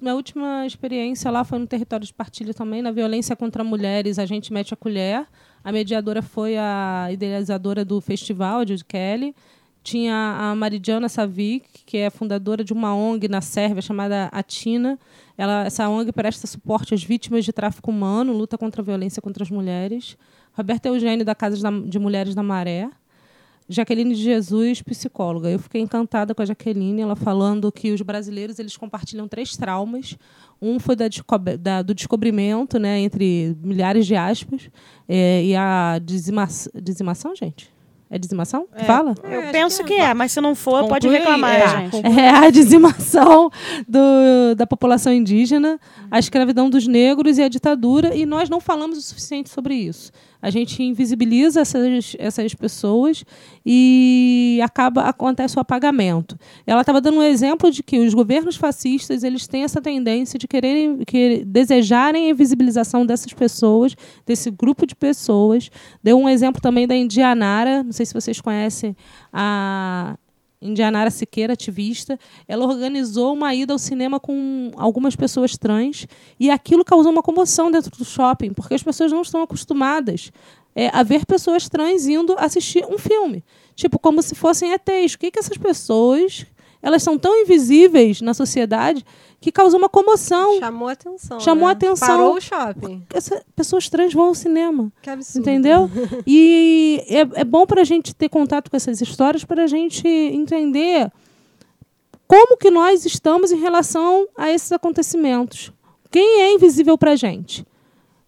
Minha 0.00 0.14
última 0.14 0.66
experiência 0.66 1.30
lá 1.30 1.42
foi 1.42 1.58
no 1.58 1.66
território 1.66 2.06
de 2.06 2.12
partilha 2.12 2.52
também, 2.52 2.82
na 2.82 2.90
violência 2.90 3.34
contra 3.34 3.64
mulheres, 3.64 4.18
a 4.18 4.26
gente 4.26 4.52
mete 4.52 4.74
a 4.74 4.76
colher. 4.76 5.26
A 5.64 5.72
mediadora 5.72 6.20
foi 6.20 6.56
a 6.56 7.08
idealizadora 7.10 7.84
do 7.84 8.00
festival, 8.00 8.66
Judy 8.66 8.84
Kelly. 8.84 9.34
Tinha 9.82 10.36
a 10.38 10.54
Maridiana 10.54 11.08
Savic, 11.08 11.84
que 11.86 11.96
é 11.96 12.10
fundadora 12.10 12.62
de 12.62 12.72
uma 12.72 12.94
ONG 12.94 13.26
na 13.28 13.40
Sérvia 13.40 13.80
chamada 13.80 14.28
Atina. 14.32 14.98
Ela, 15.38 15.64
essa 15.64 15.88
ONG 15.88 16.12
presta 16.12 16.46
suporte 16.46 16.92
às 16.92 17.02
vítimas 17.02 17.44
de 17.44 17.52
tráfico 17.52 17.90
humano, 17.90 18.32
luta 18.32 18.58
contra 18.58 18.82
a 18.82 18.84
violência 18.84 19.22
contra 19.22 19.44
as 19.44 19.50
mulheres. 19.50 20.16
Roberta 20.52 20.88
Eugênio, 20.88 21.24
da 21.24 21.34
Casa 21.34 21.56
de 21.86 21.98
Mulheres 21.98 22.34
da 22.34 22.42
Maré. 22.42 22.90
Jaqueline 23.68 24.14
de 24.14 24.22
Jesus, 24.22 24.80
psicóloga. 24.82 25.50
Eu 25.50 25.58
fiquei 25.58 25.80
encantada 25.80 26.34
com 26.34 26.42
a 26.42 26.44
Jaqueline, 26.46 27.02
ela 27.02 27.16
falando 27.16 27.70
que 27.72 27.90
os 27.92 28.00
brasileiros 28.02 28.58
eles 28.58 28.76
compartilham 28.76 29.26
três 29.26 29.56
traumas. 29.56 30.16
Um 30.62 30.78
foi 30.78 30.94
da 30.96 31.06
da- 31.58 31.82
do 31.82 31.94
descobrimento, 31.94 32.78
né, 32.78 33.00
entre 33.00 33.56
milhares 33.62 34.06
de 34.06 34.14
aspas, 34.14 34.70
é, 35.08 35.44
e 35.44 35.54
a 35.56 35.98
dizima 36.02 36.46
dizimação, 36.82 37.34
gente. 37.34 37.74
É 38.08 38.16
dizimação? 38.20 38.68
que 38.68 38.84
Fala? 38.84 39.16
Eu 39.24 39.50
penso 39.50 39.82
que 39.82 39.94
é, 39.94 40.14
mas 40.14 40.30
se 40.30 40.40
não 40.40 40.54
for, 40.54 40.86
pode 40.86 41.08
Conclui, 41.08 41.18
reclamar, 41.18 41.54
é, 41.56 41.68
gente. 41.90 42.06
É 42.20 42.28
a 42.30 42.48
dizimação 42.54 43.50
do- 43.88 44.54
da 44.56 44.64
população 44.64 45.12
indígena, 45.12 45.80
a 46.08 46.18
escravidão 46.20 46.70
dos 46.70 46.86
negros 46.86 47.36
e 47.36 47.42
a 47.42 47.48
ditadura, 47.48 48.14
e 48.14 48.24
nós 48.24 48.48
não 48.48 48.60
falamos 48.60 48.96
o 48.96 49.02
suficiente 49.02 49.50
sobre 49.50 49.74
isso. 49.74 50.12
A 50.46 50.50
gente 50.50 50.80
invisibiliza 50.80 51.62
essas, 51.62 52.14
essas 52.20 52.54
pessoas 52.54 53.24
e 53.64 54.60
acaba 54.62 55.02
acontece 55.02 55.56
o 55.56 55.60
apagamento. 55.60 56.38
Ela 56.64 56.82
estava 56.82 57.00
dando 57.00 57.18
um 57.18 57.22
exemplo 57.24 57.68
de 57.68 57.82
que 57.82 57.98
os 57.98 58.14
governos 58.14 58.54
fascistas 58.54 59.24
eles 59.24 59.48
têm 59.48 59.64
essa 59.64 59.82
tendência 59.82 60.38
de 60.38 60.46
quererem 60.46 60.98
que, 61.04 61.44
desejarem 61.44 62.26
a 62.26 62.30
invisibilização 62.30 63.04
dessas 63.04 63.32
pessoas, 63.32 63.96
desse 64.24 64.48
grupo 64.48 64.86
de 64.86 64.94
pessoas. 64.94 65.68
Deu 66.00 66.16
um 66.16 66.28
exemplo 66.28 66.62
também 66.62 66.86
da 66.86 66.94
Indianara, 66.94 67.82
não 67.82 67.90
sei 67.90 68.06
se 68.06 68.14
vocês 68.14 68.40
conhecem 68.40 68.96
a 69.32 70.16
Indianara 70.66 71.10
Siqueira, 71.10 71.52
ativista, 71.52 72.18
ela 72.46 72.64
organizou 72.64 73.34
uma 73.34 73.54
ida 73.54 73.72
ao 73.72 73.78
cinema 73.78 74.20
com 74.20 74.70
algumas 74.76 75.16
pessoas 75.16 75.56
trans 75.56 76.06
e 76.38 76.50
aquilo 76.50 76.84
causou 76.84 77.12
uma 77.12 77.22
comoção 77.22 77.70
dentro 77.70 77.90
do 77.96 78.04
shopping, 78.04 78.52
porque 78.52 78.74
as 78.74 78.82
pessoas 78.82 79.12
não 79.12 79.22
estão 79.22 79.42
acostumadas 79.42 80.30
é, 80.74 80.88
a 80.92 81.02
ver 81.02 81.24
pessoas 81.24 81.68
trans 81.68 82.06
indo 82.06 82.34
assistir 82.38 82.84
um 82.84 82.98
filme. 82.98 83.42
Tipo, 83.74 83.98
como 83.98 84.20
se 84.22 84.34
fossem 84.34 84.72
ETs. 84.72 85.14
O 85.14 85.18
que, 85.18 85.30
que 85.30 85.38
essas 85.38 85.56
pessoas... 85.56 86.46
Elas 86.82 87.02
são 87.02 87.18
tão 87.18 87.34
invisíveis 87.42 88.20
na 88.20 88.34
sociedade 88.34 89.04
que 89.40 89.52
causou 89.52 89.78
uma 89.78 89.88
comoção. 89.88 90.58
Chamou 90.58 90.88
a 90.88 90.92
atenção. 90.92 91.40
Chamou 91.40 91.66
né? 91.66 91.72
atenção. 91.72 92.08
Parou 92.08 92.34
o 92.36 92.40
shopping. 92.40 93.06
Essas 93.12 93.42
pessoas 93.54 93.88
trans 93.88 94.12
vão 94.12 94.26
ao 94.26 94.34
cinema. 94.34 94.92
Que 95.02 95.10
absurdo. 95.10 95.40
Entendeu? 95.40 95.90
E 96.26 97.02
é, 97.08 97.40
é 97.40 97.44
bom 97.44 97.66
para 97.66 97.82
a 97.82 97.84
gente 97.84 98.14
ter 98.14 98.28
contato 98.28 98.70
com 98.70 98.76
essas 98.76 99.00
histórias 99.00 99.44
para 99.44 99.64
a 99.64 99.66
gente 99.66 100.06
entender 100.06 101.10
como 102.26 102.56
que 102.56 102.70
nós 102.70 103.04
estamos 103.04 103.52
em 103.52 103.58
relação 103.58 104.26
a 104.36 104.50
esses 104.50 104.72
acontecimentos. 104.72 105.72
Quem 106.10 106.42
é 106.42 106.52
invisível 106.52 106.98
para 106.98 107.12
a 107.12 107.16
gente? 107.16 107.64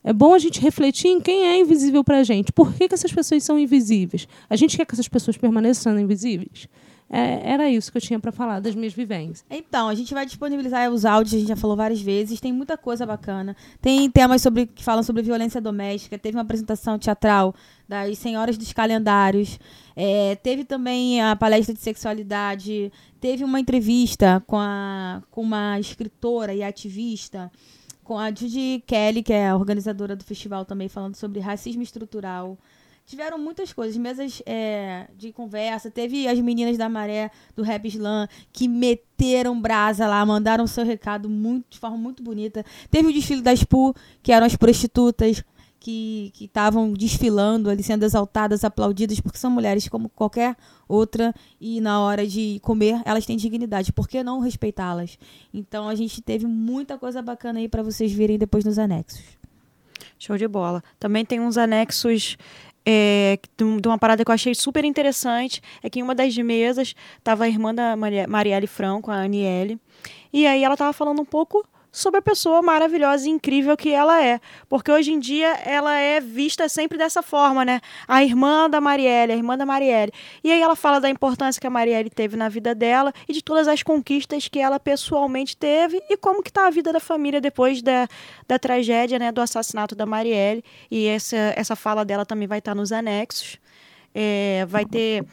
É 0.05 0.13
bom 0.13 0.33
a 0.33 0.39
gente 0.39 0.61
refletir 0.61 1.09
em 1.09 1.21
quem 1.21 1.47
é 1.47 1.59
invisível 1.59 2.05
para 2.05 2.19
a 2.19 2.23
gente. 2.23 2.53
Por 2.53 2.73
que, 2.73 2.89
que 2.89 2.95
essas 2.95 3.13
pessoas 3.13 3.43
são 3.43 3.59
invisíveis? 3.59 4.29
A 4.49 4.57
gente 4.57 4.77
quer 4.77 4.87
que 4.87 4.95
essas 4.95 5.09
pessoas 5.09 5.37
permaneçam 5.37 5.93
sendo 5.93 6.01
invisíveis? 6.01 6.69
É, 7.11 7.53
era 7.53 7.71
isso 7.71 7.91
que 7.91 7.97
eu 7.97 8.03
tinha 8.03 8.21
para 8.21 8.31
falar 8.31 8.61
das 8.61 8.75
minhas 8.75 8.93
vivências. 8.93 9.45
Então, 9.49 9.89
a 9.89 9.95
gente 9.95 10.13
vai 10.13 10.27
disponibilizar 10.27 10.91
os 10.91 11.07
áudios, 11.07 11.35
a 11.35 11.39
gente 11.39 11.49
já 11.49 11.57
falou 11.57 11.75
várias 11.75 12.03
vezes, 12.03 12.39
tem 12.39 12.53
muita 12.53 12.77
coisa 12.77 13.07
bacana. 13.07 13.57
Tem 13.81 14.11
temas 14.11 14.43
sobre 14.43 14.67
que 14.67 14.85
falam 14.85 15.03
sobre 15.03 15.23
violência 15.23 15.61
doméstica, 15.61 16.19
teve 16.19 16.37
uma 16.37 16.43
apresentação 16.43 16.99
teatral 16.99 17.55
das 17.89 18.19
Senhoras 18.19 18.59
dos 18.59 18.73
Calendários, 18.75 19.59
é, 19.97 20.37
teve 20.37 20.65
também 20.65 21.23
a 21.23 21.35
palestra 21.35 21.75
de 21.75 21.81
sexualidade, 21.81 22.93
teve 23.19 23.43
uma 23.43 23.59
entrevista 23.59 24.43
com, 24.47 24.59
a, 24.59 25.23
com 25.31 25.41
uma 25.41 25.81
escritora 25.81 26.55
e 26.55 26.63
ativista, 26.63 27.51
com 28.05 28.19
a 28.19 28.29
Judy 28.29 28.83
Kelly, 28.87 29.23
que 29.23 29.33
é 29.33 29.49
a 29.49 29.57
organizadora 29.57 30.15
do 30.15 30.25
festival 30.25 30.67
também, 30.67 30.89
falando 30.89 31.15
sobre 31.15 31.41
racismo 31.41 31.83
estrutural. 31.83 32.59
Tiveram 33.09 33.39
muitas 33.39 33.73
coisas, 33.73 33.97
mesas 33.97 34.43
é, 34.45 35.09
de 35.17 35.33
conversa. 35.33 35.91
Teve 35.91 36.29
as 36.29 36.39
meninas 36.41 36.77
da 36.77 36.91
Maré, 36.91 37.31
do 37.57 37.63
Rap 37.63 37.89
Slam, 37.89 38.29
que 38.53 38.69
meteram 38.69 39.59
brasa 39.59 40.07
lá, 40.07 40.27
mandaram 40.27 40.67
seu 40.67 40.85
recado 40.85 41.27
muito, 41.27 41.65
de 41.71 41.79
forma 41.79 41.97
muito 41.97 42.23
bonita. 42.23 42.63
Teve 42.91 43.09
o 43.09 43.13
desfile 43.13 43.41
das 43.41 43.65
PU, 43.65 43.95
que 44.23 44.31
eram 44.31 44.45
as 44.45 44.57
prostitutas 44.57 45.43
que 45.81 46.31
estavam 46.39 46.93
desfilando 46.93 47.71
ali, 47.71 47.83
sendo 47.83 48.05
exaltadas, 48.05 48.63
aplaudidas, 48.63 49.21
porque 49.21 49.39
são 49.39 49.51
mulheres 49.51 49.89
como 49.89 50.11
qualquer 50.11 50.55
outra 50.87 51.35
e 51.59 51.81
na 51.81 52.03
hora 52.03 52.27
de 52.27 52.61
comer 52.61 53.01
elas 53.07 53.25
têm 53.25 53.39
dignidade. 53.39 53.91
Por 53.91 54.07
que 54.07 54.23
não 54.23 54.41
respeitá-las? 54.41 55.19
Então 55.55 55.89
a 55.89 55.95
gente 55.95 56.21
teve 56.21 56.45
muita 56.47 56.99
coisa 56.99 57.23
bacana 57.23 57.59
aí 57.59 57.71
para 57.71 57.83
vocês 57.83 58.13
verem 58.13 58.37
depois 58.37 58.67
nos 58.67 58.79
anexos. 58.79 59.39
Show 60.19 60.37
de 60.37 60.49
bola. 60.49 60.83
Também 60.99 61.25
tem 61.25 61.41
uns 61.41 61.57
anexos 61.57 62.37
é, 62.91 63.39
de 63.55 63.65
um- 63.65 63.77
uma 63.87 63.99
parada 63.99 64.25
que 64.25 64.31
eu 64.31 64.35
achei 64.35 64.55
super 64.55 64.83
interessante. 64.83 65.61
É 65.83 65.91
que 65.91 65.99
em 66.01 66.03
uma 66.03 66.15
das 66.15 66.35
mesas 66.39 66.95
estava 67.19 67.45
a 67.45 67.49
irmã 67.49 67.75
da 67.75 67.95
Marielle 68.27 68.67
Franco, 68.67 69.11
a 69.11 69.17
Aniele. 69.17 69.79
E 70.33 70.47
aí 70.47 70.65
ela 70.65 70.73
estava 70.75 70.93
falando 70.95 71.21
um 71.21 71.25
pouco 71.25 71.63
sobre 71.99 72.21
a 72.21 72.23
pessoa 72.23 72.63
maravilhosa 72.63 73.27
e 73.27 73.31
incrível 73.31 73.77
que 73.77 73.91
ela 73.91 74.23
é. 74.25 74.41
Porque 74.69 74.91
hoje 74.91 75.13
em 75.13 75.19
dia 75.19 75.49
ela 75.65 75.99
é 75.99 76.21
vista 76.21 76.69
sempre 76.69 76.97
dessa 76.97 77.23
forma, 77.23 77.65
né? 77.65 77.81
A 78.07 78.23
irmã 78.23 78.71
da 78.71 78.81
Marielle, 78.81 79.33
a 79.33 79.37
irmã 79.37 79.59
da 79.59 79.67
Marielle. 79.67 80.13
E 80.45 80.53
aí 80.53 80.61
ela 80.63 80.77
fala 80.77 81.01
da 81.01 81.11
importância 81.11 81.61
que 81.61 81.67
a 81.67 81.71
Marielle 81.71 82.09
teve 82.09 82.37
na 82.37 82.49
vida 82.49 82.75
dela 82.75 83.13
e 83.29 83.33
de 83.33 83.43
todas 83.43 83.67
as 83.67 83.83
conquistas 83.83 84.47
que 84.47 84.61
ela 84.61 84.79
pessoalmente 84.79 85.57
teve 85.57 86.01
e 86.09 86.17
como 86.17 86.43
que 86.43 86.53
tá 86.53 86.69
a 86.69 86.71
vida 86.71 86.93
da 86.93 87.01
família 87.01 87.41
depois 87.41 87.83
da, 87.83 88.07
da 88.47 88.59
tragédia, 88.59 89.19
né, 89.19 89.33
do 89.33 89.41
assassinato 89.41 89.97
da 89.97 90.07
Marielle. 90.07 90.63
E 90.89 91.07
essa, 91.07 91.37
essa 91.57 91.75
fala 91.75 92.05
dela 92.05 92.25
também 92.25 92.47
vai 92.47 92.59
estar 92.59 92.75
nos 92.75 92.93
anexos. 92.93 93.59
É, 94.15 94.65
vai 94.69 94.85
ter 94.85 95.25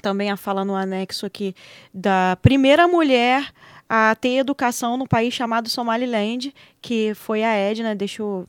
também 0.00 0.30
a 0.30 0.36
fala 0.36 0.64
no 0.64 0.74
anexo 0.74 1.26
aqui 1.26 1.54
da 1.92 2.38
primeira 2.40 2.86
mulher 2.86 3.52
a 3.88 4.14
ter 4.14 4.36
educação 4.36 4.96
no 4.96 5.08
país 5.08 5.32
chamado 5.32 5.68
Somaliland, 5.68 6.54
que 6.80 7.14
foi 7.14 7.42
a 7.42 7.52
Edna, 7.54 7.94
deixa 7.94 8.22
eu 8.22 8.46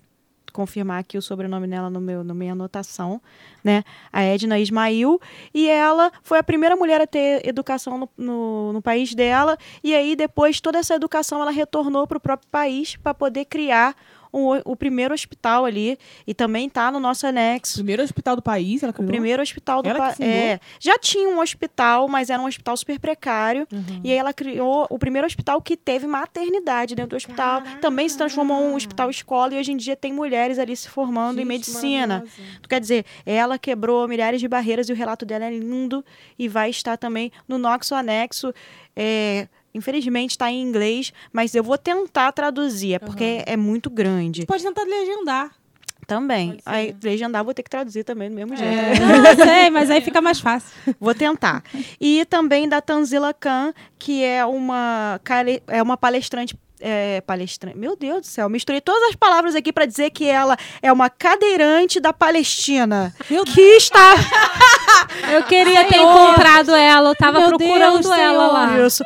confirmar 0.51 0.99
aqui 0.99 1.17
o 1.17 1.21
sobrenome 1.21 1.67
dela 1.67 1.89
no 1.89 2.01
meu, 2.01 2.23
na 2.23 2.33
minha 2.33 2.53
anotação, 2.53 3.21
né? 3.63 3.83
A 4.11 4.21
Edna 4.23 4.59
Ismail. 4.59 5.19
E 5.53 5.69
ela 5.69 6.11
foi 6.21 6.39
a 6.39 6.43
primeira 6.43 6.75
mulher 6.75 6.99
a 7.01 7.07
ter 7.07 7.47
educação 7.47 7.97
no, 7.97 8.09
no, 8.17 8.73
no 8.73 8.81
país 8.81 9.13
dela. 9.13 9.57
E 9.83 9.95
aí, 9.95 10.15
depois, 10.15 10.59
toda 10.59 10.79
essa 10.79 10.95
educação 10.95 11.41
ela 11.41 11.51
retornou 11.51 12.05
para 12.05 12.17
o 12.17 12.21
próprio 12.21 12.49
país 12.49 12.95
para 12.95 13.13
poder 13.13 13.45
criar 13.45 13.95
o, 14.31 14.71
o 14.71 14.75
primeiro 14.75 15.13
hospital 15.13 15.65
ali. 15.65 15.97
E 16.25 16.33
também 16.33 16.67
está 16.67 16.91
no 16.91 16.99
nosso 16.99 17.25
anexo. 17.25 17.75
Primeiro 17.75 18.03
hospital 18.03 18.35
do 18.35 18.41
país, 18.41 18.83
ela 18.83 18.91
O 18.91 18.93
criou. 18.93 19.09
primeiro 19.09 19.41
hospital 19.41 19.81
do 19.81 19.89
país. 19.95 20.19
É, 20.19 20.59
já 20.79 20.97
tinha 20.97 21.29
um 21.29 21.39
hospital, 21.39 22.07
mas 22.07 22.29
era 22.29 22.41
um 22.41 22.45
hospital 22.45 22.75
super 22.77 22.99
precário. 22.99 23.67
Uhum. 23.71 24.01
E 24.03 24.11
aí 24.11 24.17
ela 24.17 24.33
criou 24.33 24.87
o 24.89 24.99
primeiro 24.99 25.25
hospital 25.25 25.61
que 25.61 25.75
teve 25.75 26.07
maternidade 26.07 26.95
dentro 26.95 27.11
do 27.11 27.15
hospital. 27.15 27.61
Também 27.81 28.07
se 28.07 28.17
transformou 28.17 28.61
em 28.61 28.71
um 28.71 28.75
hospital 28.75 29.09
escola 29.09 29.53
e 29.53 29.59
hoje 29.59 29.71
em 29.71 29.77
dia 29.77 29.95
tem 29.95 30.13
mulheres 30.13 30.59
ali 30.59 30.75
se 30.75 30.89
formando 30.89 31.37
em 31.37 31.41
Gente, 31.41 31.47
medicina. 31.47 32.07
maravilhosa. 32.19 32.59
Quer 32.69 32.79
dizer, 32.79 33.05
ela 33.25 33.57
quebrou 33.57 34.07
milhares 34.07 34.39
de 34.39 34.47
barreiras 34.47 34.89
e 34.89 34.93
o 34.93 34.95
relato 34.95 35.25
dela 35.25 35.45
é 35.45 35.49
lindo 35.49 36.03
e 36.37 36.47
vai 36.47 36.69
estar 36.69 36.97
também 36.97 37.31
no 37.47 37.57
Noxo 37.57 37.95
Anexo. 37.95 38.53
É, 38.95 39.47
infelizmente 39.73 40.31
está 40.31 40.51
em 40.51 40.61
inglês, 40.61 41.13
mas 41.31 41.53
eu 41.55 41.63
vou 41.63 41.77
tentar 41.77 42.31
traduzir, 42.31 42.95
é 42.95 42.99
porque 42.99 43.43
é 43.45 43.57
muito 43.57 43.89
grande. 43.89 44.45
Pode 44.45 44.63
tentar 44.63 44.83
legendar. 44.83 45.51
Também. 46.07 46.57
Aí, 46.65 46.95
legendar, 47.03 47.43
vou 47.43 47.53
ter 47.53 47.61
que 47.61 47.69
traduzir 47.69 48.03
também 48.03 48.29
do 48.29 48.35
mesmo 48.35 48.55
jeito. 48.55 48.73
Não, 48.73 49.35
sei, 49.45 49.69
mas 49.69 49.91
aí 49.91 50.01
fica 50.01 50.19
mais 50.19 50.39
fácil. 50.39 50.75
Vou 50.99 51.13
tentar. 51.13 51.63
E 52.01 52.25
também 52.25 52.67
da 52.67 52.81
Tanzila 52.81 53.31
Khan, 53.31 53.71
que 53.99 54.23
é 54.23 54.43
uma, 54.43 55.21
é 55.67 55.83
uma 55.83 55.95
palestrante 55.95 56.57
é, 56.79 57.21
palestrante. 57.21 57.77
Meu 57.77 57.95
Deus 57.95 58.21
do 58.21 58.25
céu, 58.27 58.49
misturei 58.49 58.81
todas 58.81 59.09
as 59.09 59.15
palavras 59.15 59.55
aqui 59.55 59.71
pra 59.71 59.85
dizer 59.85 60.09
que 60.09 60.25
ela 60.25 60.57
é 60.81 60.91
uma 60.91 61.09
cadeirante 61.09 61.99
da 61.99 62.13
Palestina. 62.13 63.13
Meu 63.29 63.43
que 63.43 63.61
está. 63.61 64.15
Eu 65.31 65.43
queria 65.43 65.85
ter 65.85 65.97
encontrado 65.97 66.73
ela, 66.73 67.09
eu 67.09 67.15
tava 67.15 67.39
Meu 67.39 67.49
procurando 67.49 68.01
Deus, 68.01 68.05
ela 68.05 68.15
Senhor. 68.15 68.53
lá. 68.53 68.85
Isso. 68.85 69.03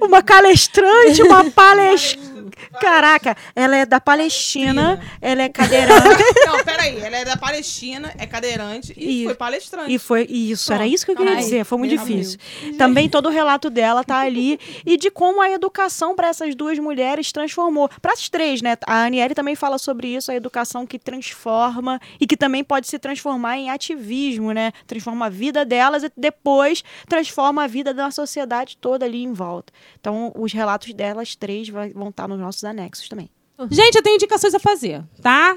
Uma 0.00 0.22
calestrante, 0.22 1.22
uma 1.22 1.44
palestra. 1.50 2.20
Caraca, 2.78 3.36
ela 3.54 3.76
é 3.76 3.86
da 3.86 4.00
Palestina, 4.00 5.00
ela 5.20 5.42
é 5.42 5.48
cadeirante. 5.48 6.24
Não, 6.46 6.64
peraí. 6.64 6.98
Ela 7.00 7.16
é 7.16 7.24
da 7.24 7.36
Palestina, 7.36 8.12
é 8.18 8.26
cadeirante 8.26 8.92
e 8.96 9.18
Isso. 9.20 9.24
foi 9.24 9.34
palestrante. 9.34 9.92
E 9.92 9.98
foi 9.98 10.26
isso, 10.28 10.72
era 10.72 10.86
isso 10.86 11.04
que 11.04 11.12
eu 11.12 11.16
queria 11.16 11.32
Ai, 11.32 11.38
dizer. 11.38 11.64
Foi 11.64 11.78
muito 11.78 11.96
difícil. 11.96 12.38
Também 12.78 13.08
todo 13.08 13.26
o 13.26 13.30
relato 13.30 13.70
dela 13.70 14.04
tá 14.04 14.18
ali 14.18 14.58
e 14.86 14.96
de 14.96 15.10
como 15.10 15.40
a 15.40 15.50
educação 15.50 16.14
para 16.14 16.28
essas 16.28 16.54
duas 16.54 16.78
mulheres 16.78 17.32
transformou. 17.32 17.88
Para 18.00 18.12
as 18.12 18.28
três, 18.28 18.62
né? 18.62 18.76
A 18.86 19.04
Aniele 19.04 19.34
também 19.34 19.54
fala 19.54 19.78
sobre 19.78 20.08
isso, 20.08 20.30
a 20.30 20.34
educação 20.34 20.86
que 20.86 20.98
transforma 20.98 22.00
e 22.20 22.26
que 22.26 22.36
também 22.36 22.62
pode 22.62 22.86
se 22.86 22.98
transformar 22.98 23.58
em 23.58 23.70
ativismo, 23.70 24.52
né? 24.52 24.72
Transforma 24.86 25.26
a 25.26 25.28
vida 25.28 25.64
delas 25.64 26.02
e 26.02 26.12
depois 26.16 26.84
transforma 27.08 27.64
a 27.64 27.66
vida 27.66 27.92
da 27.92 28.10
sociedade 28.10 28.76
toda 28.76 29.04
ali 29.04 29.22
em 29.22 29.32
volta. 29.32 29.72
Então, 30.00 30.32
os 30.36 30.52
relatos 30.52 30.92
delas 30.94 31.36
três 31.36 31.68
vai- 31.68 31.90
vão 31.92 32.08
estar 32.08 32.26
nos 32.26 32.38
nossos 32.40 32.64
anexos 32.64 33.08
também. 33.08 33.28
Gente, 33.70 33.94
eu 33.96 34.02
tenho 34.02 34.14
indicações 34.16 34.54
a 34.54 34.58
fazer, 34.58 35.02
tá? 35.20 35.56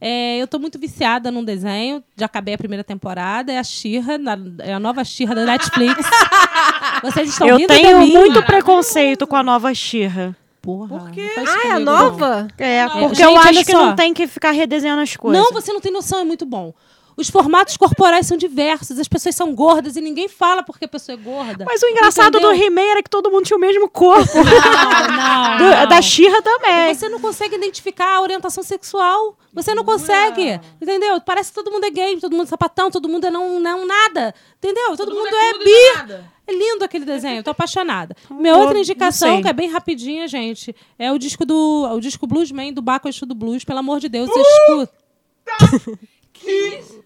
É, 0.00 0.36
eu 0.38 0.46
tô 0.48 0.58
muito 0.58 0.78
viciada 0.78 1.30
num 1.30 1.42
desenho, 1.44 2.02
já 2.16 2.26
acabei 2.26 2.52
a 2.54 2.58
primeira 2.58 2.82
temporada, 2.84 3.50
é 3.52 3.58
a 3.58 3.64
Xirra, 3.64 4.18
é 4.58 4.74
a 4.74 4.80
nova 4.80 5.02
Xirra 5.04 5.34
da 5.34 5.44
Netflix. 5.46 5.94
Vocês 7.02 7.28
estão 7.30 7.46
eu 7.48 7.66
tenho 7.66 8.00
mim? 8.00 8.12
muito 8.12 8.42
preconceito 8.42 9.26
com 9.26 9.36
a 9.36 9.42
nova 9.42 9.72
Xirra. 9.74 10.36
Porra, 10.60 10.98
Por 10.98 11.10
quê? 11.12 11.30
Ah, 11.36 11.40
é 11.40 11.44
comigo, 11.44 11.78
não. 11.78 12.10
nova? 12.10 12.48
É, 12.58 12.88
porque 12.88 13.14
Gente, 13.14 13.22
eu 13.22 13.38
acho 13.38 13.64
que 13.64 13.70
só. 13.72 13.86
não 13.86 13.94
tem 13.94 14.12
que 14.12 14.26
ficar 14.26 14.50
redesenhando 14.50 15.00
as 15.00 15.14
coisas. 15.16 15.40
Não, 15.40 15.52
você 15.52 15.72
não 15.72 15.80
tem 15.80 15.92
noção, 15.92 16.18
é 16.18 16.24
muito 16.24 16.44
bom. 16.44 16.74
Os 17.16 17.30
formatos 17.30 17.78
corporais 17.78 18.26
são 18.26 18.36
diversos, 18.36 18.98
as 18.98 19.08
pessoas 19.08 19.34
são 19.34 19.54
gordas 19.54 19.96
e 19.96 20.02
ninguém 20.02 20.28
fala 20.28 20.62
porque 20.62 20.84
a 20.84 20.88
pessoa 20.88 21.14
é 21.18 21.22
gorda. 21.22 21.64
Mas 21.64 21.82
o 21.82 21.86
engraçado 21.86 22.36
Entendeu? 22.36 22.54
do 22.54 22.62
He-Man 22.62 22.90
era 22.90 23.02
que 23.02 23.08
todo 23.08 23.30
mundo 23.30 23.44
tinha 23.46 23.56
o 23.56 23.60
mesmo 23.60 23.88
corpo. 23.88 24.34
Não, 24.36 24.44
não, 24.44 25.56
Do- 25.56 25.64
não. 25.64 25.88
Da 25.88 26.02
Xirra 26.02 26.42
também. 26.42 26.94
Você 26.94 27.08
não 27.08 27.18
consegue 27.18 27.56
identificar 27.56 28.16
a 28.16 28.20
orientação 28.20 28.62
sexual. 28.62 29.38
Você 29.54 29.74
não 29.74 29.82
consegue. 29.82 30.60
Entendeu? 30.80 31.18
Parece 31.22 31.48
que 31.50 31.54
todo 31.54 31.72
mundo 31.72 31.84
é 31.84 31.90
gay, 31.90 32.20
todo 32.20 32.32
mundo 32.32 32.44
é 32.44 32.48
sapatão, 32.48 32.90
todo 32.90 33.08
mundo 33.08 33.26
é 33.26 33.30
não, 33.30 33.58
não 33.58 33.86
nada. 33.86 34.34
Entendeu? 34.58 34.94
Todo, 34.94 35.14
mundo, 35.14 35.26
é, 35.26 35.52
tudo 35.52 35.62
e 35.62 35.64
bi. 35.64 36.14
É 36.48 36.52
lindo 36.52 36.84
aquele 36.84 37.06
desenho, 37.06 37.42
tô 37.42 37.50
apaixonada. 37.50 38.14
Minha 38.30 38.56
outra 38.56 38.78
indicação, 38.78 39.40
que 39.40 39.48
é 39.48 39.52
bem 39.54 39.70
rapidinha, 39.70 40.28
gente, 40.28 40.76
é 40.98 41.10
o 41.10 41.18
disco 41.18 41.46
do 41.46 41.88
o 41.92 41.98
disco 41.98 42.26
Bluesman 42.26 42.74
do 42.74 42.82
Baco 42.82 43.08
Exu 43.08 43.24
do 43.24 43.34
Blues. 43.34 43.64
Pelo 43.64 43.78
amor 43.78 44.00
de 44.00 44.08
Deus, 44.10 44.28
escuta. 44.30 44.92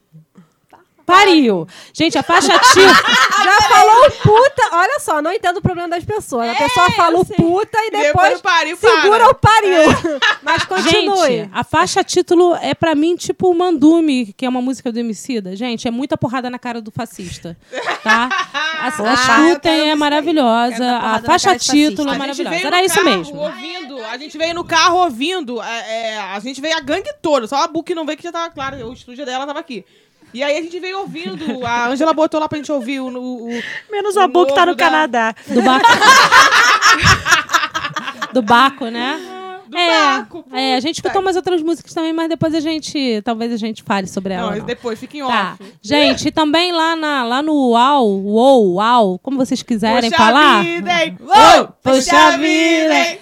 Pariu. 1.10 1.66
Gente, 1.92 2.16
a 2.18 2.22
faixa 2.22 2.58
título. 2.58 2.86
Já 3.44 3.68
falou 3.68 4.10
puta. 4.22 4.76
Olha 4.76 5.00
só, 5.00 5.22
não 5.22 5.32
entendo 5.32 5.58
o 5.58 5.62
problema 5.62 5.88
das 5.88 6.04
pessoas. 6.04 6.50
A 6.50 6.54
pessoa 6.54 6.90
fala 6.90 7.18
o 7.18 7.24
puta 7.24 7.78
e 7.86 7.90
Depois 7.90 8.30
depois 8.30 8.40
pariu, 8.40 8.76
segura 8.76 9.18
para. 9.18 9.30
o 9.30 9.34
pariu. 9.34 10.20
Mas 10.42 10.64
continue. 10.64 11.28
Gente, 11.28 11.50
a 11.52 11.64
faixa 11.64 12.04
título 12.04 12.54
é 12.56 12.74
pra 12.74 12.94
mim 12.94 13.16
tipo 13.16 13.50
o 13.50 13.54
Mandume, 13.54 14.32
que 14.36 14.44
é 14.44 14.48
uma 14.48 14.60
música 14.62 14.92
do 14.92 14.98
Emicida. 14.98 15.56
Gente, 15.56 15.88
é 15.88 15.90
muita 15.90 16.16
porrada 16.16 16.48
na 16.50 16.58
cara 16.58 16.80
do 16.80 16.90
fascista, 16.90 17.56
tá? 18.02 18.28
Ah, 18.52 18.92
eu 18.98 19.12
escutem, 19.12 19.60
quero 19.60 19.90
é 19.90 19.94
maravilhosa. 19.94 20.96
A 20.96 21.20
faixa 21.20 21.56
título 21.58 22.10
é 22.10 22.14
A 22.14 22.18
maravilhosa. 22.18 22.56
Era 22.66 22.84
isso 22.84 23.02
mesmo. 23.04 23.40
Ouvindo, 23.40 24.04
a 24.04 24.16
gente 24.16 24.36
veio 24.36 24.54
no 24.54 24.64
carro 24.64 24.98
ouvindo. 24.98 25.60
é, 25.62 26.10
é, 26.10 26.18
a 26.18 26.38
gente 26.40 26.60
veio 26.60 26.76
a 26.76 26.80
gangue 26.80 27.12
toda. 27.20 27.46
Só 27.46 27.56
a 27.64 27.68
Bu 27.68 27.82
que 27.82 27.94
não 27.94 28.04
veio, 28.06 28.16
que 28.16 28.24
já 28.24 28.32
tava 28.32 28.50
claro. 28.50 28.76
O 28.88 28.92
estúdio 28.92 29.24
dela 29.24 29.46
tava 29.46 29.58
aqui. 29.60 29.84
E 30.32 30.42
aí 30.42 30.58
a 30.58 30.62
gente 30.62 30.78
veio 30.80 31.00
ouvindo. 31.00 31.64
A 31.66 31.88
Angela 31.88 32.12
botou 32.12 32.38
lá 32.40 32.48
pra 32.48 32.58
gente 32.58 32.70
ouvir 32.70 33.00
o. 33.00 33.06
o, 33.08 33.48
o- 33.50 33.62
Menos 33.90 34.16
o 34.16 34.20
a 34.20 34.28
Bu 34.28 34.46
que 34.46 34.54
tá 34.54 34.66
no 34.66 34.74
da- 34.74 34.84
Canadá. 34.84 35.34
Do 35.46 35.62
Baco. 35.62 35.86
do 38.32 38.42
Baco, 38.42 38.86
né? 38.88 39.20
Do 39.68 39.78
é, 39.78 39.88
Baco, 40.18 40.44
é, 40.52 40.74
a 40.74 40.80
gente 40.80 40.96
escutou 40.96 41.22
umas 41.22 41.36
outras 41.36 41.62
músicas 41.62 41.94
também, 41.94 42.12
mas 42.12 42.28
depois 42.28 42.52
a 42.56 42.60
gente, 42.60 43.22
talvez 43.24 43.52
a 43.52 43.56
gente 43.56 43.84
fale 43.84 44.08
sobre 44.08 44.34
ela. 44.34 44.50
Não, 44.50 44.58
não. 44.58 44.66
depois, 44.66 44.98
fica 44.98 45.16
em 45.16 45.20
Tá. 45.20 45.56
off. 45.60 45.72
Gente, 45.80 46.26
e 46.26 46.30
também 46.32 46.72
lá, 46.72 46.96
na, 46.96 47.22
lá 47.22 47.40
no 47.40 47.52
UAU, 47.70 48.08
UOL, 48.26 48.74
UAU, 48.74 49.18
como 49.20 49.36
vocês 49.36 49.62
quiserem 49.62 50.10
Poxa 50.10 50.24
falar. 50.24 50.64
vida, 50.64 51.04
hein? 51.04 51.16
Uou, 51.20 51.68
Poxa 51.84 52.36
vida, 52.36 52.98
hein? 52.98 53.18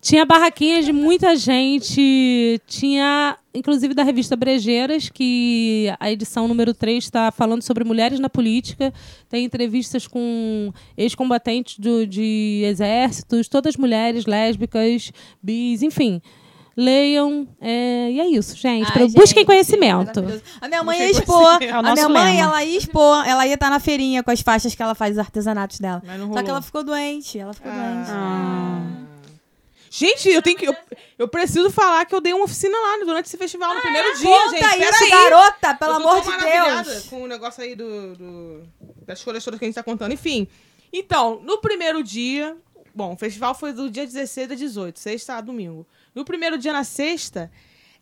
Tinha 0.00 0.24
barraquinhas 0.24 0.86
de 0.86 0.94
muita 0.94 1.36
gente. 1.36 2.58
Tinha, 2.66 3.36
inclusive, 3.54 3.94
da 3.94 4.02
revista 4.02 4.34
Brejeiras, 4.36 5.08
que 5.08 5.92
a 6.00 6.10
edição 6.10 6.48
número 6.48 6.72
3 6.74 7.04
está 7.04 7.30
falando 7.30 7.62
sobre 7.62 7.84
mulheres 7.84 8.18
na 8.18 8.28
política. 8.30 8.92
Tem 9.28 9.44
entrevistas 9.44 10.06
com 10.06 10.72
ex-combatentes 10.96 11.78
do- 11.78 12.06
de 12.06 12.62
exércitos, 12.64 13.48
todas 13.48 13.76
mulheres, 13.76 14.26
lésbicas, 14.26 15.12
bis, 15.42 15.82
enfim. 15.82 16.20
Leiam. 16.74 17.46
é, 17.60 18.10
e 18.12 18.18
é 18.20 18.26
isso, 18.28 18.56
gente. 18.56 18.90
Ai, 18.94 19.02
gente, 19.02 19.14
Busquem 19.14 19.44
conhecimento. 19.44 20.06
maravilhoso. 20.22 20.42
A 20.58 20.68
minha 20.68 20.82
mãe 20.82 20.98
ia 21.00 21.10
expor. 21.10 21.58
conhecimento. 21.58 21.64
É 21.64 21.90
a 21.90 21.92
minha 21.92 22.08
mãe, 22.08 22.36
lema. 22.36 22.48
ela 22.48 22.64
ia 22.64 22.78
expor. 22.78 23.28
Ela 23.28 23.46
ia 23.46 23.52
estar 23.54 23.68
na 23.68 23.78
feirinha 23.78 24.22
com 24.22 24.30
as 24.30 24.40
faixas 24.40 24.74
que 24.74 24.82
ela 24.82 24.94
faz, 24.94 25.12
os 25.12 25.18
artesanatos 25.18 25.78
dela. 25.78 26.02
Só 26.32 26.42
que 26.42 26.48
ela 26.48 26.62
ficou 26.62 26.82
doente. 26.82 27.38
Ela 27.38 27.52
ficou 27.52 27.70
doente. 27.70 28.10
Gente, 29.94 30.26
eu 30.30 30.40
tenho 30.40 30.56
que. 30.56 30.66
Eu, 30.66 30.74
eu 31.18 31.28
preciso 31.28 31.70
falar 31.70 32.06
que 32.06 32.14
eu 32.14 32.20
dei 32.20 32.32
uma 32.32 32.44
oficina 32.46 32.74
lá 32.78 33.04
durante 33.04 33.26
esse 33.26 33.36
festival 33.36 33.74
no 33.74 33.80
primeiro 33.82 34.16
dia, 34.16 34.26
Conta 34.26 34.50
gente. 34.70 34.80
isso, 34.84 34.98
Peraí. 35.06 35.10
garota, 35.10 35.74
pelo 35.74 35.92
amor 35.96 36.22
de 36.22 36.30
Deus. 36.38 37.02
Com 37.10 37.22
o 37.24 37.26
negócio 37.26 37.62
aí 37.62 37.74
do, 37.76 38.16
do- 38.16 38.62
das 39.04 39.22
coisas 39.22 39.44
todas 39.44 39.58
que 39.58 39.66
a 39.66 39.68
gente 39.68 39.74
tá 39.74 39.82
contando. 39.82 40.12
Enfim. 40.12 40.48
Então, 40.90 41.40
no 41.44 41.58
primeiro 41.58 42.02
dia. 42.02 42.56
Bom, 42.94 43.12
o 43.12 43.16
festival 43.18 43.54
foi 43.54 43.74
do 43.74 43.90
dia 43.90 44.06
16 44.06 44.50
a 44.50 44.54
18, 44.54 44.98
sexta 44.98 45.34
a 45.34 45.40
domingo. 45.42 45.86
No 46.14 46.24
primeiro 46.24 46.56
dia, 46.56 46.72
na 46.72 46.84
sexta, 46.84 47.50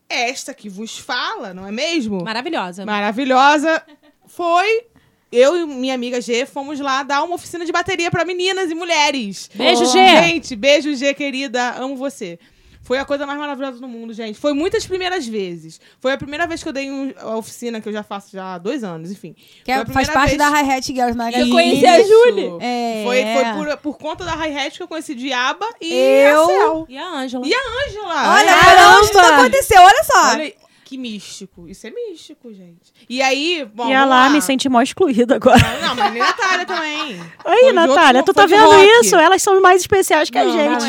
esta 0.09 0.55
que 0.55 0.69
vos 0.69 0.97
fala, 0.99 1.53
não 1.53 1.67
é 1.67 1.73
mesmo? 1.73 2.23
Maravilhosa. 2.23 2.85
Maravilhosa. 2.87 3.85
Foi. 4.29 4.87
Eu 5.33 5.57
e 5.57 5.67
minha 5.67 5.95
amiga 5.95 6.21
G 6.21 6.45
fomos 6.47 6.81
lá 6.81 7.03
dar 7.03 7.23
uma 7.23 7.35
oficina 7.37 7.65
de 7.65 7.71
bateria 7.73 8.11
pra 8.11 8.25
meninas 8.25 8.71
e 8.71 8.75
mulheres. 8.75 9.49
Beijo, 9.55 9.85
G. 9.87 9.93
Gente, 10.25 10.57
beijo, 10.57 10.95
G, 10.97 11.15
querida. 11.15 11.71
Amo 11.79 11.95
você. 11.97 12.39
Foi 12.83 12.99
a 12.99 13.05
coisa 13.05 13.25
mais 13.25 13.39
maravilhosa 13.39 13.79
do 13.79 13.87
mundo, 13.87 14.13
gente. 14.13 14.37
Foi 14.37 14.53
muitas 14.53 14.85
primeiras 14.85 15.25
vezes. 15.25 15.81
Foi 16.01 16.13
a 16.13 16.17
primeira 16.19 16.45
vez 16.49 16.61
que 16.61 16.69
eu 16.69 16.73
dei 16.73 16.91
um- 16.91 17.13
a 17.19 17.37
oficina, 17.37 17.81
que 17.81 17.89
eu 17.89 17.93
já 17.93 18.03
faço 18.03 18.33
já 18.33 18.55
há 18.55 18.59
dois 18.59 18.83
anos, 18.83 19.13
enfim. 19.13 19.37
Que 19.65 19.71
é- 19.71 19.77
Foi 19.77 19.85
a 19.85 19.95
faz 19.95 20.09
parte 20.09 20.37
vez- 20.37 20.39
da 20.39 20.49
Hi-Hat 20.49 20.87
Girls 20.93 21.17
Magazine. 21.17 21.49
Eu 21.51 21.55
conheci 21.55 21.87
a 21.87 22.03
Julie. 22.03 22.51
É. 22.61 23.03
Foi, 23.05 23.23
foi 23.23 23.45
por, 23.55 23.77
por 23.77 23.99
conta 23.99 24.25
da 24.25 24.33
hi-hat 24.35 24.77
que 24.77 24.83
eu 24.83 24.89
conheci 24.89 25.15
Diaba 25.15 25.67
e 25.81 25.93
Eu- 25.95 26.43
a 26.43 26.47
Cel. 26.47 26.87
E 26.89 26.99
a 26.99 27.07
Ângela. 27.09 27.47
E 27.47 27.55
a 27.55 27.87
Ângela. 27.87 28.35
Olha, 28.35 28.51
É. 28.51 28.59
caramba, 28.65 29.07
tudo 29.07 29.19
aconteceu, 29.21 29.81
olha 29.83 30.03
só. 30.05 30.31
Olha 30.31 30.43
aí, 30.43 30.55
que 30.91 30.99
místico. 30.99 31.69
Isso 31.69 31.87
é 31.87 31.91
místico, 31.91 32.53
gente. 32.53 32.93
E 33.09 33.23
aí, 33.23 33.65
bom, 33.73 33.89
e 33.89 33.93
ela 33.93 34.07
vamos 34.17 34.27
lá. 34.27 34.31
me 34.31 34.43
sente 34.43 34.69
mó 34.69 34.83
excluída 34.83 35.37
agora. 35.37 35.57
Não, 35.81 35.95
mas 35.95 36.13
nem 36.13 36.21
a 36.21 36.27
Natália 36.27 36.67
também. 36.67 37.21
Aí, 37.45 37.61
Foi 37.61 37.73
Natália, 37.73 38.21
outro- 38.21 38.35
tu 38.35 38.37
tá 38.37 38.45
vendo 38.47 38.65
rock. 38.69 38.85
isso? 39.01 39.15
Elas 39.15 39.41
são 39.41 39.61
mais 39.61 39.83
especiais 39.83 40.29
que 40.31 40.37
a 40.37 40.45
Não, 40.45 40.53
gente. 40.53 40.69
não 40.71 40.79
Tá 40.81 40.87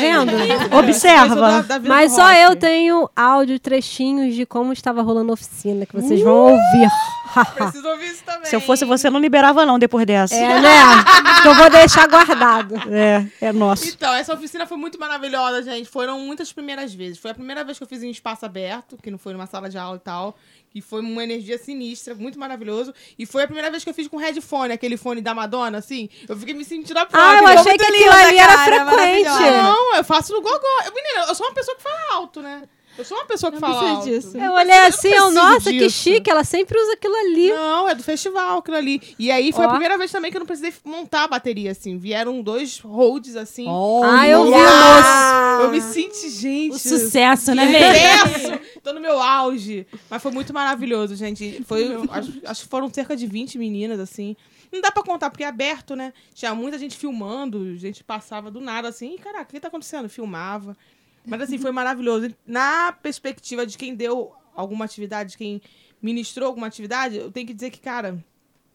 vendo? 0.58 0.76
Observa. 0.76 1.34
Da- 1.62 1.78
da 1.78 1.88
Mas 1.88 2.12
só 2.12 2.26
rock. 2.26 2.40
eu 2.40 2.56
tenho 2.56 3.08
áudio, 3.14 3.60
trechinhos 3.60 4.34
de 4.34 4.44
como 4.44 4.72
estava 4.72 5.02
rolando 5.02 5.30
a 5.30 5.34
oficina, 5.34 5.86
que 5.86 5.94
vocês 5.94 6.20
vão 6.20 6.34
ouvir. 6.52 6.88
Preciso 7.54 7.88
ouvir 7.88 8.06
isso 8.10 8.22
também. 8.24 8.44
Se 8.44 8.54
eu 8.56 8.60
fosse 8.60 8.84
você, 8.84 9.08
não 9.08 9.18
liberava 9.20 9.64
não 9.64 9.78
depois 9.78 10.04
dessa. 10.04 10.34
é, 10.34 10.60
né? 10.60 10.70
que 11.42 11.48
eu 11.48 11.54
vou 11.54 11.70
deixar 11.70 12.06
guardado. 12.06 12.74
É, 12.90 13.26
é 13.40 13.52
nosso. 13.52 13.88
Então, 13.88 14.12
essa 14.14 14.34
oficina 14.34 14.66
foi 14.66 14.76
muito 14.76 14.98
maravilhosa, 15.00 15.62
gente. 15.62 15.88
Foram 15.88 16.18
muitas 16.20 16.52
primeiras 16.52 16.92
vezes. 16.92 17.18
Foi 17.18 17.30
a 17.30 17.34
primeira 17.34 17.64
vez 17.64 17.78
que 17.78 17.84
eu 17.84 17.88
fiz 17.88 18.02
em 18.02 18.10
espaço 18.10 18.44
aberto, 18.44 18.98
que 19.02 19.10
não 19.10 19.16
foi 19.18 19.32
numa 19.32 19.46
sala 19.46 19.68
de 19.70 19.78
aula 19.78 19.91
e 19.96 20.00
tal. 20.00 20.36
Que 20.70 20.80
foi 20.80 21.00
uma 21.02 21.22
energia 21.22 21.58
sinistra, 21.58 22.14
muito 22.14 22.38
maravilhoso. 22.38 22.94
E 23.18 23.26
foi 23.26 23.42
a 23.42 23.46
primeira 23.46 23.70
vez 23.70 23.84
que 23.84 23.90
eu 23.90 23.94
fiz 23.94 24.08
com 24.08 24.16
headphone, 24.16 24.72
aquele 24.72 24.96
fone 24.96 25.20
da 25.20 25.34
Madonna, 25.34 25.76
assim. 25.78 26.08
Eu 26.26 26.36
fiquei 26.36 26.54
me 26.54 26.64
sentindo 26.64 26.96
a 26.96 27.02
Ah, 27.02 27.04
eu 27.04 27.08
própria. 27.10 27.60
achei 27.60 27.76
que 27.76 27.84
aquilo 27.84 28.10
ali 28.10 28.38
era 28.38 28.64
frequente. 28.64 29.28
Não, 29.62 29.96
eu 29.96 30.04
faço 30.04 30.32
no 30.32 30.40
gogó. 30.40 30.82
Eu, 30.86 30.94
menina, 30.94 31.26
eu 31.28 31.34
sou 31.34 31.46
uma 31.46 31.52
pessoa 31.54 31.76
que 31.76 31.82
fala 31.82 32.14
alto, 32.14 32.40
né? 32.40 32.62
Eu 32.96 33.04
sou 33.04 33.16
uma 33.16 33.24
pessoa 33.26 33.50
que 33.50 33.58
Não 33.60 33.68
fala 33.68 33.90
alto. 33.90 34.04
disso. 34.04 34.36
Eu 34.36 34.52
olhei 34.52 34.76
assim, 34.86 35.08
eu, 35.08 35.30
nossa, 35.30 35.70
que 35.70 35.78
disso. 35.78 35.98
chique, 36.02 36.30
ela 36.30 36.44
sempre 36.44 36.78
usa 36.78 36.92
aquilo 36.92 37.14
ali. 37.14 37.50
Não, 37.50 37.88
é 37.88 37.94
do 37.94 38.02
festival 38.02 38.58
aquilo 38.58 38.76
ali. 38.76 39.00
E 39.18 39.30
aí 39.30 39.50
foi 39.52 39.64
Ó. 39.64 39.68
a 39.68 39.70
primeira 39.70 39.96
vez 39.96 40.10
também 40.12 40.30
que 40.30 40.36
eu 40.36 40.40
não 40.40 40.46
precisei 40.46 40.72
montar 40.84 41.24
a 41.24 41.28
bateria, 41.28 41.70
assim. 41.70 41.96
Vieram 41.96 42.42
dois 42.42 42.78
holds, 42.80 43.34
assim. 43.36 43.66
Ah, 43.68 44.28
eu 44.28 44.44
vi 44.44 44.50
o. 44.52 45.62
Eu 45.64 45.70
me 45.70 45.80
senti, 45.80 46.28
gente. 46.30 46.74
O 46.74 46.78
sucesso, 46.78 47.54
né, 47.54 47.66
que 47.66 47.72
mesmo? 47.72 48.28
sucesso! 48.38 48.80
Tô 48.82 48.92
no 48.92 49.00
meu 49.00 49.20
auge. 49.20 49.86
Mas 50.10 50.22
foi 50.22 50.30
muito 50.32 50.52
maravilhoso, 50.52 51.14
gente. 51.16 51.62
Foi, 51.66 51.96
acho, 52.10 52.32
acho 52.44 52.62
que 52.64 52.68
foram 52.68 52.92
cerca 52.92 53.16
de 53.16 53.26
20 53.26 53.58
meninas, 53.58 53.98
assim. 54.00 54.36
Não 54.70 54.80
dá 54.80 54.90
pra 54.90 55.02
contar, 55.02 55.28
porque 55.30 55.44
é 55.44 55.46
aberto, 55.48 55.94
né? 55.94 56.12
Tinha 56.34 56.54
muita 56.54 56.78
gente 56.78 56.96
filmando, 56.96 57.76
gente 57.76 58.02
passava 58.02 58.50
do 58.50 58.58
nada 58.60 58.88
assim, 58.88 59.14
"Ih, 59.14 59.18
caraca, 59.18 59.44
o 59.44 59.46
que 59.54 59.60
tá 59.60 59.68
acontecendo? 59.68 60.08
Filmava. 60.08 60.76
Mas 61.26 61.42
assim, 61.42 61.58
foi 61.58 61.72
maravilhoso. 61.72 62.34
Na 62.46 62.92
perspectiva 62.92 63.66
de 63.66 63.78
quem 63.78 63.94
deu 63.94 64.32
alguma 64.54 64.84
atividade, 64.84 65.30
de 65.30 65.38
quem 65.38 65.62
ministrou 66.00 66.48
alguma 66.48 66.66
atividade, 66.66 67.16
eu 67.16 67.30
tenho 67.30 67.46
que 67.46 67.54
dizer 67.54 67.70
que, 67.70 67.80
cara, 67.80 68.22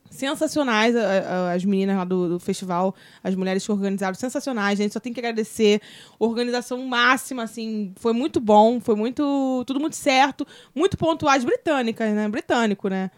sensacionais 0.09 0.95
as 1.53 1.65
meninas 1.65 1.97
lá 1.97 2.05
do, 2.05 2.29
do 2.29 2.39
festival, 2.39 2.95
as 3.23 3.35
mulheres 3.35 3.65
que 3.65 3.71
organizaram, 3.71 4.15
sensacionais, 4.15 4.77
gente, 4.77 4.93
só 4.93 4.99
tem 4.99 5.13
que 5.13 5.19
agradecer. 5.19 5.81
Organização 6.17 6.85
máxima, 6.85 7.43
assim, 7.43 7.93
foi 7.97 8.13
muito 8.13 8.39
bom, 8.39 8.79
foi 8.79 8.95
muito, 8.95 9.63
tudo 9.67 9.79
muito 9.79 9.95
certo, 9.95 10.47
muito 10.73 10.97
pontuais 10.97 11.43
britânicas, 11.43 12.13
né? 12.13 12.27
Britânico, 12.29 12.87
né? 12.87 13.11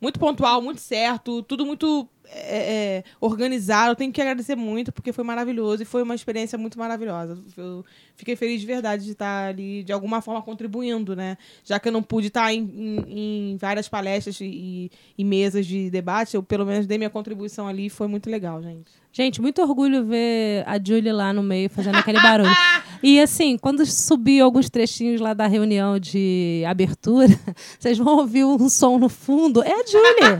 Muito 0.00 0.18
pontual, 0.20 0.60
muito 0.60 0.80
certo, 0.80 1.42
tudo 1.42 1.64
muito 1.64 2.06
é, 2.26 2.98
é, 2.98 3.04
organizado. 3.20 3.92
Eu 3.92 3.96
tenho 3.96 4.12
que 4.12 4.20
agradecer 4.20 4.54
muito, 4.54 4.92
porque 4.92 5.12
foi 5.12 5.24
maravilhoso 5.24 5.82
e 5.82 5.86
foi 5.86 6.02
uma 6.02 6.14
experiência 6.14 6.58
muito 6.58 6.78
maravilhosa. 6.78 7.38
Eu 7.56 7.84
fiquei 8.14 8.36
feliz 8.36 8.60
de 8.60 8.66
verdade 8.66 9.04
de 9.04 9.12
estar 9.12 9.48
ali, 9.48 9.82
de 9.82 9.92
alguma 9.92 10.20
forma, 10.20 10.42
contribuindo, 10.42 11.16
né? 11.16 11.38
Já 11.64 11.80
que 11.80 11.88
eu 11.88 11.92
não 11.92 12.02
pude 12.02 12.26
estar 12.28 12.52
em, 12.52 12.58
em- 12.60 13.52
em 13.52 13.56
várias 13.56 13.88
palestras 13.88 14.38
e, 14.40 14.90
e 15.16 15.24
mesas 15.24 15.64
de 15.66 15.88
debate, 15.90 16.34
eu 16.36 16.42
pelo 16.42 16.66
menos 16.66 16.86
dei 16.86 16.98
minha 16.98 17.10
contribuição 17.10 17.66
ali 17.66 17.86
e 17.86 17.90
foi 17.90 18.06
muito 18.06 18.28
legal, 18.28 18.62
gente. 18.62 18.92
Gente, 19.16 19.40
muito 19.40 19.62
orgulho 19.62 20.04
ver 20.04 20.62
a 20.66 20.78
Julie 20.78 21.10
lá 21.10 21.32
no 21.32 21.42
meio 21.42 21.70
fazendo 21.70 21.96
aquele 21.96 22.20
barulho. 22.20 22.54
E 23.02 23.18
assim, 23.18 23.56
quando 23.56 23.86
subir 23.86 24.42
alguns 24.42 24.68
trechinhos 24.68 25.22
lá 25.22 25.32
da 25.32 25.46
reunião 25.46 25.98
de 25.98 26.62
abertura, 26.68 27.28
vocês 27.80 27.96
vão 27.96 28.18
ouvir 28.18 28.44
um 28.44 28.68
som 28.68 28.98
no 28.98 29.08
fundo. 29.08 29.62
É 29.62 29.72
a 29.72 29.86
Julie, 29.86 30.36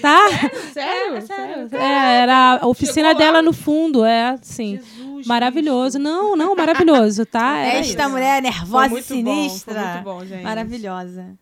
tá? 0.00 0.28
Sério? 0.72 1.16
É, 1.16 1.20
sério. 1.22 1.68
É, 1.72 2.16
era 2.18 2.60
a 2.62 2.68
oficina 2.68 3.08
Chegou 3.08 3.12
lá? 3.14 3.18
dela 3.18 3.42
no 3.42 3.52
fundo, 3.52 4.04
é, 4.04 4.38
sim. 4.40 4.76
Jesus, 4.76 5.26
Maravilhoso. 5.26 5.98
Não, 5.98 6.36
não, 6.36 6.54
maravilhoso, 6.54 7.26
tá? 7.26 7.58
Era 7.58 7.78
Esta 7.80 8.02
isso. 8.04 8.10
mulher 8.12 8.40
nervosa 8.40 8.70
Foi 8.70 8.86
e 8.86 8.90
muito 8.90 9.06
sinistra. 9.06 9.74
bom, 9.74 9.80
foi 9.80 9.92
muito 9.92 10.04
bom, 10.04 10.24
gente. 10.24 10.44
Maravilhosa. 10.44 11.36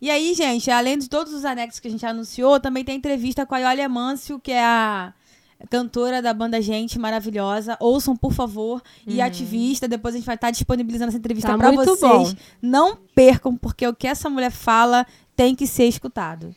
E 0.00 0.10
aí, 0.10 0.32
gente, 0.32 0.70
além 0.70 0.96
de 0.96 1.10
todos 1.10 1.34
os 1.34 1.44
anexos 1.44 1.78
que 1.78 1.88
a 1.88 1.90
gente 1.90 2.06
anunciou, 2.06 2.58
também 2.58 2.82
tem 2.84 2.96
entrevista 2.96 3.44
com 3.44 3.54
a 3.54 3.60
Iólia 3.60 3.86
Mâncio, 3.86 4.40
que 4.40 4.50
é 4.50 4.64
a 4.64 5.12
cantora 5.70 6.20
da 6.22 6.32
banda 6.34 6.60
Gente, 6.60 6.98
maravilhosa. 6.98 7.76
Ouçam, 7.80 8.16
por 8.16 8.32
favor. 8.32 8.82
E 9.06 9.20
ativista. 9.20 9.86
Depois 9.88 10.14
a 10.14 10.18
gente 10.18 10.26
vai 10.26 10.34
estar 10.34 10.50
disponibilizando 10.50 11.08
essa 11.10 11.18
entrevista 11.18 11.50
Tá 11.50 11.58
pra 11.58 11.72
muito 11.72 11.96
vocês. 11.96 12.10
bom. 12.32 12.32
Não 12.60 12.96
percam, 13.14 13.56
porque 13.56 13.86
o 13.86 13.94
que 13.94 14.06
essa 14.06 14.28
mulher 14.30 14.50
fala 14.50 15.06
tem 15.36 15.54
que 15.54 15.66
ser 15.66 15.84
escutado. 15.86 16.54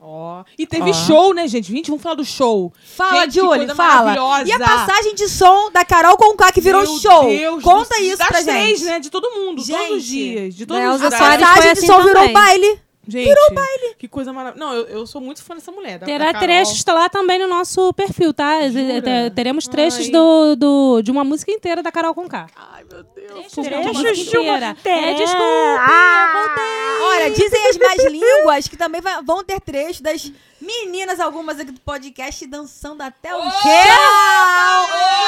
Ó. 0.00 0.44
E 0.56 0.64
teve 0.66 0.94
show, 0.94 1.34
né, 1.34 1.46
gente? 1.48 1.72
Gente, 1.72 1.88
vamos 1.90 2.02
falar 2.02 2.14
do 2.14 2.24
show. 2.24 2.72
Fala, 2.96 3.22
Gente, 3.24 3.34
Julie, 3.34 3.58
coisa 3.58 3.74
fala. 3.74 4.14
maravilhosa. 4.14 4.48
E 4.48 4.52
a 4.52 4.58
passagem 4.58 5.14
de 5.14 5.28
som 5.28 5.70
da 5.72 5.84
Carol 5.84 6.16
Conká 6.16 6.52
que 6.52 6.60
virou 6.60 6.82
Meu 6.82 6.98
show. 6.98 7.24
Deus 7.24 7.62
Conta 7.64 7.96
do- 7.96 8.02
isso 8.02 8.16
das 8.18 8.28
pra 8.28 8.42
três, 8.42 8.78
gente. 8.78 8.84
né? 8.88 9.00
De 9.00 9.10
todo 9.10 9.28
mundo, 9.30 9.56
todos 9.56 9.66
Gente, 9.66 9.92
os 9.94 10.04
dias. 10.04 10.54
De 10.54 10.64
todos 10.66 10.82
da 10.82 10.94
os 10.94 11.02
A 11.02 11.08
dias. 11.08 11.18
Soares 11.18 11.40
passagem 11.46 11.72
de 11.72 11.78
assim 11.78 11.86
som 11.88 11.98
virou 11.98 12.14
também. 12.14 12.32
baile. 12.32 12.80
Gente, 13.10 13.26
Virou 13.26 13.54
baile. 13.54 13.94
Que 13.98 14.06
coisa 14.06 14.34
maravilhosa. 14.34 14.70
Não, 14.70 14.76
eu, 14.78 14.86
eu 14.98 15.06
sou 15.06 15.18
muito 15.18 15.42
fã 15.42 15.54
dessa 15.54 15.72
mulher. 15.72 15.98
Da, 15.98 16.04
Terá 16.04 16.30
da 16.30 16.38
trechos 16.40 16.84
lá 16.86 17.08
também 17.08 17.38
no 17.38 17.48
nosso 17.48 17.90
perfil, 17.94 18.34
tá? 18.34 18.68
Jura? 18.68 19.00
Te- 19.00 19.34
Teremos 19.34 19.66
trechos 19.66 20.10
do, 20.10 20.54
do- 20.54 21.00
de 21.02 21.10
uma 21.10 21.24
música 21.24 21.50
inteira 21.50 21.82
da 21.82 21.90
Carol 21.90 22.14
Conká. 22.14 22.48
Ai, 22.54 22.84
meu 22.84 23.02
Deus. 23.02 23.50
Trechos 23.52 23.98
Trechos 24.02 24.26
de 24.30 24.36
uma- 24.36 24.58
inteira. 24.58 24.76
É, 24.84 25.14
desculpa, 25.14 25.42
Ah! 25.80 26.98
Olha, 27.00 27.30
dizem 27.30 27.66
as 27.68 27.78
más 27.78 28.04
línguas 28.04 28.68
que 28.68 28.76
também 28.76 29.00
vai- 29.00 29.22
vão 29.22 29.42
ter 29.42 29.58
trechos 29.60 30.00
das 30.02 30.30
meninas, 30.60 31.18
algumas 31.18 31.58
aqui 31.58 31.70
do 31.72 31.80
podcast, 31.80 32.46
dançando 32.46 33.02
até 33.02 33.34
o 33.34 33.40
chão! 33.40 33.50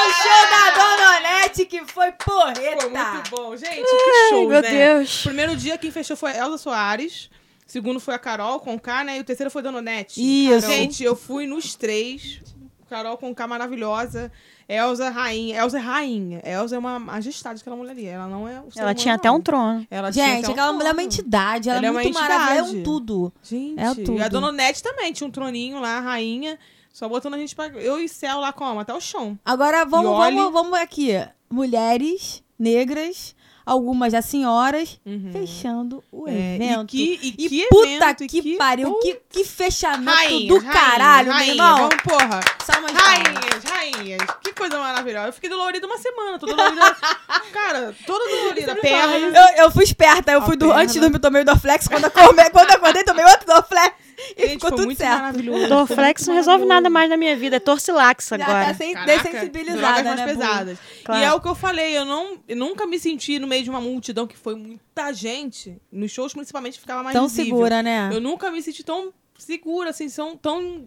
No 0.05 0.13
show 0.13 0.51
da 0.51 0.71
Dona 0.77 1.17
Onete, 1.19 1.65
que 1.65 1.85
foi 1.87 2.13
porreta! 2.13 2.81
Foi 2.83 2.91
muito 2.91 3.31
bom. 3.31 3.57
Gente, 3.57 3.75
que 3.83 4.29
show, 4.29 4.49
meu 4.49 4.61
né? 4.61 4.71
Deus. 4.71 5.23
Primeiro 5.23 5.57
dia 5.57 5.79
quem 5.79 5.91
fechou 5.91 6.17
foi 6.17 6.37
Elza 6.37 6.59
Soares. 6.59 7.31
Segundo 7.71 8.01
foi 8.01 8.15
a 8.15 8.19
Carol 8.19 8.59
com 8.59 8.77
K, 8.77 9.05
né? 9.05 9.19
E 9.19 9.21
o 9.21 9.25
terceiro 9.25 9.49
foi 9.49 9.61
a 9.61 9.63
Dona 9.63 9.79
Onete. 9.79 10.21
Isso. 10.21 10.67
Gente, 10.67 11.05
eu 11.05 11.15
fui 11.15 11.47
nos 11.47 11.77
três. 11.77 12.43
Carol 12.89 13.17
com 13.17 13.33
K 13.33 13.47
maravilhosa. 13.47 14.33
Elza 14.69 15.09
rainha. 15.09 15.57
Elza 15.57 15.79
é 15.79 15.81
rainha. 15.81 16.43
Elza 16.45 16.75
é 16.75 16.79
uma 16.81 16.99
majestade 16.99 17.61
aquela 17.61 17.77
mulher 17.77 17.93
ali. 17.93 18.07
Ela 18.07 18.27
não 18.27 18.49
é 18.49 18.61
Ela 18.75 18.93
tinha 18.93 19.15
até 19.15 19.31
um 19.31 19.41
trono. 19.41 19.87
Ela 19.89 20.11
tinha 20.11 20.27
Gente, 20.27 20.39
até 20.39 20.49
um 20.49 20.53
aquela 20.53 20.73
mulher 20.73 20.89
é 20.89 20.93
uma 20.95 21.03
entidade, 21.05 21.69
ela, 21.69 21.79
Ela 21.79 21.87
é 21.87 21.91
é 21.91 21.93
muito 21.93 22.13
maravilhosa, 22.13 22.59
ela 22.59 22.59
é 22.59 22.81
um 22.81 22.83
tudo. 22.83 23.33
Gente, 23.41 23.79
É 23.81 23.95
tudo. 23.95 24.19
e 24.19 24.23
a 24.23 24.27
Dona 24.29 24.49
Onete 24.49 24.83
também 24.83 25.13
tinha 25.13 25.29
um 25.29 25.31
troninho 25.31 25.79
lá, 25.79 26.01
rainha. 26.01 26.59
Só 26.93 27.09
botando 27.09 27.35
a 27.35 27.39
gente 27.39 27.55
pra. 27.55 27.69
Eu 27.69 28.01
e 28.01 28.09
Céu 28.09 28.41
lá 28.41 28.53
como? 28.53 28.81
Até 28.81 28.93
o 28.93 29.01
chão. 29.01 29.39
Agora 29.45 29.85
vamos, 29.85 30.11
vamos, 30.11 30.53
vamos 30.53 30.75
aqui. 30.77 31.13
Mulheres 31.49 32.43
negras, 32.59 33.37
algumas 33.65 34.13
já 34.13 34.23
senhoras, 34.23 34.99
Uhum. 35.05 35.31
fechando 35.33 36.03
o 36.13 36.29
É, 36.29 36.57
evento. 36.57 36.95
E 36.97 37.17
que, 37.17 37.27
e 37.39 37.45
E 37.45 37.49
que 37.49 37.67
puta 37.69 37.87
evento, 37.87 38.25
e 38.25 38.27
que, 38.29 38.57
pariu, 38.57 38.95
que, 38.97 39.21
que 39.31 39.45
fechamento 39.45 40.11
Rainha, 40.11 40.49
do 40.49 40.59
rainha, 40.59 40.73
caralho, 40.73 41.31
rainha, 41.33 41.55
meu 41.55 41.65
irmão. 41.65 41.89
Vamos, 41.89 42.03
porra. 42.03 42.41
Palmas. 42.67 42.93
Rainhas, 42.93 43.65
rainhas. 43.65 44.23
Que 44.43 44.53
coisa 44.53 44.79
maravilhosa. 44.79 45.29
Eu 45.29 45.33
fiquei 45.33 45.51
dolorida 45.51 45.87
uma 45.87 45.99
semana. 45.99 46.39
Tô 46.39 46.47
dolorida. 46.47 46.97
cara, 47.53 47.95
toda 48.07 48.25
dolorida. 48.29 48.77
Perna. 48.77 49.39
Eu, 49.39 49.65
eu 49.65 49.71
fui 49.71 49.85
esperta, 49.85 50.31
eu 50.33 50.41
A 50.41 50.43
fui 50.47 50.57
do, 50.57 50.73
antes 50.73 50.95
de 50.95 51.01
dormir, 51.01 51.19
tomei 51.19 51.43
o 51.43 51.45
Dorflex, 51.45 51.89
quando 51.89 52.11
come, 52.11 52.49
quando 52.51 52.71
acordei, 52.71 53.03
tomei 53.05 53.25
outro 53.25 53.47
Dorflex 53.47 53.95
e 54.37 54.43
Gente, 54.43 54.53
ficou 54.55 54.69
foi 54.69 54.71
tudo 54.71 54.85
muito 54.87 54.99
certo. 54.99 55.21
maravilhoso. 55.21 55.65
O 55.65 55.69
Dorflex 55.69 56.27
não 56.27 56.35
resolve 56.35 56.65
nada 56.65 56.89
mais 56.91 57.09
na 57.11 57.17
minha 57.17 57.37
vida. 57.37 57.57
É 57.57 57.61
Torcilax 57.61 58.29
Já 58.29 58.37
agora. 58.37 58.67
tá 58.67 58.75
sem, 58.75 58.93
Caraca, 58.95 59.23
dessensibilizada, 59.23 60.15
né, 60.15 60.25
pesadas. 60.27 60.79
Claro. 61.05 61.21
E 61.21 61.25
é 61.25 61.33
o 61.33 61.41
que 61.41 61.49
eu 61.49 61.55
falei, 61.55 61.97
eu, 61.97 62.05
não, 62.05 62.39
eu 62.49 62.57
nunca 62.57 62.87
me 62.87 62.99
senti 62.99 63.39
no 63.39 63.47
meio 63.47 63.63
de 63.65 63.71
uma 63.71 63.81
multidão 63.81 64.27
que 64.27 64.37
foi 64.37 64.55
muita 64.55 65.13
gente. 65.13 65.81
Nos 65.91 66.11
shows, 66.11 66.33
principalmente, 66.33 66.79
ficava 66.79 67.03
mais 67.03 67.15
Tão 67.15 67.27
visível. 67.29 67.45
segura, 67.57 67.83
né? 67.83 68.11
Eu 68.13 68.21
nunca 68.21 68.51
me 68.51 68.61
senti 68.63 68.83
tão 68.85 69.13
segura, 69.39 69.91
assim, 69.91 70.09
são 70.09 70.37
tão 70.37 70.87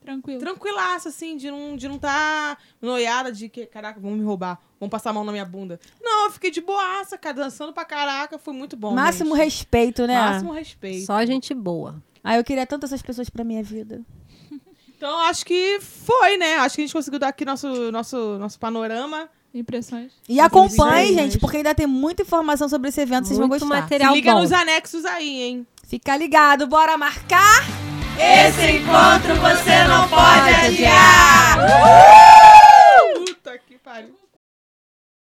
Tranquilo. 0.00 0.38
tranquilaça, 0.38 1.08
assim, 1.08 1.36
de 1.36 1.50
não 1.50 1.76
de 1.76 1.88
não 1.88 1.98
tá 1.98 2.56
noiada 2.80 3.32
de 3.32 3.48
que, 3.48 3.66
caraca, 3.66 3.98
vão 3.98 4.12
me 4.12 4.22
roubar, 4.22 4.60
vão 4.78 4.88
passar 4.88 5.10
a 5.10 5.12
mão 5.12 5.24
na 5.24 5.32
minha 5.32 5.44
bunda. 5.44 5.80
Não, 6.00 6.26
eu 6.26 6.30
fiquei 6.30 6.50
de 6.50 6.60
boaça, 6.60 7.18
cara, 7.18 7.34
dançando 7.34 7.72
pra 7.72 7.84
caraca, 7.84 8.38
foi 8.38 8.54
muito 8.54 8.76
bom. 8.76 8.92
Máximo 8.94 9.34
gente. 9.34 9.44
respeito, 9.44 10.06
né? 10.06 10.14
Máximo 10.14 10.52
respeito. 10.52 11.06
Só 11.06 11.24
gente 11.24 11.52
boa. 11.54 12.00
Ah, 12.28 12.36
eu 12.36 12.42
queria 12.42 12.66
tanto 12.66 12.84
essas 12.86 13.00
pessoas 13.00 13.30
pra 13.30 13.44
minha 13.44 13.62
vida. 13.62 14.00
Então, 14.96 15.16
acho 15.28 15.46
que 15.46 15.78
foi, 15.80 16.36
né? 16.36 16.56
Acho 16.56 16.74
que 16.74 16.82
a 16.82 16.84
gente 16.86 16.92
conseguiu 16.92 17.20
dar 17.20 17.28
aqui 17.28 17.44
nosso, 17.44 17.92
nosso, 17.92 18.36
nosso 18.38 18.58
panorama. 18.58 19.28
Impressões. 19.54 20.10
E 20.28 20.40
acompanhe, 20.40 21.14
gente, 21.14 21.38
porque 21.38 21.58
ainda 21.58 21.72
tem 21.72 21.86
muita 21.86 22.22
informação 22.22 22.68
sobre 22.68 22.88
esse 22.88 23.00
evento, 23.00 23.26
vocês 23.28 23.38
vão 23.38 23.46
Muito 23.46 23.60
gostar. 23.64 23.80
material 23.80 24.12
Se 24.12 24.16
liga 24.20 24.32
bom. 24.34 24.40
nos 24.40 24.50
anexos 24.52 25.04
aí, 25.04 25.40
hein? 25.42 25.66
Fica 25.86 26.16
ligado, 26.16 26.66
bora 26.66 26.98
marcar? 26.98 27.62
Esse 28.18 28.78
encontro 28.78 29.34
você 29.36 29.84
não 29.84 30.08
pode 30.08 30.54
adiar! 30.66 31.58
Puta 33.14 33.58
que 33.58 33.78
pariu. 33.78 34.14